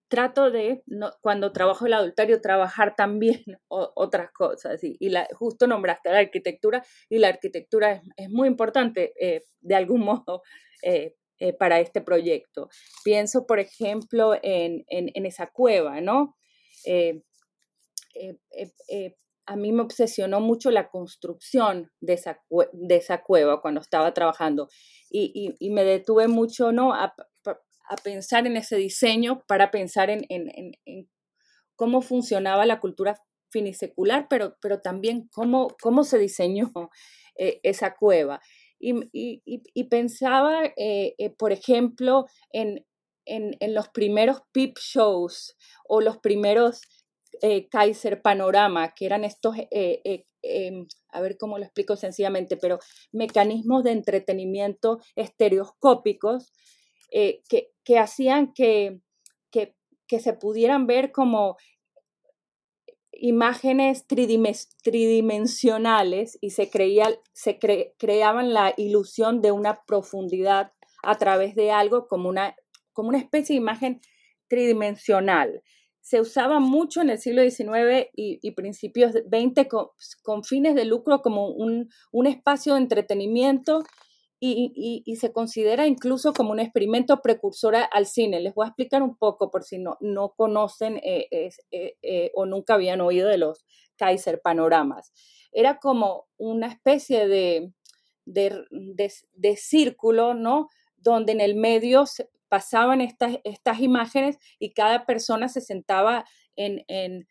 trato 0.08 0.51
de, 0.51 0.84
cuando 1.22 1.51
trabajo 1.51 1.86
el 1.86 1.93
adulterio, 1.93 2.41
trabajar 2.41 2.95
también 2.95 3.43
otras 3.68 4.32
cosas. 4.32 4.80
Y, 4.84 5.10
la, 5.10 5.28
justo 5.34 5.68
nombraste 5.68 6.12
la 6.12 6.20
arquitectura 6.20 6.84
y 7.10 7.20
la 7.20 7.30
arquitectura 7.30 8.01
es, 8.16 8.30
muy 8.30 8.47
importante 8.47 9.14
de 9.62 9.76
algún 9.76 10.01
modo. 10.05 10.41
para 11.60 11.80
este 11.80 12.01
proyecto. 12.01 12.68
Pienso, 13.03 13.45
por 13.45 13.60
ejemplo, 13.60 14.34
en, 14.41 14.86
en, 14.88 15.26
esa 15.28 15.45
cueva, 15.45 16.01
¿no? 16.01 16.36
Eh, 16.84 17.22
eh, 18.51 18.72
eh, 18.89 19.16
a 19.45 19.55
mí 19.55 19.72
me 19.72 19.82
obsesionó 19.82 20.41
mucho 20.41 20.72
la 20.72 20.89
construcción 20.89 21.89
de 22.01 22.14
esa, 22.14 22.41
de 22.74 22.95
esa 22.95 23.24
cueva 23.24 23.62
cuando 23.62 23.80
estaba 23.80 24.14
trabajando 24.14 24.68
y, 25.10 25.55
y, 25.58 25.70
me 25.70 25.86
detuve 25.86 26.28
mucho 26.28 26.74
¿no? 26.74 26.93
A, 26.93 27.16
a, 27.90 27.96
pensar 27.96 28.48
en 28.48 28.58
ese 28.58 28.78
diseño 28.78 29.44
para 29.48 29.72
pensar 29.72 30.10
en, 30.10 30.26
en, 30.30 30.52
en, 30.86 31.10
cómo 31.76 32.02
funcionaba 32.02 32.66
la 32.66 32.80
cultura 32.80 33.22
finisecular, 33.50 34.28
pero, 34.30 34.58
pero 34.62 34.82
también 34.82 35.30
cómo, 35.32 35.76
cómo 35.82 36.04
se 36.04 36.18
diseñó 36.18 36.72
esa 37.36 37.96
cueva. 37.96 38.42
Y, 38.80 38.94
y, 39.12 39.42
y 39.46 39.84
pensaba, 39.86 40.62
por 41.38 41.52
ejemplo, 41.52 42.26
en, 42.52 42.86
en, 43.28 43.74
los 43.74 43.90
primeros 43.90 44.42
peep 44.52 44.78
shows 44.80 45.56
o 45.88 46.02
los 46.02 46.18
primeros 46.18 46.82
eh, 47.42 47.68
Kaiser 47.70 48.22
Panorama, 48.22 48.94
que 48.96 49.06
eran 49.06 49.24
estos, 49.24 49.58
eh, 49.58 50.02
eh, 50.04 50.26
em, 50.42 50.88
a 51.10 51.22
ver 51.22 51.38
cómo 51.38 51.58
lo 51.58 51.66
explico 51.66 51.96
sencillamente, 51.96 52.58
pero 52.58 52.80
mecanismos 53.12 53.84
de 53.84 53.92
entretenimiento 53.92 55.00
estereoscópicos 55.16 56.52
que, 57.10 57.43
que, 57.84 57.99
hacían 57.99 58.53
que, 58.53 59.01
que, 59.51 59.76
se 60.20 60.34
pudieran 60.34 60.88
ver 60.88 61.12
como 61.12 61.58
imágenes 63.12 64.08
tridimensionales 64.08 66.38
y 66.41 66.51
se, 66.51 66.70
creía, 66.70 67.10
se 67.34 67.60
creaban 67.97 68.53
la 68.53 68.74
ilusión 68.78 69.41
de 69.41 69.51
una 69.51 69.84
profundidad 69.86 70.72
a 71.03 71.18
través 71.18 71.55
de 71.55 71.72
algo 71.72 72.08
como 72.08 72.30
una, 72.30 72.55
como 72.93 73.10
una 73.10 73.20
especie 73.20 73.55
de 73.55 73.62
imagen 73.62 74.01
tridimensional. 74.47 75.62
Se 76.01 76.22
usaba 76.22 76.60
mucho 76.60 77.01
en 77.01 77.10
el 77.10 77.20
siglo 77.20 77.41
XIX 77.41 78.08
y, 78.14 78.51
principios 78.51 79.12
XX 79.12 79.68
con, 80.24 80.43
fines 80.43 80.74
de 80.74 80.86
lucro 80.86 81.22
como 81.22 81.49
un, 81.49 81.89
espacio 82.26 82.74
de 82.74 82.80
entretenimiento 82.80 83.84
y, 84.40 85.16
se 85.20 85.32
considera 85.32 85.88
incluso 85.88 86.34
como 86.34 86.52
un 86.52 86.60
experimento 86.60 87.22
precursor 87.22 87.76
al 87.92 88.06
cine. 88.06 88.40
Les 88.40 88.54
voy 88.54 88.66
a 88.66 88.70
explicar 88.70 89.02
un 89.02 89.18
poco 89.18 89.50
por 89.50 89.64
si 89.64 89.80
no, 89.80 89.98
no 90.00 90.34
conocen 90.36 90.98
eh, 90.98 91.28
eh, 91.32 91.96
eh, 92.02 92.32
o 92.36 92.46
nunca 92.46 92.76
habían 92.76 93.02
oído 93.02 93.30
de 93.30 93.38
los 93.38 93.66
Kaiser 93.98 94.42
panoramas. 94.42 95.12
Era 95.52 95.80
como 95.80 96.28
una 96.38 96.68
especie 96.68 97.28
de, 97.28 97.74
de, 98.26 98.64
de 99.34 99.56
círculo, 99.58 100.34
¿no? 100.34 100.70
donde 100.98 101.32
en 101.32 101.42
el 101.42 101.56
medio 101.56 102.06
pasaban 102.50 103.02
estas, 103.02 103.38
estas 103.44 103.80
imágenes 103.80 104.38
y 104.60 104.74
cada 104.74 105.06
persona 105.06 105.48
se 105.48 105.62
sentaba 105.62 106.26
en, 106.56 107.28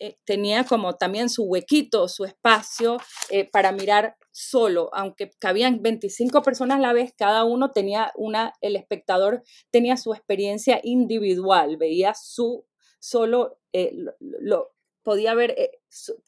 eh, 0.00 0.18
tenía 0.24 0.64
como 0.64 0.94
también 0.96 1.28
su 1.28 1.44
huequito, 1.44 2.08
su 2.08 2.24
espacio 2.24 2.98
eh, 3.30 3.48
para 3.50 3.72
mirar 3.72 4.16
solo, 4.32 4.90
aunque 4.92 5.30
cabían 5.38 5.82
25 5.82 6.42
personas 6.42 6.78
a 6.78 6.80
la 6.80 6.92
vez, 6.92 7.14
cada 7.16 7.44
uno 7.44 7.72
tenía 7.72 8.12
una, 8.16 8.52
el 8.60 8.76
espectador 8.76 9.42
tenía 9.70 9.96
su 9.96 10.12
experiencia 10.12 10.80
individual, 10.82 11.76
veía 11.76 12.14
su 12.14 12.66
solo, 12.98 13.58
eh, 13.72 13.92
lo, 14.20 14.72
podía 15.02 15.34
ver, 15.34 15.54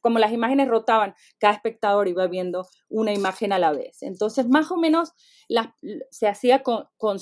como 0.01 0.21
las 0.21 0.33
imágenes 0.33 0.69
rotaban, 0.69 1.15
cada 1.39 1.53
espectador 1.53 2.07
iba 2.07 2.29
viendo 2.29 2.69
una 2.89 3.13
imagen 3.13 3.53
a 3.53 3.59
la 3.59 3.73
vez. 3.73 4.03
Entonces, 4.03 4.47
más 4.49 4.71
o 4.71 4.77
menos 4.77 5.11
se 6.11 6.29
hacía 6.29 6.63
con, 6.63 6.85
con 6.97 7.19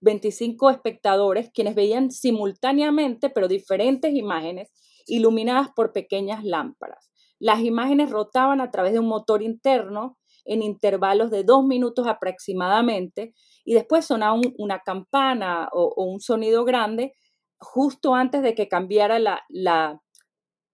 25 0.00 0.70
espectadores, 0.70 1.50
quienes 1.52 1.74
veían 1.74 2.10
simultáneamente, 2.10 3.30
pero 3.30 3.48
diferentes 3.48 4.14
imágenes, 4.14 4.70
iluminadas 5.06 5.68
por 5.74 5.92
pequeñas 5.92 6.44
lámparas. 6.44 7.10
Las 7.38 7.60
imágenes 7.60 8.10
rotaban 8.10 8.60
a 8.60 8.70
través 8.70 8.92
de 8.92 8.98
un 8.98 9.08
motor 9.08 9.42
interno 9.42 10.18
en 10.44 10.62
intervalos 10.62 11.30
de 11.30 11.44
dos 11.44 11.64
minutos 11.64 12.06
aproximadamente 12.06 13.34
y 13.64 13.74
después 13.74 14.04
sonaba 14.04 14.38
una 14.58 14.80
campana 14.80 15.68
o, 15.72 16.04
un 16.04 16.20
sonido 16.20 16.64
grande 16.64 17.14
justo 17.58 18.14
antes 18.14 18.42
de 18.42 18.54
que 18.54 18.68
cambiara 18.68 19.18
la, 19.18 19.44
la, 19.48 20.00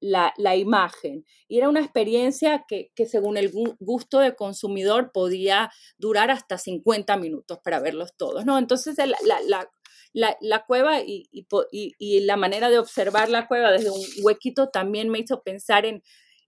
la, 0.01 0.57
imagen. 0.57 1.25
Y 1.49 1.59
era 1.59 1.69
una 1.69 1.81
experiencia 1.81 2.65
que, 2.69 2.91
según 3.07 3.37
el 3.37 3.53
gusto 3.81 4.21
del 4.21 4.37
consumidor 4.37 5.11
podía 5.13 5.71
durar 5.99 6.31
hasta 6.31 6.59
50 6.59 7.17
minutos 7.17 7.59
para 7.63 7.81
verlos 7.81 8.17
todos, 8.17 8.45
¿no? 8.45 8.59
Entonces 8.59 8.97
la, 8.97 9.69
la, 10.17 10.65
cueva 10.67 11.01
y, 11.01 11.29
y, 11.71 12.21
la 12.21 12.37
manera 12.37 12.71
de 12.71 12.79
observar 12.79 13.29
la 13.29 13.47
cueva 13.47 13.71
desde 13.71 13.91
un 13.91 14.01
huequito 14.23 14.71
también 14.71 15.11
me 15.11 15.19
hizo 15.19 15.43
pensar 15.43 15.85
en, 15.85 16.03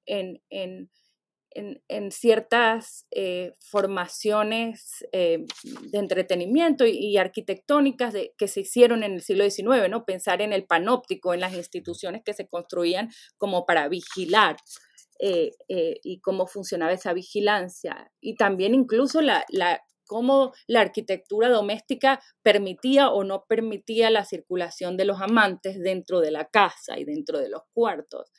en, 0.07 0.41
en, 0.51 0.91
en, 1.51 2.11
ciertas 2.11 3.07
eh, 3.11 3.53
formaciones 3.61 5.05
eh, 5.13 5.45
de 5.83 5.99
entretenimiento 5.99 6.87
y, 6.87 7.19
arquitectónicas 7.19 8.15
de, 8.15 8.33
que 8.39 8.49
se 8.49 8.61
hicieron 8.61 9.03
en 9.03 9.13
el 9.13 9.23
siglo 9.23 9.45
XIX, 9.45 9.91
¿no? 9.91 10.07
Pensar 10.07 10.41
en 10.41 10.55
el 10.55 10.65
panóptico, 10.65 11.35
en 11.35 11.41
las 11.41 11.53
instituciones 11.53 12.23
que 12.25 12.33
se 12.33 12.49
construían 12.49 13.11
como 13.37 13.67
para 13.67 13.89
vigilar. 13.89 14.57
Eh, 15.21 15.51
y 15.69 16.21
cómo 16.21 16.47
funcionaba 16.47 16.93
esa 16.93 17.13
vigilancia. 17.13 18.13
Y 18.21 18.37
también 18.37 18.73
incluso 18.73 19.21
la, 19.21 19.45
la, 19.49 19.83
cómo 20.09 20.53
la 20.67 20.81
arquitectura 20.81 21.49
doméstica 21.49 22.21
permitía 22.43 23.11
o 23.11 23.23
no 23.23 23.45
permitía 23.49 24.11
la 24.11 24.25
circulación 24.25 24.97
de 24.97 25.05
los 25.05 25.21
amantes 25.21 25.79
dentro 25.79 26.21
de 26.21 26.33
la 26.33 26.47
casa 26.49 26.99
y 26.99 27.05
dentro 27.05 27.39
de 27.39 27.51
los 27.51 27.63
cuartos. 27.73 28.33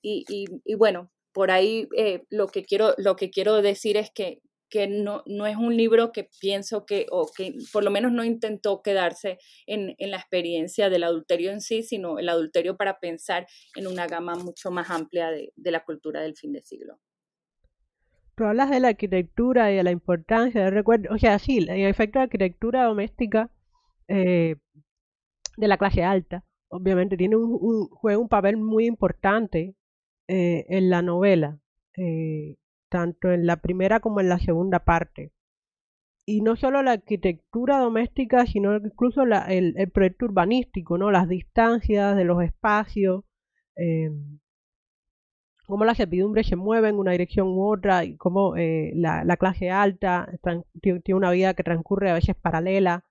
Y, 0.00 0.46
bueno, 0.76 1.10
por 1.32 1.50
ahí 1.50 1.88
eh, 1.96 2.22
lo, 2.30 2.46
que 2.46 2.64
quiero, 2.64 2.94
lo 2.98 3.16
que 3.16 3.30
quiero 3.30 3.60
decir 3.62 3.96
es 3.96 4.10
que, 4.14 4.40
que 4.70 4.86
no, 4.86 5.22
no, 5.26 5.46
es 5.46 5.56
un 5.56 5.76
libro 5.76 6.12
que 6.12 6.28
pienso 6.40 6.84
que, 6.86 7.06
o 7.10 7.30
que 7.34 7.54
por 7.72 7.82
lo 7.82 7.90
menos 7.90 8.12
no 8.12 8.22
intentó 8.22 8.82
quedarse 8.82 9.38
en, 9.66 9.94
en, 9.98 10.10
la 10.10 10.18
experiencia 10.18 10.90
del 10.90 11.04
adulterio 11.04 11.50
en 11.50 11.60
sí, 11.60 11.82
sino 11.82 12.18
el 12.18 12.28
adulterio 12.28 12.76
para 12.76 13.00
pensar 13.00 13.46
en 13.74 13.86
una 13.86 14.06
gama 14.06 14.34
mucho 14.36 14.70
más 14.70 14.90
amplia 14.90 15.30
de, 15.30 15.52
de 15.56 15.70
la 15.70 15.84
cultura 15.84 16.20
del 16.20 16.36
fin 16.36 16.52
de 16.52 16.62
siglo. 16.62 17.00
Tú 18.38 18.44
hablas 18.44 18.70
de 18.70 18.78
la 18.78 18.90
arquitectura 18.90 19.72
y 19.72 19.76
de 19.76 19.82
la 19.82 19.90
importancia 19.90 20.64
del 20.64 20.72
recuerdo, 20.72 21.12
o 21.12 21.18
sea, 21.18 21.40
sí, 21.40 21.58
en 21.68 21.88
efecto 21.88 22.20
la 22.20 22.26
arquitectura 22.26 22.84
doméstica 22.84 23.50
eh, 24.06 24.54
de 25.56 25.66
la 25.66 25.76
clase 25.76 26.04
alta, 26.04 26.44
obviamente 26.68 27.16
tiene 27.16 27.34
un, 27.34 27.88
juega 27.88 28.16
un 28.16 28.28
papel 28.28 28.56
muy 28.56 28.86
importante 28.86 29.74
eh, 30.28 30.66
en 30.68 30.88
la 30.88 31.02
novela, 31.02 31.58
eh, 31.96 32.54
tanto 32.88 33.32
en 33.32 33.44
la 33.44 33.56
primera 33.56 33.98
como 33.98 34.20
en 34.20 34.28
la 34.28 34.38
segunda 34.38 34.84
parte. 34.84 35.32
Y 36.24 36.42
no 36.42 36.54
solo 36.54 36.80
la 36.84 36.92
arquitectura 36.92 37.80
doméstica, 37.80 38.46
sino 38.46 38.76
incluso 38.76 39.22
el, 39.24 39.74
el, 39.76 39.90
proyecto 39.90 40.26
urbanístico, 40.26 40.96
¿no? 40.96 41.10
Las 41.10 41.28
distancias 41.28 42.14
de 42.14 42.24
los 42.24 42.40
espacios, 42.44 43.24
cómo 45.68 45.84
las 45.84 45.98
servidumbres 45.98 46.46
se 46.46 46.56
mueven 46.56 46.94
en 46.94 46.98
una 46.98 47.12
dirección 47.12 47.48
u 47.48 47.70
otra 47.70 48.02
y 48.04 48.16
cómo 48.16 48.56
eh, 48.56 48.90
la, 48.94 49.36
clase 49.36 49.70
alta 49.70 50.26
tiene 50.80 51.02
una 51.14 51.30
vida 51.30 51.52
que 51.52 51.62
transcurre 51.62 52.10
a 52.10 52.14
veces 52.14 52.34
paralela 52.36 53.04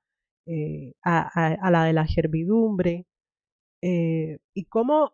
eh, 0.47 0.93
a, 1.03 1.69
la 1.69 1.83
de 1.83 1.93
la 1.93 2.07
servidumbre 2.07 3.05
eh, 3.81 4.39
y 4.55 4.65
cómo 4.65 5.13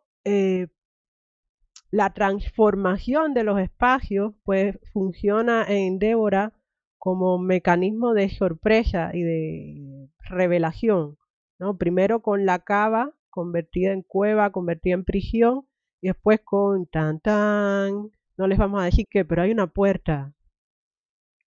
la 1.91 2.13
transformación 2.13 3.33
de 3.33 3.43
los 3.43 3.59
espacios 3.59 4.33
pues 4.45 4.79
funciona 4.93 5.65
en 5.67 5.99
Débora 5.99 6.53
como 6.97 7.39
mecanismo 7.39 8.13
de 8.13 8.29
sorpresa 8.29 9.11
y 9.13 9.21
de 9.21 10.09
revelación 10.29 11.17
¿no? 11.59 11.77
primero 11.77 12.21
con 12.21 12.45
la 12.45 12.59
cava 12.59 13.11
convertida 13.29 13.91
en 13.91 14.01
cueva 14.01 14.51
convertida 14.53 14.93
en 14.93 15.03
prisión 15.03 15.67
y 16.03 16.07
después 16.07 16.41
con 16.43 16.85
tan 16.87 17.21
tan, 17.21 18.11
no 18.37 18.47
les 18.47 18.57
vamos 18.57 18.81
a 18.81 18.85
decir 18.85 19.07
qué, 19.09 19.23
pero 19.23 19.41
hay 19.41 19.51
una 19.51 19.67
puerta 19.67 20.33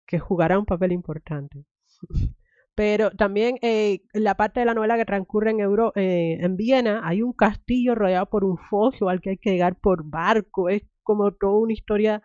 que 0.09 0.19
jugará 0.19 0.59
un 0.59 0.65
papel 0.65 0.91
importante. 0.91 1.65
Pero 2.75 3.11
también 3.11 3.59
eh, 3.63 4.01
la 4.15 4.37
parte 4.37 4.61
de 4.61 4.67
la 4.67 4.73
novela 4.73 4.97
que 4.97 5.05
transcurre 5.05 5.51
en, 5.51 5.61
Euro, 5.61 5.93
eh, 5.97 6.39
en 6.41 6.57
Viena, 6.57 7.03
hay 7.05 7.21
un 7.21 7.35
castillo 7.35 7.95
rodeado 7.95 8.27
por 8.27 8.43
un 8.43 8.57
foso 8.57 9.11
al 9.11 9.21
que 9.21 9.31
hay 9.31 9.37
que 9.37 9.51
llegar 9.51 9.77
por 9.79 10.03
barco. 10.09 10.71
Es 10.71 10.83
como 11.03 11.31
toda 11.33 11.59
una 11.59 11.75
historia. 11.75 12.23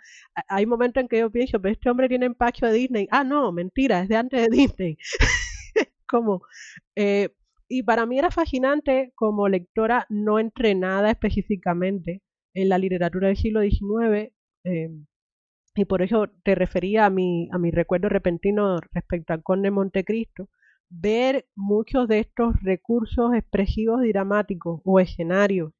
Hay 0.47 0.65
momentos 0.65 1.01
en 1.01 1.09
que 1.09 1.19
yo 1.19 1.29
pienso, 1.29 1.59
pero 1.61 1.73
este 1.73 1.89
hombre 1.89 2.07
tiene 2.07 2.27
empacho 2.27 2.67
de 2.67 2.73
Disney. 2.73 3.07
Ah, 3.11 3.25
no, 3.25 3.51
mentira, 3.51 4.01
es 4.01 4.07
de 4.07 4.15
antes 4.15 4.41
de 4.43 4.55
Disney. 4.55 4.97
como, 6.07 6.41
eh, 6.95 7.35
y 7.67 7.83
para 7.83 8.05
mí 8.05 8.19
era 8.19 8.31
fascinante 8.31 9.11
como 9.15 9.49
lectora 9.49 10.05
no 10.09 10.39
entrenada 10.39 11.11
específicamente 11.11 12.21
en 12.53 12.69
la 12.69 12.77
literatura 12.77 13.27
del 13.27 13.37
siglo 13.37 13.61
XIX, 13.61 14.31
em, 14.63 15.05
y 15.75 15.85
por 15.85 16.01
eso 16.01 16.27
te 16.43 16.55
refería 16.55 17.05
a 17.05 17.09
mi, 17.09 17.49
a 17.51 17.57
mi 17.57 17.71
recuerdo 17.71 18.09
repentino 18.09 18.79
respecto 18.93 19.33
al 19.33 19.43
Conde 19.43 19.71
Montecristo, 19.71 20.49
ver 20.89 21.47
muchos 21.55 22.07
de 22.07 22.19
estos 22.19 22.55
recursos 22.61 23.33
expresivos 23.33 24.05
y 24.05 24.09
dramáticos 24.09 24.81
o 24.85 24.99
escenarios 24.99 25.73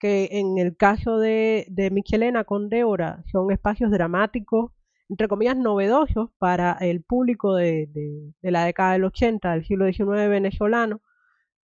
que 0.00 0.28
en 0.32 0.58
el 0.58 0.76
caso 0.76 1.18
de, 1.18 1.66
de 1.68 1.90
Michelena 1.90 2.44
con 2.44 2.68
Débora 2.70 3.22
son 3.30 3.52
espacios 3.52 3.90
dramáticos, 3.90 4.72
entre 5.08 5.28
comillas, 5.28 5.56
novedosos 5.56 6.30
para 6.38 6.72
el 6.80 7.02
público 7.02 7.54
de, 7.54 7.86
de, 7.92 8.32
de 8.40 8.50
la 8.50 8.64
década 8.64 8.92
del 8.92 9.04
80 9.04 9.52
del 9.52 9.66
siglo 9.66 9.86
XIX 9.86 10.28
venezolano, 10.28 11.02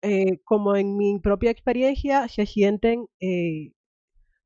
eh, 0.02 0.40
como 0.44 0.76
en 0.76 0.98
mi 0.98 1.20
propia 1.20 1.52
experiencia, 1.52 2.28
se 2.28 2.46
sienten, 2.46 3.08
eh, 3.20 3.72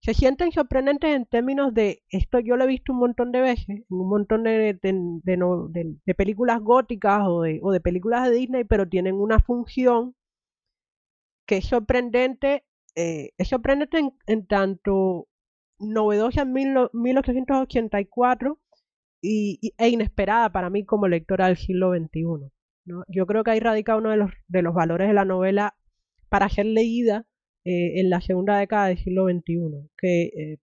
se 0.01 0.13
sienten 0.13 0.51
sorprendentes 0.51 1.15
en 1.15 1.25
términos 1.25 1.73
de, 1.73 2.03
esto 2.09 2.39
yo 2.39 2.55
lo 2.55 2.65
he 2.65 2.67
visto 2.67 2.93
un 2.93 2.99
montón 2.99 3.31
de 3.31 3.41
veces, 3.41 3.69
en 3.69 3.85
un 3.89 4.09
montón 4.09 4.43
de, 4.43 4.77
de, 4.81 6.15
películas 6.15 6.59
góticas 6.61 7.21
o 7.27 7.41
de, 7.43 7.59
o 7.61 7.71
de 7.71 7.81
películas 7.81 8.29
de 8.29 8.35
Disney, 8.35 8.63
pero 8.63 8.87
tienen 8.87 9.15
una 9.15 9.39
función 9.39 10.15
que 11.45 11.57
es 11.57 11.65
sorprendente, 11.65 12.63
eh, 12.95 13.31
es 13.37 13.47
sorprendente 13.49 13.99
en, 14.27 14.47
tanto 14.47 15.27
novedosa 15.79 16.43
en 16.43 16.53
1884 16.53 18.59
y, 19.21 19.73
e 19.77 19.89
inesperada 19.89 20.51
para 20.51 20.69
mí 20.69 20.85
como 20.85 21.07
lectora 21.07 21.47
del 21.47 21.57
siglo 21.57 21.93
XXI. 21.93 22.51
Yo 23.07 23.25
creo 23.25 23.43
que 23.43 23.51
ahí 23.51 23.59
radica 23.59 23.95
uno 23.95 24.09
de 24.11 24.17
los, 24.17 24.31
de 24.47 24.61
los 24.61 24.73
valores 24.73 25.07
de 25.07 25.13
la 25.13 25.25
novela 25.25 25.75
para 26.29 26.49
ser 26.49 26.65
leída 26.65 27.25
eh, 27.65 27.99
en 27.99 28.09
la 28.09 28.21
segunda 28.21 28.57
década 28.57 28.87
del 28.87 28.97
siglo 28.97 29.25
XXI, 29.25 29.89
que 29.97 30.23
eh, 30.23 30.57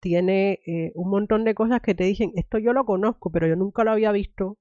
tiene 0.00 0.60
eh, 0.66 0.92
un 0.94 1.08
montón 1.10 1.44
de 1.44 1.54
cosas 1.54 1.80
que 1.80 1.94
te 1.94 2.04
dicen, 2.04 2.32
esto 2.34 2.58
yo 2.58 2.72
lo 2.72 2.84
conozco, 2.84 3.30
pero 3.30 3.46
yo 3.46 3.56
nunca 3.56 3.84
lo 3.84 3.92
había 3.92 4.12
visto 4.12 4.58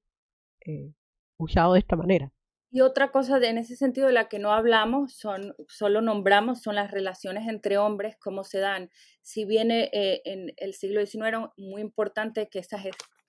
usado 1.38 1.74
de 1.74 1.80
esta 1.80 1.96
manera. 1.96 2.34
Y 2.70 2.82
otra 2.82 3.12
cosa 3.12 3.40
de, 3.40 3.48
en 3.48 3.58
ese 3.58 3.78
sentido 3.78 4.08
de 4.08 4.14
la 4.14 4.28
que 4.28 4.40
no 4.40 4.52
hablamos, 4.52 5.14
son, 5.14 5.56
solo 5.70 6.02
nombramos, 6.02 6.62
son 6.62 6.76
las 6.76 6.92
relaciones 6.92 7.48
entre 7.48 7.78
hombres, 7.78 8.18
cómo 8.20 8.44
se 8.44 8.60
dan. 8.60 8.90
Si 9.22 9.46
bien 9.46 9.72
en 9.72 10.54
el 10.58 10.74
siglo 10.74 11.06
XIX 11.06 11.28
era 11.28 11.54
muy 11.56 11.82
importante 11.82 12.50
que 12.50 12.60
esas 12.60 12.84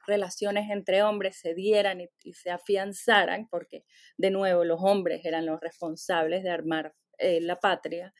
relaciones 0.08 0.70
entre 0.70 1.02
hombres 1.02 1.38
se 1.38 1.54
dieran 1.54 2.00
y, 2.00 2.32
se 2.32 2.50
afianzaran, 2.50 3.48
porque 3.48 3.84
de 4.16 4.30
nuevo 4.30 4.64
los 4.64 4.80
hombres 4.82 5.24
eran 5.24 5.46
los 5.46 5.60
responsables 5.60 6.42
de 6.42 6.50
armar 6.50 6.94
eh, 7.18 7.40
la 7.40 7.60
patria 7.60 8.14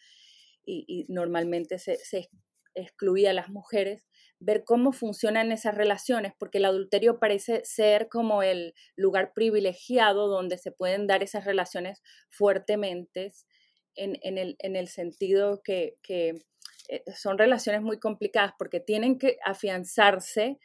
y, 0.65 1.07
normalmente 1.09 1.79
se, 1.79 1.99
excluía 2.75 3.31
a 3.31 3.33
las 3.33 3.49
mujeres. 3.49 4.07
ver 4.39 4.63
cómo 4.65 4.93
funcionan 4.93 5.51
esas 5.51 5.75
relaciones, 5.75 6.33
porque 6.39 6.59
el 6.59 6.67
adulterio 6.67 7.19
parece 7.19 7.65
ser 7.65 8.09
como 8.09 8.43
el 8.45 8.75
lugar 8.95 9.33
privilegiado 9.35 10.29
donde 10.29 10.59
se 10.59 10.71
pueden 10.71 11.09
dar 11.09 11.25
esas 11.25 11.45
relaciones 11.45 12.03
fuertemente, 12.31 13.33
en, 13.97 14.77
el, 14.77 14.89
sentido 14.89 15.61
que, 15.65 15.97
eh, 16.89 17.03
son 17.15 17.37
relaciones 17.37 17.83
muy 17.83 17.99
complicadas 17.99 18.53
porque 18.59 18.81
tienen 18.81 19.19
que 19.19 19.39
afianzarse 19.45 20.59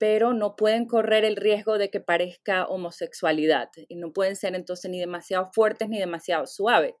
pero 0.00 0.32
no 0.32 0.56
pueden 0.56 0.86
correr 0.86 1.26
el 1.26 1.36
riesgo 1.36 1.76
de 1.76 1.90
que 1.90 2.00
parezca 2.00 2.64
homosexualidad 2.64 3.68
y 3.86 3.96
no 3.96 4.14
pueden 4.14 4.34
ser 4.34 4.54
entonces 4.54 4.90
ni 4.90 4.98
demasiado 4.98 5.50
fuertes 5.52 5.90
ni 5.90 5.98
demasiado 5.98 6.46
suaves. 6.46 6.94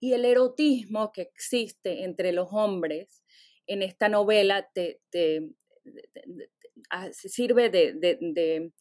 Y 0.00 0.14
el 0.14 0.24
erotismo 0.24 1.12
que 1.12 1.22
existe 1.22 2.02
entre 2.02 2.32
los 2.32 2.48
hombres 2.50 3.22
en 3.68 3.82
esta 3.82 4.08
novela 4.08 4.68
te, 4.74 5.00
sirve 7.12 7.70
de, 7.70 8.72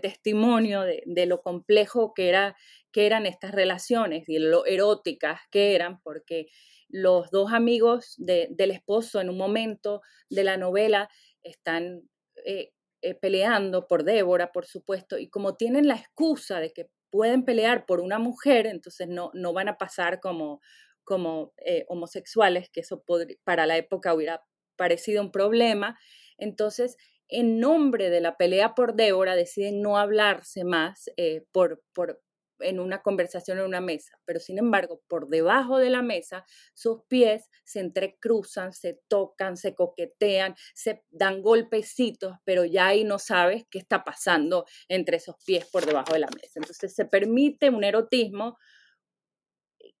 testimonio 0.00 0.82
de, 0.82 1.26
lo 1.26 1.42
complejo 1.42 2.14
que, 2.14 2.28
era, 2.28 2.56
que 2.92 3.06
eran 3.06 3.26
estas 3.26 3.50
relaciones 3.50 4.28
y 4.28 4.38
lo 4.38 4.66
eróticas 4.66 5.40
que 5.50 5.74
eran, 5.74 6.00
porque 6.02 6.46
los 6.88 7.32
dos 7.32 7.52
amigos 7.52 8.14
del 8.18 8.70
esposo 8.70 9.20
en 9.20 9.30
un 9.30 9.36
momento 9.36 10.00
de 10.30 10.44
la 10.44 10.56
novela 10.56 11.08
están 11.42 12.08
eh, 12.44 12.70
eh, 13.06 13.14
peleando 13.14 13.86
por 13.86 14.02
Débora, 14.02 14.50
por 14.50 14.66
supuesto, 14.66 15.16
y 15.16 15.28
como 15.28 15.54
tienen 15.54 15.86
la 15.86 15.94
excusa 15.94 16.58
de 16.58 16.72
que 16.72 16.90
pueden 17.08 17.44
pelear 17.44 17.86
por 17.86 18.00
una 18.00 18.18
mujer, 18.18 18.66
entonces 18.66 19.06
no, 19.06 19.30
no 19.32 19.52
van 19.52 19.68
a 19.68 19.78
pasar 19.78 20.18
como, 20.18 20.60
como 21.04 21.52
eh, 21.64 21.84
homosexuales, 21.88 22.68
que 22.68 22.80
eso 22.80 23.04
para 23.44 23.64
la 23.66 23.76
época 23.76 24.12
hubiera 24.12 24.42
parecido 24.74 25.22
un 25.22 25.30
problema. 25.30 25.96
Entonces, 26.36 26.96
en 27.28 27.60
nombre 27.60 28.10
de 28.10 28.20
la 28.20 28.36
pelea 28.36 28.74
por 28.74 28.96
Débora, 28.96 29.36
deciden 29.36 29.82
no 29.82 29.98
hablarse 29.98 30.64
más 30.64 31.08
eh, 31.16 31.44
por, 31.52 31.84
por, 31.94 32.20
en 32.60 32.80
una 32.80 33.02
conversación 33.02 33.58
en 33.58 33.64
una 33.64 33.80
mesa, 33.80 34.18
pero 34.24 34.40
sin 34.40 34.58
embargo, 34.58 35.02
por 35.08 35.28
debajo 35.28 35.78
de 35.78 35.90
la 35.90 36.02
mesa, 36.02 36.44
sus 36.74 37.02
pies 37.08 37.48
se 37.64 37.80
entrecruzan, 37.80 38.72
se 38.72 39.00
tocan, 39.08 39.56
se 39.56 39.74
coquetean, 39.74 40.54
se 40.74 41.04
dan 41.10 41.42
golpecitos, 41.42 42.36
pero 42.44 42.64
ya 42.64 42.88
ahí 42.88 43.04
no 43.04 43.18
sabes 43.18 43.64
qué 43.70 43.78
está 43.78 44.04
pasando 44.04 44.64
entre 44.88 45.18
esos 45.18 45.36
pies 45.44 45.66
por 45.66 45.84
debajo 45.86 46.12
de 46.12 46.20
la 46.20 46.28
mesa. 46.28 46.60
Entonces 46.60 46.94
se 46.94 47.04
permite 47.04 47.70
un 47.70 47.84
erotismo 47.84 48.58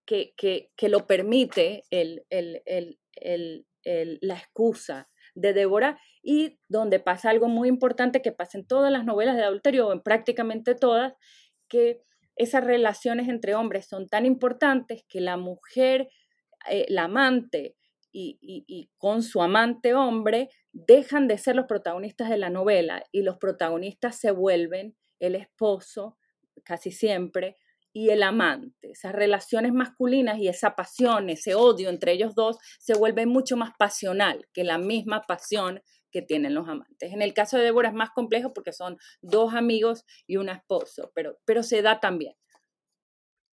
que, 0.04 0.34
que, 0.36 0.88
lo 0.88 1.06
permite 1.06 1.82
el, 1.90 2.24
la 4.20 4.34
excusa 4.34 5.08
de 5.34 5.52
Débora 5.52 6.00
y 6.22 6.58
donde 6.68 6.98
pasa 6.98 7.30
algo 7.30 7.48
muy 7.48 7.68
importante 7.68 8.22
que 8.22 8.32
pasa 8.32 8.58
en 8.58 8.66
todas 8.66 8.90
las 8.90 9.04
novelas 9.04 9.36
de 9.36 9.44
adulterio 9.44 9.88
o 9.88 9.92
en 9.92 10.02
prácticamente 10.02 10.74
todas, 10.74 11.14
que 11.68 12.02
esas 12.36 12.64
relaciones 12.64 13.28
entre 13.28 13.54
hombres 13.54 13.86
son 13.86 14.08
tan 14.08 14.26
importantes 14.26 15.04
que 15.08 15.20
la 15.20 15.36
mujer, 15.36 16.08
eh, 16.70 16.86
la 16.88 17.04
amante 17.04 17.76
y, 18.18 18.90
con 18.96 19.22
su 19.22 19.42
amante 19.42 19.92
hombre 19.94 20.48
dejan 20.72 21.28
de 21.28 21.36
ser 21.36 21.54
los 21.54 21.66
protagonistas 21.66 22.30
de 22.30 22.38
la 22.38 22.48
novela 22.48 23.04
y 23.12 23.22
los 23.22 23.36
protagonistas 23.36 24.18
se 24.18 24.30
vuelven 24.30 24.96
el 25.18 25.34
esposo, 25.34 26.16
casi 26.64 26.92
siempre, 26.92 27.58
y 27.92 28.10
el 28.10 28.22
amante. 28.22 28.90
Esas 28.92 29.12
relaciones 29.12 29.72
masculinas 29.72 30.38
y 30.38 30.48
esa 30.48 30.74
pasión, 30.74 31.30
ese 31.30 31.54
odio 31.54 31.88
entre 31.90 32.12
ellos 32.12 32.34
dos 32.34 32.58
se 32.78 32.94
vuelve 32.94 33.26
mucho 33.26 33.56
más 33.56 33.72
pasional 33.78 34.46
que 34.52 34.64
la 34.64 34.78
misma 34.78 35.22
pasión 35.26 35.82
que 36.10 36.22
tienen 36.22 36.54
los 36.54 36.68
amantes. 36.68 37.12
En 37.12 37.22
el 37.22 37.34
caso 37.34 37.56
de 37.56 37.64
Débora 37.64 37.88
es 37.88 37.94
más 37.94 38.10
complejo 38.10 38.52
porque 38.52 38.72
son 38.72 38.98
dos 39.20 39.54
amigos 39.54 40.04
y 40.26 40.36
un 40.36 40.48
esposo, 40.48 41.12
pero, 41.14 41.38
pero 41.44 41.62
se 41.62 41.82
da 41.82 42.00
también. 42.00 42.34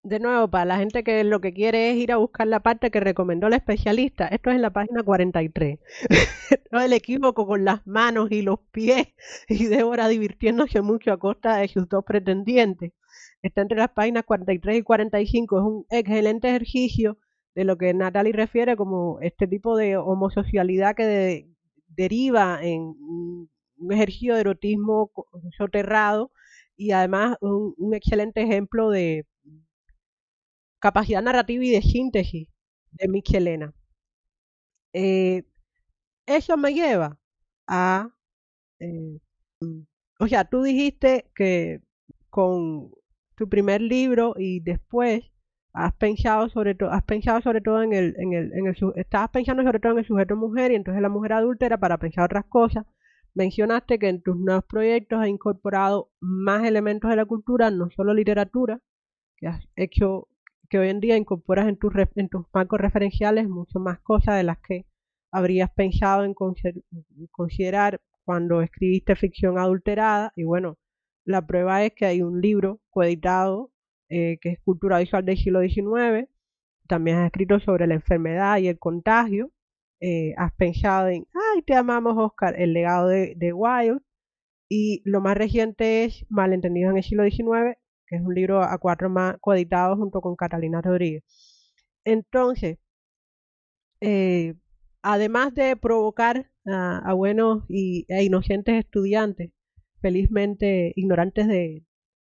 De 0.04 0.20
nuevo, 0.20 0.48
para 0.48 0.66
la 0.66 0.76
gente 0.76 1.02
que 1.02 1.24
lo 1.24 1.40
que 1.40 1.54
quiere 1.54 1.90
es 1.90 1.96
ir 1.96 2.12
a 2.12 2.18
buscar 2.18 2.46
la 2.46 2.60
parte 2.60 2.90
que 2.90 3.00
recomendó 3.00 3.46
el 3.46 3.54
especialista, 3.54 4.28
esto 4.28 4.50
es 4.50 4.56
en 4.56 4.62
la 4.62 4.70
página 4.70 5.02
43. 5.02 5.78
no 6.70 6.80
el 6.82 6.92
equívoco 6.92 7.46
con 7.46 7.64
las 7.64 7.86
manos 7.86 8.30
y 8.30 8.42
los 8.42 8.60
pies 8.70 9.08
y 9.48 9.64
Débora 9.64 10.08
divirtiéndose 10.08 10.82
mucho 10.82 11.10
a 11.10 11.18
costa 11.18 11.56
de 11.56 11.68
sus 11.68 11.88
dos 11.88 12.04
pretendientes. 12.04 12.92
Está 13.40 13.62
entre 13.62 13.78
las 13.78 13.90
páginas 13.92 14.24
43 14.24 14.78
y 14.78 14.82
45. 14.82 15.58
Es 15.58 15.64
un 15.64 15.86
excelente 15.88 16.48
ejercicio 16.48 17.18
de 17.54 17.64
lo 17.64 17.78
que 17.78 17.94
Natalie 17.94 18.32
refiere 18.34 18.76
como 18.76 19.20
este 19.20 19.46
tipo 19.46 19.74
de 19.76 19.96
homosocialidad 19.96 20.94
que 20.96 21.06
de, 21.06 21.53
deriva 21.96 22.62
en 22.62 22.80
un 22.80 23.92
ejercicio 23.92 24.34
de 24.34 24.40
erotismo 24.40 25.10
soterrado 25.56 26.32
y 26.76 26.92
además 26.92 27.36
un, 27.40 27.94
excelente 27.94 28.42
ejemplo 28.42 28.90
de 28.90 29.26
capacidad 30.78 31.22
narrativa 31.22 31.64
y 31.64 31.70
de 31.70 31.82
síntesis 31.82 32.48
de 32.92 33.08
Michelena. 33.08 33.74
Eh, 34.92 35.44
eso 36.26 36.56
me 36.56 36.72
lleva 36.72 37.18
a... 37.66 38.10
Eh, 38.80 39.18
o 40.18 40.28
sea, 40.28 40.44
tú 40.44 40.62
dijiste 40.62 41.30
que 41.34 41.80
con 42.30 42.92
tu 43.36 43.48
primer 43.48 43.80
libro 43.80 44.34
y 44.38 44.60
después 44.60 45.24
has 45.74 45.92
pensado 45.94 46.48
sobre 46.48 46.74
todo, 46.76 46.90
has 46.92 47.02
pensado 47.02 47.40
sobre 47.42 47.60
todo 47.60 47.82
en 47.82 47.92
el, 47.92 48.14
en 48.18 48.32
el, 48.32 48.52
en 48.54 48.66
el, 48.68 48.76
estabas 48.94 49.30
pensando 49.30 49.64
sobre 49.64 49.80
todo 49.80 49.92
en 49.92 49.98
el 49.98 50.06
sujeto 50.06 50.36
mujer 50.36 50.70
y 50.70 50.76
entonces 50.76 51.02
la 51.02 51.08
mujer 51.08 51.32
adulta 51.34 51.66
era 51.66 51.78
para 51.78 51.98
pensar 51.98 52.24
otras 52.24 52.44
cosas. 52.46 52.86
Mencionaste 53.34 53.98
que 53.98 54.08
en 54.08 54.22
tus 54.22 54.36
nuevos 54.36 54.64
proyectos 54.64 55.20
has 55.20 55.26
incorporado 55.28 56.10
más 56.20 56.64
elementos 56.64 57.10
de 57.10 57.16
la 57.16 57.24
cultura, 57.24 57.70
no 57.72 57.90
solo 57.90 58.14
literatura, 58.14 58.80
que 59.36 59.48
has 59.48 59.68
hecho, 59.74 60.28
que 60.70 60.78
hoy 60.78 60.90
en 60.90 61.00
día 61.00 61.16
incorporas 61.16 61.66
en 61.68 61.76
tus, 61.76 61.92
en 62.14 62.28
tus 62.28 62.46
marcos 62.54 62.80
referenciales 62.80 63.48
mucho 63.48 63.80
más 63.80 63.98
cosas 64.00 64.36
de 64.36 64.44
las 64.44 64.58
que 64.58 64.86
habrías 65.32 65.70
pensado 65.72 66.24
en 66.24 66.34
considerar 67.32 68.00
cuando 68.24 68.62
escribiste 68.62 69.16
ficción 69.16 69.58
adulterada. 69.58 70.32
Y 70.36 70.44
bueno, 70.44 70.78
la 71.24 71.44
prueba 71.44 71.84
es 71.84 71.92
que 71.94 72.06
hay 72.06 72.22
un 72.22 72.40
libro 72.40 72.80
coeditado 72.90 73.72
eh, 74.08 74.38
que 74.40 74.50
es 74.50 74.60
cultura 74.60 74.98
visual 74.98 75.24
del 75.24 75.36
siglo 75.36 75.60
XIX. 75.60 76.28
También 76.88 77.18
has 77.18 77.26
escrito 77.26 77.60
sobre 77.60 77.86
la 77.86 77.94
enfermedad 77.94 78.58
y 78.58 78.68
el 78.68 78.78
contagio. 78.78 79.50
Eh, 80.00 80.34
has 80.36 80.52
pensado 80.54 81.08
en, 81.08 81.26
ay, 81.34 81.62
te 81.62 81.74
amamos, 81.74 82.14
Oscar, 82.16 82.54
el 82.60 82.72
legado 82.72 83.08
de, 83.08 83.34
de 83.36 83.52
Wilde. 83.52 84.00
Y 84.68 85.02
lo 85.04 85.20
más 85.20 85.36
reciente 85.36 86.04
es 86.04 86.26
Malentendidos 86.30 86.90
en 86.92 86.96
el 86.98 87.04
siglo 87.04 87.24
XIX, 87.24 87.78
que 88.06 88.16
es 88.16 88.22
un 88.22 88.34
libro 88.34 88.62
a 88.62 88.78
cuatro 88.78 89.08
más 89.10 89.36
coeditado 89.40 89.96
junto 89.96 90.20
con 90.20 90.36
Catalina 90.36 90.80
Rodríguez. 90.82 91.22
Entonces, 92.04 92.78
eh, 94.00 94.54
además 95.02 95.54
de 95.54 95.76
provocar 95.76 96.50
a, 96.66 97.12
buenos 97.14 97.64
y, 97.68 98.06
e 98.08 98.24
inocentes 98.24 98.76
estudiantes, 98.84 99.52
felizmente 100.00 100.92
ignorantes 100.96 101.46
de, 101.48 101.84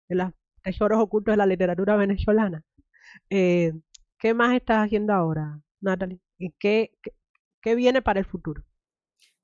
de, 0.09 0.15
las 0.15 0.34
tesoros 0.62 0.99
ocultos 0.99 1.34
de 1.34 1.38
la 1.38 1.45
literatura 1.45 1.95
venezolana. 1.95 2.64
Eh, 3.30 3.74
¿Qué 4.20 4.34
más 4.34 4.55
estás 4.55 4.86
haciendo 4.86 5.14
ahora, 5.14 5.62
Natalie? 5.80 6.20
¿Y 6.38 6.51
qué, 6.59 6.91
qué, 7.62 7.76
viene 7.76 8.01
para 8.01 8.20
el 8.20 8.26
futuro? 8.26 8.64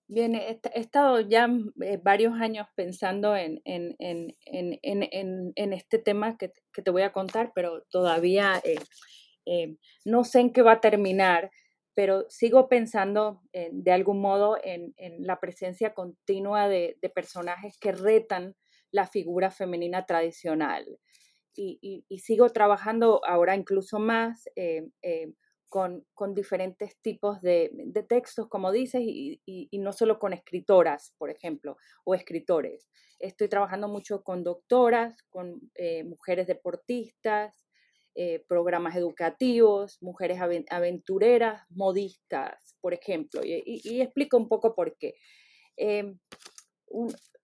Bien, 0.07 0.35
he, 0.35 0.59
estado 0.75 1.19
ya 1.21 1.49
eh, 1.81 1.99
varios 2.01 2.33
años 2.39 2.67
pensando 2.75 3.35
en, 3.35 3.61
en, 3.65 3.95
en, 3.99 5.51
en 5.55 5.73
este 5.73 5.99
tema 5.99 6.37
que, 6.37 6.53
que, 6.71 6.81
te 6.81 6.91
voy 6.91 7.01
a 7.01 7.11
contar, 7.11 7.51
pero 7.53 7.83
todavía 7.89 8.61
eh, 8.63 9.77
no 10.05 10.23
sé 10.23 10.39
en 10.39 10.53
qué 10.53 10.61
va 10.61 10.73
a 10.73 10.81
terminar, 10.81 11.51
pero 11.93 12.25
sigo 12.29 12.69
pensando 12.69 13.41
de 13.51 13.91
algún 13.91 14.21
modo 14.21 14.57
en, 14.63 14.93
la 15.19 15.39
presencia 15.39 15.93
continua 15.93 16.69
de, 16.69 16.97
de 17.01 17.09
personajes 17.09 17.77
que 17.79 17.91
retan 17.91 18.55
la 18.91 19.07
figura 19.07 19.51
femenina 19.51 20.05
tradicional 20.05 20.85
y, 21.57 22.19
sigo 22.19 22.49
trabajando 22.49 23.21
ahora 23.25 23.55
incluso 23.55 23.99
más 23.99 24.47
eh, 24.55 24.87
eh, 25.01 25.33
con, 25.69 26.05
diferentes 26.33 26.97
tipos 27.01 27.41
de, 27.41 27.71
textos, 28.07 28.47
como 28.47 28.71
dices, 28.71 29.01
y, 29.03 29.69
no 29.73 29.91
solo 29.91 30.19
con 30.19 30.33
escritoras, 30.33 31.13
por 31.17 31.29
ejemplo, 31.29 31.77
o 32.05 32.15
escritores. 32.15 32.87
Estoy 33.19 33.49
trabajando 33.49 33.87
mucho 33.87 34.23
con 34.23 34.43
doctoras, 34.43 35.23
con 35.29 35.59
eh, 35.75 36.03
mujeres 36.03 36.47
deportistas, 36.47 37.63
programas 38.47 38.95
educativos, 38.95 39.99
mujeres 40.01 40.39
aventureras, 40.71 41.61
modistas, 41.69 42.75
por 42.81 42.95
ejemplo, 42.95 43.41
y, 43.43 44.01
explico 44.01 44.37
un 44.37 44.47
poco 44.49 44.73
por 44.73 44.97
qué. 44.97 45.13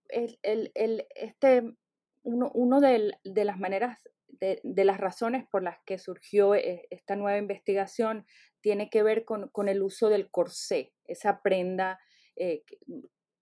este, 0.10 1.76
uno, 2.24 2.80
de, 2.82 3.14
las 3.46 3.60
maneras, 3.60 4.00
de, 4.28 4.86
las 4.86 5.00
razones 5.00 5.46
por 5.50 5.64
las 5.64 5.78
que 5.86 5.98
surgió 5.98 6.56
eh, 6.56 6.88
esta 6.90 7.16
nueva 7.16 7.38
investigación 7.38 8.26
tiene 8.62 8.90
que 8.90 9.04
ver 9.04 9.26
con, 9.26 9.52
el 9.68 9.82
uso 9.82 10.10
del 10.10 10.30
corsé, 10.30 10.94
esa 11.06 11.42
prenda 11.42 12.00
eh, 12.36 12.64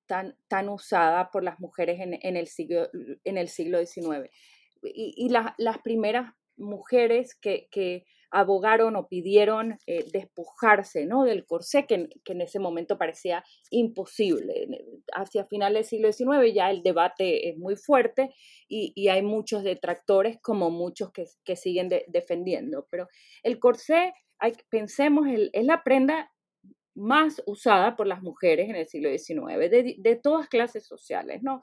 tan, 0.07 0.35
tan 0.47 0.67
usada 0.67 1.31
por 1.31 1.43
las 1.43 1.59
mujeres 1.59 1.99
en, 2.01 2.35
el, 2.35 2.47
siglo, 2.47 2.89
en 3.23 3.37
el 3.37 3.47
siglo 3.47 3.85
XIX. 3.85 4.29
Y, 4.83 5.29
las 5.29 5.77
primeras 5.83 6.33
mujeres 6.57 7.35
que, 7.35 8.05
abogaron 8.31 8.95
o 8.95 9.07
pidieron 9.07 9.77
eh, 9.85 10.05
despojarse 10.11 11.05
¿no? 11.05 11.23
del 11.23 11.45
corsé, 11.45 11.85
que, 11.85 12.09
que, 12.23 12.33
en 12.33 12.41
ese 12.41 12.59
momento 12.59 12.97
parecía 12.97 13.43
imposible. 13.69 14.67
Hacia 15.13 15.45
finales 15.45 15.89
del 15.91 16.13
siglo 16.13 16.41
XIX 16.41 16.53
ya 16.53 16.71
el 16.71 16.81
debate 16.81 17.49
es 17.49 17.57
muy 17.57 17.75
fuerte 17.75 18.33
y, 18.67 18.93
y 18.95 19.09
hay 19.09 19.21
muchos 19.21 19.63
detractores, 19.63 20.39
como 20.41 20.69
muchos 20.71 21.11
que, 21.11 21.25
que 21.43 21.55
siguen 21.55 21.89
defendiendo. 22.07 22.87
Pero 22.89 23.07
el 23.43 23.59
corsé, 23.59 24.13
hay, 24.39 24.53
pensemos, 24.69 25.27
es 25.51 25.65
la 25.65 25.83
prenda 25.83 26.31
más 26.95 27.41
usada 27.45 27.95
por 27.95 28.07
las 28.07 28.21
mujeres 28.21 28.69
en 28.69 28.75
el 28.75 28.87
siglo 28.87 29.09
XIX, 29.09 29.69
de, 29.69 29.95
de 29.97 30.15
todas 30.15 30.47
clases 30.47 30.85
sociales, 30.85 31.41
¿no? 31.41 31.61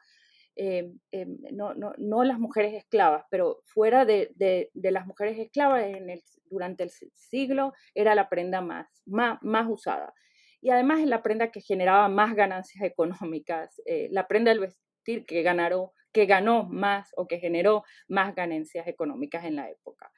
Eh, 0.61 0.91
eh, 1.12 1.27
no, 1.53 1.73
no, 1.75 1.93
no, 1.99 2.25
las 2.25 2.41
mujeres 2.41 2.75
esclavas, 2.75 3.25
pero 3.31 3.62
fuera 3.64 4.05
de, 4.05 4.33
de, 4.35 4.71
de, 4.75 4.91
las 4.91 5.07
mujeres 5.07 5.39
esclavas 5.39 5.85
en 5.85 6.11
el, 6.11 6.21
durante 6.51 6.84
el 6.84 6.90
siglo 6.90 7.72
era 7.94 8.14
la 8.14 8.28
prenda 8.28 8.61
más, 8.61 9.03
más, 9.07 9.38
más 9.42 9.66
usada. 9.68 10.14
Y 10.61 10.70
además 10.70 11.01
es 11.01 11.07
la 11.07 11.22
prenda 11.22 11.51
que 11.51 11.61
generaba 11.61 12.09
más 12.09 12.34
ganancias 12.34 12.84
económicas, 12.84 13.80
eh, 13.86 14.09
la 14.11 14.26
prenda 14.26 14.51
del 14.51 14.61
vestir 14.61 15.24
que, 15.26 15.42
ganaron, 15.42 15.88
que 16.12 16.26
ganó 16.26 16.64
más 16.64 17.11
o 17.16 17.26
que 17.26 17.38
generó 17.38 17.84
más 18.09 18.34
ganancias 18.34 18.86
económicas 18.86 19.44
en 19.44 19.57
la 19.57 19.70
época. 19.70 20.11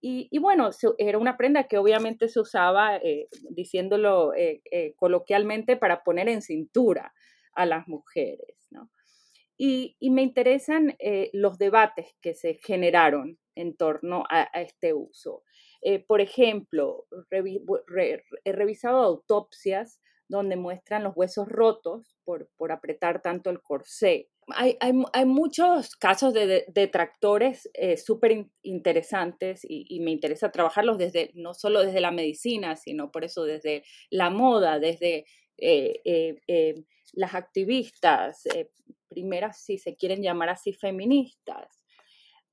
Y, 0.00 0.28
y, 0.30 0.38
bueno, 0.38 0.70
era 0.98 1.18
una 1.18 1.36
prenda 1.36 1.64
que 1.64 1.76
obviamente 1.76 2.28
se 2.28 2.38
usaba, 2.38 3.00
diciéndolo 3.50 4.32
coloquialmente, 4.94 5.76
para 5.76 6.04
poner 6.04 6.28
en 6.28 6.40
cintura 6.40 7.12
a 7.52 7.66
las 7.66 7.88
mujeres. 7.88 8.68
¿no? 8.70 8.88
Y, 9.60 9.96
me 10.10 10.22
interesan 10.22 10.94
eh, 11.00 11.30
los 11.32 11.58
debates 11.58 12.14
que 12.22 12.32
se 12.34 12.60
generaron 12.62 13.38
en 13.56 13.76
torno 13.76 14.22
a, 14.30 14.44
este 14.54 14.94
uso. 14.94 15.42
Eh, 15.80 16.04
por 16.04 16.20
ejemplo, 16.20 17.06
he 17.30 18.52
revisado 18.52 19.02
autopsias 19.02 20.00
donde 20.28 20.56
muestran 20.56 21.04
los 21.04 21.16
huesos 21.16 21.48
rotos 21.48 22.16
por, 22.24 22.50
por 22.56 22.72
apretar 22.72 23.22
tanto 23.22 23.48
el 23.50 23.62
corsé. 23.62 24.28
Hay, 24.48 24.76
hay, 24.80 24.92
hay 25.12 25.24
muchos 25.24 25.94
casos 25.96 26.34
de 26.34 26.64
detractores 26.68 27.70
eh, 27.74 27.96
súper 27.96 28.46
interesantes 28.62 29.60
y, 29.62 30.00
me 30.00 30.10
interesa 30.10 30.50
trabajarlos 30.50 30.98
desde, 30.98 31.30
no 31.34 31.54
solo 31.54 31.82
desde 31.82 32.00
la 32.00 32.10
medicina, 32.10 32.76
sino 32.76 33.10
por 33.10 33.24
eso 33.24 33.44
desde 33.44 33.84
la 34.10 34.30
moda, 34.30 34.78
desde 34.78 35.26
las 37.14 37.34
activistas, 37.34 38.44
primeras, 39.08 39.62
si 39.62 39.78
se 39.78 39.96
quieren 39.96 40.22
llamar 40.22 40.50
así, 40.50 40.72
feministas. 40.72 41.80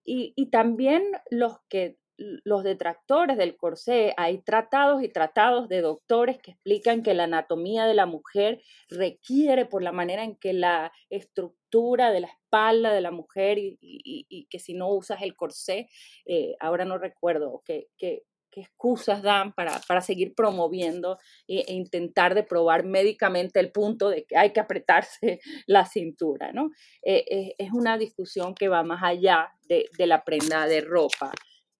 Y 0.03 0.49
también 0.51 1.03
los 1.29 1.57
que 1.67 1.97
los 2.17 2.63
detractores 2.63 3.37
del 3.37 3.57
corsé, 3.57 4.13
hay 4.17 4.39
tratados 4.39 5.03
y 5.03 5.09
tratados 5.09 5.67
de 5.67 5.81
doctores 5.81 6.37
que 6.37 6.51
explican 6.51 7.03
que 7.03 7.13
la 7.13 7.25
anatomía 7.25 7.85
de 7.85 7.93
la 7.93 8.05
mujer 8.05 8.61
requiere 8.89 9.65
por 9.65 9.83
la 9.83 9.91
manera 9.91 10.23
en 10.23 10.35
que 10.35 10.53
la 10.53 10.91
estructura 11.09 12.11
de 12.11 12.21
la 12.21 12.27
espalda 12.27 12.93
de 12.93 13.01
la 13.01 13.11
mujer 13.11 13.57
y, 13.59 14.47
que 14.49 14.59
si 14.59 14.73
no 14.73 14.89
usas 14.89 15.21
el 15.21 15.35
corsé, 15.35 15.89
eh, 16.25 16.55
ahora 16.59 16.85
no 16.85 16.97
recuerdo, 16.97 17.61
que, 17.65 17.87
qué 17.97 18.61
excusas 18.61 19.21
dan 19.21 19.53
para, 19.53 20.01
seguir 20.01 20.33
promoviendo 20.33 21.17
e, 21.47 21.65
e, 21.67 21.73
intentar 21.73 22.33
de 22.33 22.43
probar 22.43 22.85
médicamente 22.85 23.59
el 23.59 23.71
punto 23.71 24.09
de 24.09 24.25
que 24.25 24.37
hay 24.37 24.53
que 24.53 24.61
apretarse 24.61 25.39
la 25.67 25.85
cintura, 25.85 26.53
¿no? 26.53 26.71
Eh, 27.01 27.25
eh, 27.29 27.55
es 27.57 27.71
una 27.73 27.97
discusión 27.97 28.55
que 28.55 28.69
va 28.69 28.83
más 28.83 29.03
allá 29.03 29.51
de 29.67 30.07
la 30.07 30.23
prenda 30.23 30.67
de 30.67 30.81
ropa. 30.81 31.31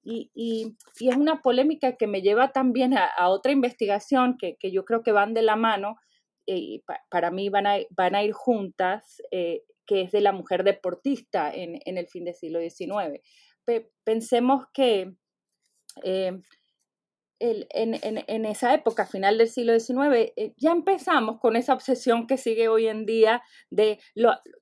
Y, 0.05 0.75
es 0.99 1.15
una 1.15 1.41
polémica 1.41 1.97
que 1.97 2.07
me 2.07 2.21
lleva 2.21 2.51
también 2.51 2.93
a, 2.95 3.29
otra 3.29 3.51
investigación 3.51 4.37
que, 4.37 4.55
yo 4.71 4.85
creo 4.85 5.01
que 5.01 5.11
van 5.11 5.33
de 5.33 5.41
la 5.41 5.55
mano, 5.55 5.97
eh, 6.45 6.57
y 6.57 6.83
para 7.09 7.31
mí 7.31 7.49
van 7.49 7.65
a, 7.65 7.77
van 7.89 8.15
a 8.15 8.23
ir 8.23 8.31
juntas, 8.31 9.21
que 9.31 10.01
es 10.01 10.11
de 10.11 10.21
la 10.21 10.31
mujer 10.31 10.63
deportista 10.63 11.51
en, 11.53 11.79
en 11.85 11.97
el 11.97 12.07
fin 12.07 12.25
del 12.25 12.35
siglo 12.35 12.59
XIX. 12.59 13.19
pensemos 14.03 14.65
que 14.73 15.11
en, 17.39 18.45
esa 18.45 18.73
época, 18.73 19.05
final 19.05 19.37
del 19.37 19.49
siglo 19.49 19.77
XIX, 19.77 20.31
eh, 20.35 20.53
ya 20.57 20.71
empezamos 20.71 21.39
con 21.39 21.55
esa 21.55 21.73
obsesión 21.73 22.27
que 22.27 22.37
sigue 22.37 22.67
hoy 22.67 22.87
en 22.87 23.05
día 23.05 23.41
de 23.69 23.99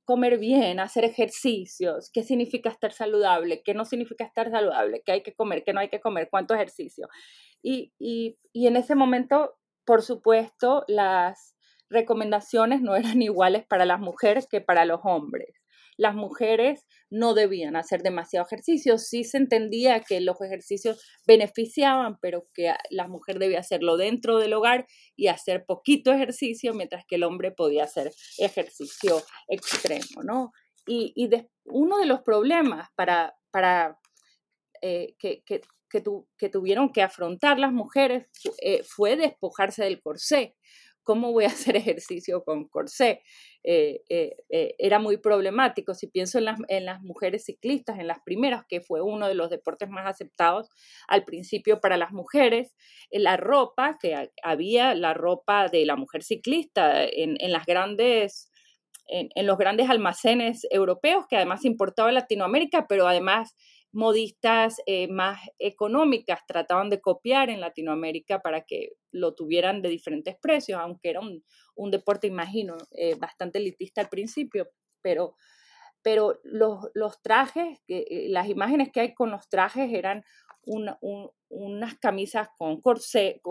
comer 0.06 0.38
bien, 0.38 0.80
hacer 0.80 1.06
ejercicios, 1.06 2.10
qué 2.12 2.24
significa 2.24 2.70
estar 2.70 2.92
saludable, 2.92 3.62
qué 3.64 3.74
no 3.74 3.86
significa 3.86 4.24
estar 4.24 4.50
saludable, 4.50 5.02
qué 5.06 5.14
hay 5.14 5.24
que 5.24 5.34
comer, 5.34 5.64
qué 5.64 5.74
no 5.74 5.80
hay 5.80 5.90
que 5.90 6.00
comer, 6.00 6.30
cuánto 6.30 6.54
ejercicio. 6.54 7.08
Y 7.62 7.94
en 8.54 8.78
ese 8.78 8.96
momento, 8.96 9.56
por 9.86 10.02
supuesto, 10.02 10.84
las 10.88 11.56
recomendaciones 11.90 12.82
no 12.82 12.96
eran 12.96 13.22
iguales 13.22 13.66
para 13.66 13.86
las 13.86 14.00
mujeres 14.00 14.48
que 14.48 14.62
para 14.62 14.86
los 14.86 15.00
hombres 15.04 15.63
las 15.98 16.16
mujeres 16.16 16.86
no 17.10 17.34
debían 17.34 17.76
hacer 17.76 18.02
demasiado 18.02 18.46
ejercicio. 18.46 18.98
Sí 18.98 19.24
se 19.24 19.38
entendía 19.38 20.02
que 20.02 20.20
los 20.22 20.42
ejercicios 20.42 21.04
beneficiaban, 21.28 22.18
pero 22.22 22.44
que 22.54 22.74
la 22.90 23.08
mujer 23.08 23.40
debía 23.40 23.60
hacerlo 23.60 23.98
dentro 23.98 24.40
del 24.40 24.54
hogar 24.54 24.88
y 25.16 25.28
hacer 25.28 25.66
poquito 25.66 26.12
ejercicio, 26.12 26.74
mientras 26.74 27.06
que 27.08 27.16
el 27.16 27.24
hombre 27.24 27.52
podía 27.52 27.84
hacer 27.84 28.12
ejercicio 28.38 29.22
extremo, 29.48 30.24
¿no? 30.24 30.52
Y, 30.86 31.14
uno 31.66 31.98
de 31.98 32.06
los 32.06 32.22
problemas 32.22 32.90
para, 32.96 33.36
para 33.52 33.98
eh, 34.82 35.16
que, 35.18 35.44
que, 35.46 36.50
tuvieron 36.50 36.92
que 36.92 37.02
afrontar 37.02 37.60
las 37.60 37.72
mujeres 37.72 38.28
eh, 38.62 38.84
fue 38.84 39.16
despojarse 39.16 39.84
del 39.84 40.02
corsé. 40.02 40.56
¿Cómo 41.04 41.32
voy 41.32 41.46
a 41.46 41.48
hacer 41.48 41.76
ejercicio 41.78 42.44
con 42.44 42.68
corsé? 42.68 43.22
Eh, 43.66 44.02
eh, 44.10 44.36
eh, 44.50 44.76
era 44.78 45.00
muy 45.00 45.18
problemático. 45.18 45.94
Si 45.94 46.08
pienso 46.08 46.38
en 46.38 46.46
las, 46.86 47.02
mujeres 47.02 47.46
ciclistas, 47.46 47.98
en 48.00 48.08
las 48.08 48.20
primeras, 48.26 48.66
que 48.68 48.82
fue 48.82 49.02
uno 49.02 49.28
de 49.28 49.36
los 49.36 49.50
deportes 49.50 49.90
más 49.90 50.06
aceptados 50.06 50.70
al 51.08 51.24
principio 51.24 51.80
para 51.80 51.98
las 51.98 52.12
mujeres, 52.12 52.74
la 53.12 53.38
ropa, 53.38 53.98
que 54.02 54.32
había 54.44 54.96
la 54.96 55.14
ropa 55.14 55.70
de 55.70 55.86
la 55.86 55.96
mujer 55.96 56.24
ciclista 56.24 57.06
en, 57.06 57.38
los 57.52 57.66
grandes 59.58 59.90
almacenes 59.90 60.68
europeos 60.70 61.26
que 61.30 61.38
además 61.38 61.64
importaba 61.66 62.12
Latinoamérica, 62.12 62.86
pero 62.88 63.08
además 63.08 63.56
modistas 63.92 64.78
más 65.10 65.40
económicas 65.60 66.40
trataban 66.48 66.90
de 66.90 67.00
copiar 67.00 67.50
en 67.50 67.62
Latinoamérica 67.62 68.40
para 68.40 68.62
que 68.62 68.90
lo 69.12 69.36
tuvieran 69.36 69.84
de 69.84 69.90
diferentes 69.90 70.36
precios, 70.42 70.80
aunque 70.80 71.12
era 71.12 71.20
un, 71.20 71.44
deporte, 71.76 72.28
imagino, 72.28 72.78
eh, 72.92 73.16
bastante 73.16 73.60
elitista 73.60 74.02
al 74.02 74.10
principio, 74.10 74.70
pero, 75.02 75.36
pero 76.02 76.40
los, 76.44 76.90
los 76.94 77.22
trajes, 77.22 77.80
eh, 77.88 78.28
las 78.30 78.48
imágenes 78.48 78.92
que 78.92 79.02
hay 79.02 79.14
con 79.14 79.32
los 79.32 79.50
trajes 79.50 79.92
eran 79.94 80.24
unas 80.66 81.96
camisas 82.00 82.48
con 82.58 82.80
corsé, 82.80 83.42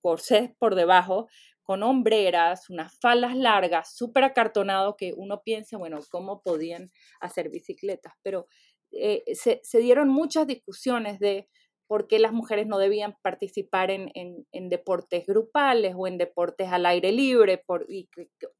corsés 0.00 0.50
por 0.58 0.76
debajo, 0.76 1.28
con 1.62 1.82
hombreras, 1.82 2.68
unas 2.70 2.98
faldas 2.98 3.36
largas, 3.36 3.94
súper 3.94 4.24
acartonado, 4.24 4.96
que 4.96 5.12
uno 5.16 5.42
piensa, 5.42 5.78
bueno, 5.78 6.00
¿cómo 6.10 6.42
podían 6.42 6.90
hacer 7.20 7.48
bicicletas? 7.48 8.14
Pero 8.22 8.46
eh, 8.92 9.22
se, 9.34 9.78
dieron 9.78 10.08
muchas 10.08 10.46
discusiones 10.46 11.20
de 11.20 11.48
por 11.90 12.06
qué 12.06 12.20
las 12.20 12.30
mujeres 12.30 12.68
no 12.68 12.78
debían 12.78 13.16
participar 13.20 13.90
en, 13.90 14.46
deportes 14.52 15.26
grupales 15.26 15.96
o 15.96 16.06
en 16.06 16.18
deportes 16.18 16.68
al 16.68 16.86
aire 16.86 17.10
libre, 17.10 17.58
por, 17.58 17.84
y 17.88 18.08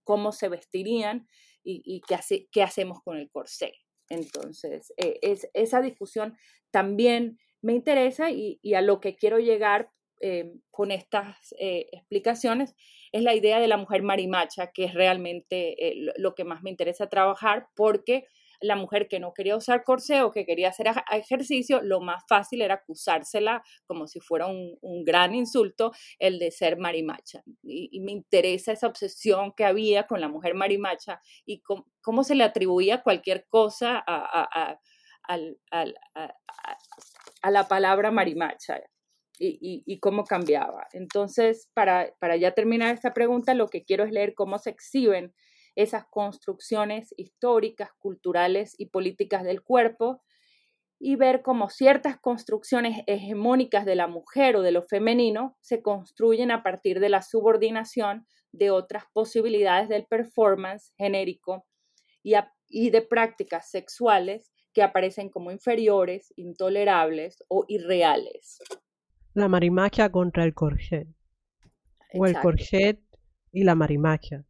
cómo 0.03 0.33
se 0.33 0.49
vestirían 0.49 1.29
y, 1.63 2.03
qué, 2.09 2.49
qué, 2.51 2.63
hacemos 2.65 3.01
con 3.05 3.17
el 3.17 3.31
corsé. 3.31 3.75
Entonces, 4.09 4.93
eh, 4.97 5.21
es, 5.23 5.49
esa 5.55 5.81
discusión 5.81 6.37
también 6.73 7.39
me 7.63 7.73
interesa 7.73 8.33
y, 8.33 8.59
a 8.75 8.81
lo 8.81 8.99
que 8.99 9.15
quiero 9.15 9.39
llegar 9.39 9.93
eh, 10.21 10.53
con 10.73 10.91
estas 10.91 11.37
explicaciones 11.61 12.75
es 13.13 13.23
la 13.23 13.37
idea 13.37 13.61
de 13.61 13.69
la 13.69 13.77
mujer 13.77 14.03
marimacha, 14.03 14.73
que 14.73 14.87
es 14.87 14.95
realmente 14.95 15.77
lo 16.17 16.35
que 16.35 16.43
más 16.43 16.65
me 16.65 16.71
interesa 16.71 17.09
trabajar, 17.09 17.69
porque 17.77 18.27
la 18.61 18.77
mujer 18.77 19.09
que 19.09 19.21
no 19.21 19.33
quería 19.33 19.57
usar 19.57 19.85
corsé 19.85 20.23
o 20.23 20.33
que 20.33 20.45
quería 20.45 20.69
hacer 20.69 20.91
ejercicio, 21.13 21.81
lo 21.83 22.01
más 22.01 22.25
fácil 22.29 22.63
era 22.63 22.75
acusársela 22.75 23.63
como 23.87 24.07
si 24.07 24.21
fuera 24.21 24.47
un, 24.47 24.79
gran 25.05 25.35
insulto 25.35 25.93
el 26.19 26.39
de 26.39 26.51
ser 26.51 26.79
marimacha. 26.79 27.43
Y, 27.63 28.01
me 28.01 28.13
interesa 28.13 28.73
esa 28.73 28.87
obsesión 28.87 29.53
que 29.57 29.65
había 29.65 30.07
con 30.07 30.21
la 30.21 30.29
mujer 30.29 30.55
marimacha 30.55 31.21
y 31.47 31.63
cómo, 31.63 32.25
se 32.25 32.35
le 32.35 32.45
atribuía 32.45 33.03
cualquier 33.03 33.47
cosa 33.49 34.03
a, 34.07 34.79
la 37.51 37.69
palabra 37.69 38.11
marimacha. 38.11 38.81
Y, 39.39 39.99
cómo 40.01 40.25
cambiaba. 40.25 40.87
Entonces, 40.93 41.71
para, 41.73 42.13
para 42.21 42.37
ya 42.37 42.53
terminar 42.53 42.95
esta 42.95 43.15
pregunta, 43.15 43.55
lo 43.55 43.69
que 43.69 43.85
quiero 43.85 44.05
es 44.05 44.13
leer 44.13 44.35
cómo 44.35 44.59
se 44.59 44.69
exhiben 44.69 45.35
esas 45.77 46.05
construcciones 46.11 47.15
históricas, 47.17 47.91
culturales 47.99 48.75
y 48.79 48.87
políticas 48.87 49.45
del 49.45 49.63
cuerpo 49.63 50.23
y 50.99 51.17
ver 51.17 51.43
cómo 51.43 51.71
ciertas 51.71 52.19
construcciones 52.19 53.03
hegemónicas 53.07 53.87
de 53.87 53.95
la 53.95 54.07
mujer 54.07 54.57
o 54.57 54.63
de 54.63 54.71
lo 54.71 54.83
femenino 54.83 55.57
se 55.61 55.83
construyen 55.83 56.51
a 56.51 56.63
partir 56.63 57.01
de 57.01 57.09
la 57.09 57.23
subordinación 57.23 58.27
de 58.53 58.71
otras 58.71 59.05
posibilidades 59.13 59.89
del 59.89 60.05
performance 60.05 60.93
genérico 60.99 61.67
y, 62.23 62.35
y 62.69 62.91
de 62.91 63.01
prácticas 63.01 63.71
sexuales 63.71 64.53
que 64.75 64.83
aparecen 64.83 65.31
como 65.31 65.51
inferiores, 65.51 66.33
intolerables 66.37 67.43
o 67.49 67.65
irreales. 67.67 68.59
La 69.35 69.49
marimacha 69.49 70.11
contra 70.11 70.45
el 70.45 70.55
corset. 70.55 71.09
O 72.15 72.27
el 72.27 72.35
corset 72.35 73.01
y 73.53 73.65
la 73.65 73.75
marimacha. 73.75 74.45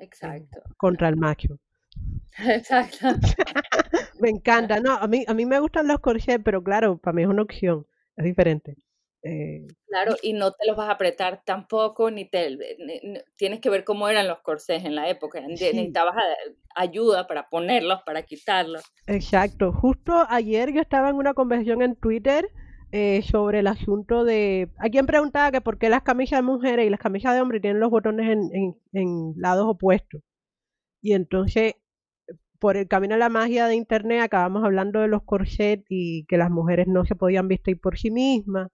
Exacto. 0.00 0.62
Contra 0.76 1.08
el 1.08 1.16
macho. 1.16 1.58
Exacto. 2.38 3.06
me 4.20 4.30
encanta. 4.30 4.80
No, 4.80 4.94
a 4.94 5.06
mí, 5.06 5.24
a 5.26 5.34
mí 5.34 5.46
me 5.46 5.60
gustan 5.60 5.88
los 5.88 6.00
corsets, 6.00 6.42
pero 6.44 6.62
claro, 6.62 6.98
para 6.98 7.14
mí 7.14 7.22
es 7.22 7.28
una 7.28 7.42
opción. 7.42 7.86
Es 8.16 8.24
diferente. 8.24 8.76
Eh, 9.22 9.66
claro, 9.88 10.14
y 10.22 10.32
no 10.32 10.52
te 10.52 10.66
los 10.66 10.76
vas 10.76 10.88
a 10.88 10.92
apretar 10.92 11.42
tampoco, 11.44 12.10
ni 12.10 12.24
te 12.24 12.56
tienes 13.36 13.60
que 13.60 13.68
ver 13.68 13.82
cómo 13.82 14.08
eran 14.08 14.28
los 14.28 14.40
corsés 14.40 14.84
en 14.84 14.94
la 14.94 15.08
época. 15.08 15.40
Necesitabas 15.40 16.14
ayuda 16.74 17.26
para 17.26 17.48
ponerlos, 17.48 18.00
para 18.06 18.22
quitarlos. 18.22 18.84
Exacto. 19.06 19.72
Justo 19.72 20.24
ayer 20.28 20.72
yo 20.72 20.80
estaba 20.80 21.10
en 21.10 21.16
una 21.16 21.34
conversación 21.34 21.82
en 21.82 21.96
Twitter 21.96 22.48
eh, 22.92 23.22
sobre 23.22 23.60
el 23.60 23.66
asunto 23.66 24.24
de. 24.24 24.70
Hay 24.78 24.90
quien 24.90 25.06
preguntaba 25.06 25.52
que 25.52 25.60
por 25.60 25.78
qué 25.78 25.88
las 25.88 26.02
camisas 26.02 26.38
de 26.40 26.42
mujeres 26.42 26.86
y 26.86 26.90
las 26.90 27.00
camisas 27.00 27.34
de 27.34 27.40
hombres 27.42 27.62
tienen 27.62 27.80
los 27.80 27.90
botones 27.90 28.30
en, 28.30 28.74
en, 28.92 29.34
lados 29.36 29.66
opuestos. 29.68 30.22
Y 31.02 31.12
entonces 31.14 31.74
por 32.58 32.76
el 32.76 32.88
camino 32.88 33.14
de 33.14 33.20
la 33.20 33.28
magia 33.28 33.66
de 33.68 33.76
internet 33.76 34.22
acabamos 34.22 34.64
hablando 34.64 35.00
de 35.00 35.08
los 35.08 35.22
corsets 35.22 35.84
y 35.88 36.24
que 36.26 36.36
las 36.38 36.50
mujeres 36.50 36.88
no 36.88 37.04
se 37.04 37.14
podían 37.16 37.48
vestir 37.48 37.80
por 37.80 37.98
sí 37.98 38.10
mismas 38.10 38.68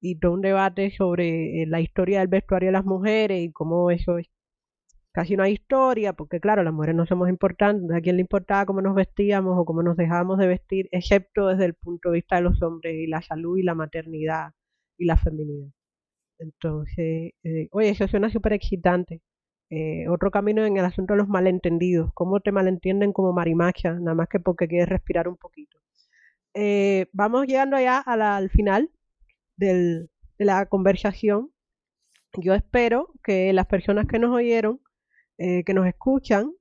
y 0.00 0.18
todo 0.18 0.32
un 0.32 0.40
debate 0.42 0.90
sobre 0.90 1.62
eh, 1.62 1.66
la 1.66 1.80
historia 1.80 2.20
del 2.20 2.28
vestuario 2.28 2.68
de 2.68 2.72
las 2.72 2.84
mujeres 2.84 3.40
y 3.42 3.52
cómo 3.52 3.90
eso 3.90 4.18
es 4.18 4.28
casi 5.18 5.34
una 5.34 5.48
historia, 5.48 6.12
porque 6.12 6.38
claro, 6.38 6.62
las 6.62 6.72
mujeres 6.72 6.94
no 6.94 7.04
somos 7.04 7.28
importantes, 7.28 7.90
a 7.90 8.00
quién 8.00 8.14
le 8.16 8.20
importaba 8.22 8.64
cómo 8.66 8.80
nos 8.80 8.94
vestíamos 8.94 9.58
o 9.58 9.64
cómo 9.64 9.82
nos 9.82 9.96
dejábamos 9.96 10.38
de 10.38 10.46
vestir, 10.46 10.88
excepto 10.92 11.48
desde 11.48 11.64
el 11.64 11.74
punto 11.74 12.10
de 12.10 12.18
vista 12.18 12.36
de 12.36 12.42
los 12.42 12.62
hombres 12.62 12.94
y 12.94 13.08
la 13.08 13.20
salud 13.20 13.58
y 13.58 13.64
la 13.64 13.74
maternidad 13.74 14.52
y 14.96 15.06
la 15.06 15.16
feminidad. 15.16 15.70
Entonces, 16.38 17.32
eh, 17.42 17.68
oye, 17.72 17.88
eso 17.88 18.06
suena 18.06 18.30
súper 18.30 18.52
excitante. 18.52 19.20
Eh, 19.70 20.08
otro 20.08 20.30
camino 20.30 20.64
en 20.64 20.76
el 20.76 20.84
asunto 20.84 21.14
de 21.14 21.18
los 21.18 21.28
malentendidos, 21.28 22.12
cómo 22.14 22.38
te 22.38 22.52
malentienden 22.52 23.12
como 23.12 23.32
marimacha, 23.32 23.94
nada 23.94 24.14
más 24.14 24.28
que 24.28 24.38
porque 24.38 24.68
quieres 24.68 24.88
respirar 24.88 25.26
un 25.26 25.36
poquito. 25.36 25.78
Eh, 26.54 27.06
vamos 27.12 27.46
llegando 27.48 27.76
ya 27.80 27.98
al 27.98 28.50
final 28.50 28.90
del, 29.56 30.10
de 30.38 30.44
la 30.44 30.66
conversación. 30.66 31.50
Yo 32.36 32.54
espero 32.54 33.12
que 33.24 33.52
las 33.52 33.66
personas 33.66 34.06
que 34.06 34.20
nos 34.20 34.32
oyeron, 34.32 34.80
eh, 35.38 35.64
que 35.64 35.74
nos 35.74 35.86
escuchan, 35.86 36.52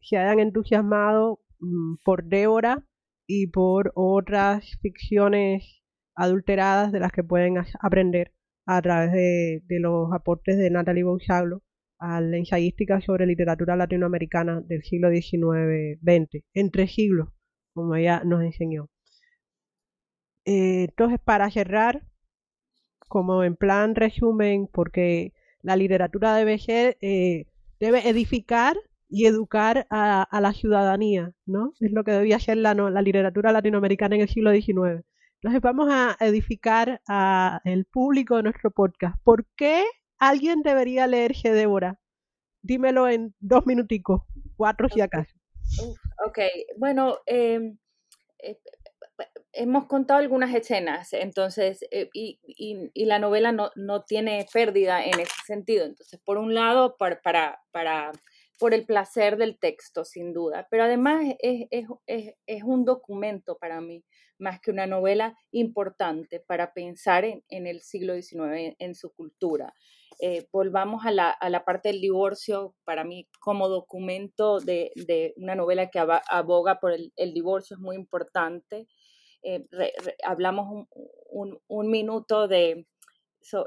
se 0.00 0.18
hayan 0.18 0.40
entusiasmado 0.40 1.40
mm, 1.60 1.96
por 2.04 2.24
Débora 2.24 2.84
y 3.26 3.46
por 3.48 3.92
otras 3.94 4.64
ficciones 4.82 5.82
adulteradas 6.14 6.92
de 6.92 7.00
las 7.00 7.12
que 7.12 7.24
pueden 7.24 7.56
aprender 7.80 8.32
a 8.66 8.80
través 8.82 9.12
de, 9.12 9.62
los 9.80 10.12
aportes 10.12 10.56
de 10.58 10.70
Natalie 10.70 11.04
Bousaglo 11.04 11.62
a 11.98 12.20
la 12.20 12.36
ensayística 12.36 13.00
sobre 13.00 13.26
literatura 13.26 13.76
latinoamericana 13.76 14.60
del 14.62 14.82
siglo 14.82 15.10
XIX-XX, 15.10 16.44
entre 16.54 16.88
siglos, 16.88 17.28
como 17.72 17.94
ella 17.94 18.22
nos 18.24 18.42
enseñó. 18.42 18.88
Eh, 20.44 20.86
entonces, 20.88 21.20
para 21.24 21.50
cerrar, 21.50 22.02
como 23.08 23.44
en 23.44 23.56
plan 23.56 23.94
resumen, 23.94 24.68
porque 24.72 25.32
la 25.62 25.76
literatura 25.76 26.34
debe 26.34 26.58
ser, 26.58 26.98
eh, 27.00 27.46
debe 27.80 28.08
edificar 28.08 28.76
y 29.08 29.26
educar 29.26 29.86
a, 29.90 30.40
la 30.40 30.52
ciudadanía, 30.52 31.32
¿no? 31.46 31.72
Es 31.80 31.92
lo 31.92 32.04
que 32.04 32.12
debía 32.12 32.38
ser 32.40 32.56
la, 32.56 32.74
la 32.74 33.02
literatura 33.02 33.52
latinoamericana 33.52 34.16
en 34.16 34.22
el 34.22 34.28
siglo 34.28 34.52
XIX. 34.52 35.04
Entonces 35.36 35.60
vamos 35.60 35.88
a 35.90 36.16
edificar 36.20 37.00
al 37.06 37.84
público 37.84 38.36
de 38.36 38.44
nuestro 38.44 38.70
podcast. 38.70 39.16
¿Por 39.22 39.46
qué 39.56 39.84
alguien 40.18 40.62
debería 40.62 41.06
leerse 41.06 41.52
Débora. 41.52 42.00
Dímelo 42.62 43.08
en 43.08 43.34
dos 43.40 43.66
minuticos, 43.66 44.22
cuatro 44.56 44.88
si 44.88 45.00
acaso. 45.00 45.32
ok, 46.26 46.38
bueno, 46.78 47.18
em, 47.26 47.76
eh, 48.38 48.58
hemos 49.54 49.86
contado 49.86 50.20
algunas 50.20 50.54
escenas, 50.54 51.12
entonces, 51.12 51.84
eh, 51.90 52.08
y, 52.12 52.38
la 53.04 53.18
novela 53.18 53.52
no, 53.52 54.04
tiene 54.04 54.46
pérdida 54.52 55.04
en 55.04 55.20
ese 55.20 55.34
sentido. 55.46 55.84
Entonces, 55.84 56.20
por 56.24 56.38
un 56.38 56.54
lado, 56.54 56.96
para, 56.96 57.20
para, 57.72 58.12
por 58.58 58.74
el 58.74 58.84
placer 58.86 59.36
del 59.36 59.58
texto, 59.58 60.04
sin 60.04 60.32
duda, 60.32 60.66
pero 60.70 60.84
además 60.84 61.24
es, 61.40 61.68
es, 62.06 62.62
un 62.64 62.84
documento 62.84 63.58
para 63.58 63.80
mí, 63.80 64.04
más 64.38 64.60
que 64.60 64.70
una 64.70 64.86
novela 64.86 65.36
importante 65.52 66.40
para 66.40 66.72
pensar 66.72 67.24
en, 67.24 67.44
en 67.48 67.66
el 67.66 67.80
siglo 67.80 68.14
XIX, 68.14 68.74
en 68.78 68.94
su 68.94 69.12
cultura. 69.12 69.72
Eh, 70.20 70.46
volvamos 70.52 71.04
a 71.04 71.10
la, 71.10 71.30
a 71.30 71.50
la, 71.50 71.64
parte 71.64 71.88
del 71.88 72.00
divorcio, 72.00 72.74
para 72.84 73.04
mí 73.04 73.28
como 73.40 73.68
documento 73.68 74.60
de, 74.60 74.92
de 74.94 75.34
una 75.36 75.56
novela 75.56 75.90
que 75.90 75.98
aboga 75.98 76.78
por 76.78 76.92
el, 76.92 77.12
el 77.16 77.34
divorcio 77.34 77.76
es 77.76 77.80
muy 77.80 77.96
importante. 77.96 78.86
Eh, 79.44 79.66
hablamos 80.24 80.86
un, 81.30 81.90
minuto 81.90 82.48
de, 82.48 82.86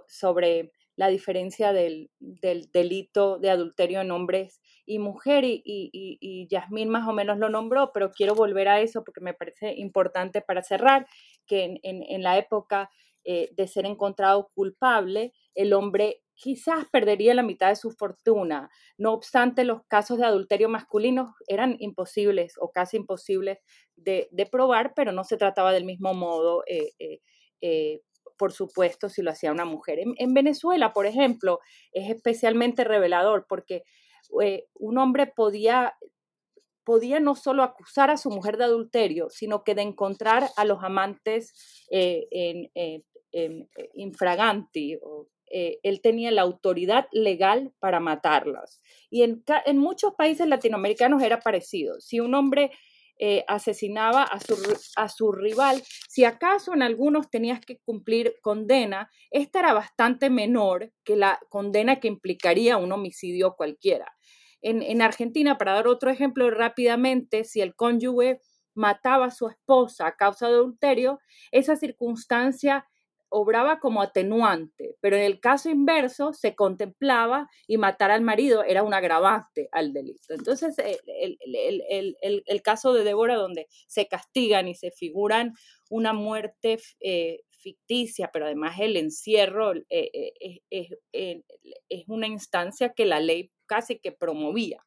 sobre 0.07 0.71
la 0.95 1.07
diferencia 1.07 1.71
del, 1.71 2.09
del, 2.19 2.71
delito 2.71 3.37
de 3.37 3.51
adulterio 3.51 4.01
en 4.01 4.09
hombres 4.09 4.59
y 4.85 4.97
mujeres, 4.99 5.61
y, 5.63 5.89
y, 5.93 6.17
y, 6.19 6.47
Yasmín 6.47 6.89
más 6.89 7.07
o 7.07 7.13
menos 7.13 7.37
lo 7.37 7.49
nombró, 7.49 7.91
pero 7.93 8.11
quiero 8.11 8.33
volver 8.33 8.67
a 8.67 8.81
eso 8.81 9.03
porque 9.03 9.21
me 9.21 9.35
parece 9.35 9.75
importante 9.75 10.41
para 10.41 10.63
cerrar, 10.63 11.05
que 11.45 11.63
en, 11.63 11.79
en, 11.83 12.03
en 12.03 12.23
la 12.23 12.37
época 12.37 12.89
eh, 13.29 13.49
de 13.57 13.67
ser 13.67 13.85
encontrado 13.85 14.49
culpable, 14.55 15.33
el 15.53 15.73
hombre 15.73 16.23
quizás 16.37 16.85
perdería 16.91 17.33
la 17.33 17.41
mitad 17.41 17.69
de 17.69 17.75
su 17.75 17.91
fortuna. 17.91 18.69
No 18.97 19.11
obstante, 19.11 19.63
los 19.63 19.81
casos 19.87 20.19
de 20.19 20.25
adulterio 20.25 20.69
masculino 20.69 21.35
eran 21.47 21.75
imposibles 21.79 22.53
o 22.59 22.71
casi 22.71 22.97
imposibles 22.97 23.57
de, 23.95 24.29
probar, 24.51 24.93
pero 24.95 25.11
no 25.11 25.23
se 25.23 25.35
trataba 25.35 25.73
del 25.73 25.83
mismo 25.83 26.13
modo, 26.13 26.63
eh, 26.67 26.91
eh, 26.99 27.19
eh, 27.61 28.01
por 28.37 28.53
supuesto, 28.53 29.09
si 29.09 29.23
lo 29.23 29.31
hacía 29.31 29.51
una 29.51 29.65
mujer. 29.65 29.97
En, 29.99 30.33
Venezuela, 30.35 30.93
por 30.93 31.07
ejemplo, 31.07 31.59
es 31.91 32.09
especialmente 32.11 32.83
revelador 32.83 33.47
porque 33.49 33.83
un 34.75 34.97
hombre 34.99 35.25
podía 35.25 35.95
podía 36.83 37.19
no 37.19 37.35
solo 37.35 37.63
acusar 37.63 38.11
a 38.11 38.17
su 38.17 38.29
mujer 38.29 38.55
de 38.57 38.63
adulterio, 38.63 39.29
sino 39.29 39.63
que 39.65 39.75
de 39.75 39.81
encontrar 39.81 40.47
a 40.55 40.63
los 40.63 40.83
amantes 40.83 41.85
en, 41.89 42.69
infraganti 43.93 44.97
o 45.01 45.27
eh, 45.49 45.79
él 45.83 46.01
tenía 46.01 46.31
la 46.31 46.41
autoridad 46.41 47.07
legal 47.11 47.71
para 47.79 47.99
matarlas. 47.99 48.81
Y 49.09 49.23
en, 49.23 49.43
muchos 49.77 50.13
países 50.15 50.47
latinoamericanos 50.47 51.21
era 51.23 51.39
parecido. 51.39 51.99
Si 52.01 52.19
un 52.19 52.35
hombre 52.35 52.71
eh, 53.19 53.45
asesinaba 53.47 54.23
a 54.23 55.09
su, 55.09 55.31
rival, 55.31 55.81
si 56.09 56.25
acaso 56.25 56.73
en 56.73 56.81
algunos 56.81 57.29
tenías 57.29 57.61
que 57.61 57.79
cumplir 57.79 58.35
condena, 58.41 59.09
esta 59.31 59.59
era 59.59 59.73
bastante 59.73 60.29
menor 60.29 60.91
que 61.03 61.15
la 61.15 61.39
condena 61.49 61.99
que 61.99 62.07
implicaría 62.07 62.77
un 62.77 62.91
homicidio 62.91 63.55
cualquiera. 63.55 64.13
En, 64.61 64.81
en 64.81 65.01
Argentina, 65.01 65.57
para 65.57 65.73
dar 65.73 65.87
otro 65.87 66.09
ejemplo 66.09 66.49
rápidamente, 66.51 67.43
si 67.43 67.61
el 67.61 67.75
cónyuge 67.75 68.41
mataba 68.73 69.27
a 69.27 69.31
su 69.31 69.47
esposa 69.47 70.07
a 70.07 70.15
causa 70.15 70.47
de 70.47 70.55
adulterio, 70.55 71.19
esa 71.51 71.75
circunstancia 71.75 72.85
obraba 73.29 73.79
como 73.79 74.01
atenuante, 74.01 74.95
pero 75.01 75.15
en 75.17 75.23
el 75.23 75.39
caso 75.39 75.69
inverso 75.69 76.33
se 76.33 76.55
contemplaba 76.55 77.49
y 77.67 77.77
matar 77.77 78.11
al 78.11 78.21
marido 78.21 78.63
era 78.63 78.83
un 78.83 78.93
agravante 78.93 79.69
al 79.71 79.93
delito. 79.93 80.33
Entonces, 80.33 80.75
el, 80.77 82.61
caso 82.61 82.93
de 82.93 83.03
Débora, 83.03 83.35
donde 83.35 83.67
se 83.87 84.07
castigan 84.07 84.67
y 84.67 84.75
se 84.75 84.91
figuran 84.91 85.53
una 85.89 86.13
muerte 86.13 86.79
eh, 86.99 87.41
ficticia, 87.49 88.29
pero 88.31 88.45
además 88.45 88.79
el 88.79 88.97
encierro 88.97 89.73
eh, 89.89 90.33
eh, 90.69 91.43
es 91.89 92.03
una 92.07 92.27
instancia 92.27 92.93
que 92.93 93.05
la 93.05 93.19
ley 93.19 93.51
casi 93.65 93.99
que 93.99 94.11
promovía 94.11 94.85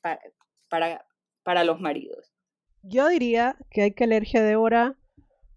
para, 0.00 0.20
para, 0.68 1.06
para 1.42 1.64
los 1.64 1.80
maridos. 1.80 2.32
Yo 2.82 3.08
diría 3.08 3.56
que 3.70 3.82
hay 3.82 3.94
que 3.94 4.06
leerse 4.06 4.40
Débora 4.40 4.98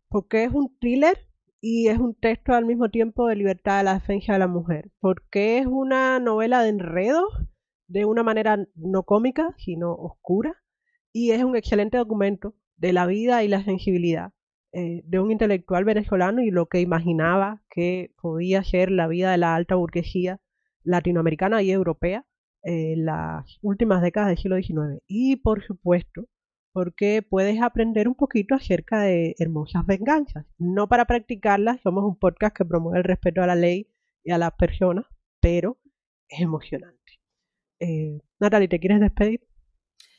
porque 0.10 0.44
es 0.44 0.52
un 0.54 0.78
thriller 0.80 1.28
y 1.68 1.88
es 1.88 1.98
un 1.98 2.14
texto 2.14 2.54
al 2.54 2.64
mismo 2.64 2.90
tiempo 2.92 3.26
de 3.26 3.36
libertad 3.36 3.80
de 3.80 3.86
la 3.86 3.96
defensa 3.96 4.34
de 4.34 4.38
la 4.40 4.48
mujer, 4.48 4.92
porque 5.00 5.58
es 5.58 5.66
una 5.66 6.20
novela 6.20 6.62
de 6.62 6.70
enredos 6.70 7.26
de 7.88 8.06
una 8.06 8.22
manera 8.22 8.68
no 8.76 9.02
cómica, 9.02 9.56
sino 9.58 9.92
oscura, 9.96 10.62
y 11.12 11.32
es 11.32 11.44
un 11.44 11.56
excelente 11.56 11.98
documento 11.98 12.54
de 12.78 12.94
la 12.94 13.08
vida 13.08 13.44
y 13.44 13.48
la 13.48 13.64
sensibilidad 13.64 14.32
eh, 14.74 15.02
de 15.06 15.20
un 15.20 15.32
intelectual 15.32 15.86
venezolano 15.86 16.44
y 16.44 16.52
lo 16.52 16.68
que 16.68 16.82
imaginaba 16.82 17.64
que 17.72 18.14
podía 18.22 18.64
ser 18.64 18.92
la 18.92 19.08
vida 19.08 19.32
de 19.32 19.40
la 19.40 19.56
alta 19.56 19.74
burguesía 19.74 20.40
latinoamericana 20.84 21.64
y 21.64 21.72
europea 21.72 22.28
en 22.62 23.06
las 23.06 23.58
últimas 23.64 24.04
décadas 24.04 24.30
del 24.30 24.38
siglo 24.38 24.58
XIX. 24.58 25.02
Y 25.08 25.38
por 25.38 25.64
supuesto, 25.64 26.28
porque 26.76 27.22
puedes 27.22 27.62
aprender 27.62 28.10
un 28.10 28.16
poquito 28.16 28.54
acerca 28.54 29.00
de 29.00 29.34
hermosas 29.40 29.86
venganzas. 29.86 30.46
No 30.58 30.90
para 30.90 31.06
practicarlas, 31.06 31.80
somos 31.80 32.04
un 32.04 32.20
podcast 32.20 32.54
que 32.54 32.66
promueve 32.66 32.98
el 32.98 33.06
respeto 33.06 33.42
a 33.42 33.48
la 33.48 33.56
ley 33.56 33.88
y 34.26 34.32
a 34.32 34.38
las 34.38 34.52
personas, 34.56 35.06
pero 35.40 35.78
es 36.28 36.42
emocionante. 36.42 37.14
Eh, 37.80 38.20
Natalie, 38.42 38.68
¿te 38.68 38.82
quieres 38.82 39.00
despedir? 39.00 39.40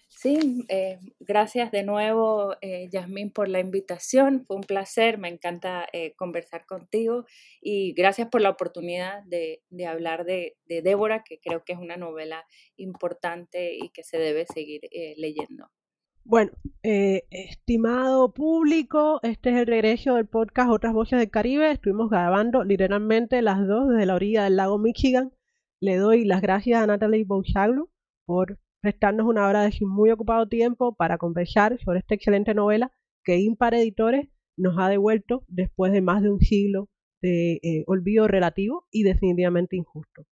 Sí, 0.09 0.64
eh, 0.70 0.98
gracias 1.20 1.70
de 1.72 1.82
nuevo, 1.82 2.57
eh, 2.62 2.88
Yasmín, 2.90 3.32
por 3.32 3.50
la 3.50 3.61
invitación. 3.61 4.46
Fue 4.46 4.57
un 4.57 4.62
placer, 4.62 5.18
me 5.18 5.28
encanta 5.28 5.86
eh, 5.92 6.14
conversar 6.14 6.64
contigo 6.64 7.26
y 7.61 7.92
gracias 7.92 8.30
por 8.30 8.40
la 8.40 8.48
oportunidad 8.48 9.24
de, 9.24 9.61
hablar 9.86 10.24
de, 10.24 10.57
de, 10.64 10.80
Débora, 10.80 11.22
que 11.22 11.38
creo 11.38 11.64
que 11.64 11.74
es 11.74 11.78
una 11.78 11.98
novela 11.98 12.46
importante 12.76 13.74
y 13.74 13.90
que 13.90 14.04
se 14.04 14.16
debe 14.16 14.46
seguir 14.46 14.80
leyendo. 15.18 15.68
Bueno, 16.29 16.51
estimado 16.83 18.35
público, 18.35 19.20
este 19.22 19.51
es 19.51 19.57
el 19.59 19.66
regreso 19.68 20.16
del 20.16 20.27
podcast 20.27 20.70
Otras 20.70 20.93
Voces 20.93 21.20
del 21.20 21.31
Caribe. 21.31 21.70
Estuvimos 21.70 22.11
grabando 22.11 22.64
literalmente 22.64 23.41
las 23.43 23.64
dos 23.64 23.89
desde 23.91 24.07
la 24.07 24.16
orilla 24.16 24.43
del 24.43 24.57
lago 24.57 24.77
Michigan. 24.77 25.33
Le 25.81 25.95
doy 25.99 26.24
las 26.24 26.43
gracias 26.43 26.83
a 26.83 26.87
Natalie 26.89 27.22
Bouchaglo 27.22 27.91
por 28.24 28.59
prestarnos 28.81 29.24
una 29.24 29.47
hora 29.47 29.62
de 29.62 29.70
su 29.70 29.87
muy 29.87 30.11
ocupado 30.11 30.49
tiempo 30.49 30.97
para 30.97 31.16
conversar 31.16 31.79
sobre 31.79 32.01
esta 32.01 32.16
excelente 32.16 32.55
novela 32.55 32.91
que 33.22 33.39
Impar 33.39 33.74
Editores 33.74 34.27
nos 34.57 34.74
ha 34.81 34.89
devuelto 34.89 35.45
después 35.47 35.93
de 35.93 36.03
más 36.03 36.24
de 36.24 36.31
un 36.31 36.41
siglo 36.41 36.89
de 37.22 37.61
eh, 37.62 37.85
olvido 37.87 38.27
relativo 38.27 38.89
y 38.91 39.05
definitivamente 39.05 39.77
injusto. 39.77 40.27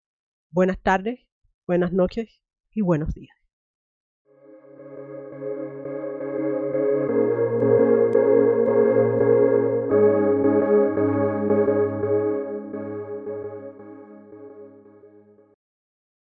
Buenas 0.51 0.82
tardes, 0.82 1.20
buenas 1.68 1.92
noches 1.92 2.40
y 2.72 2.80
buenos 2.80 3.14
días. 3.14 3.34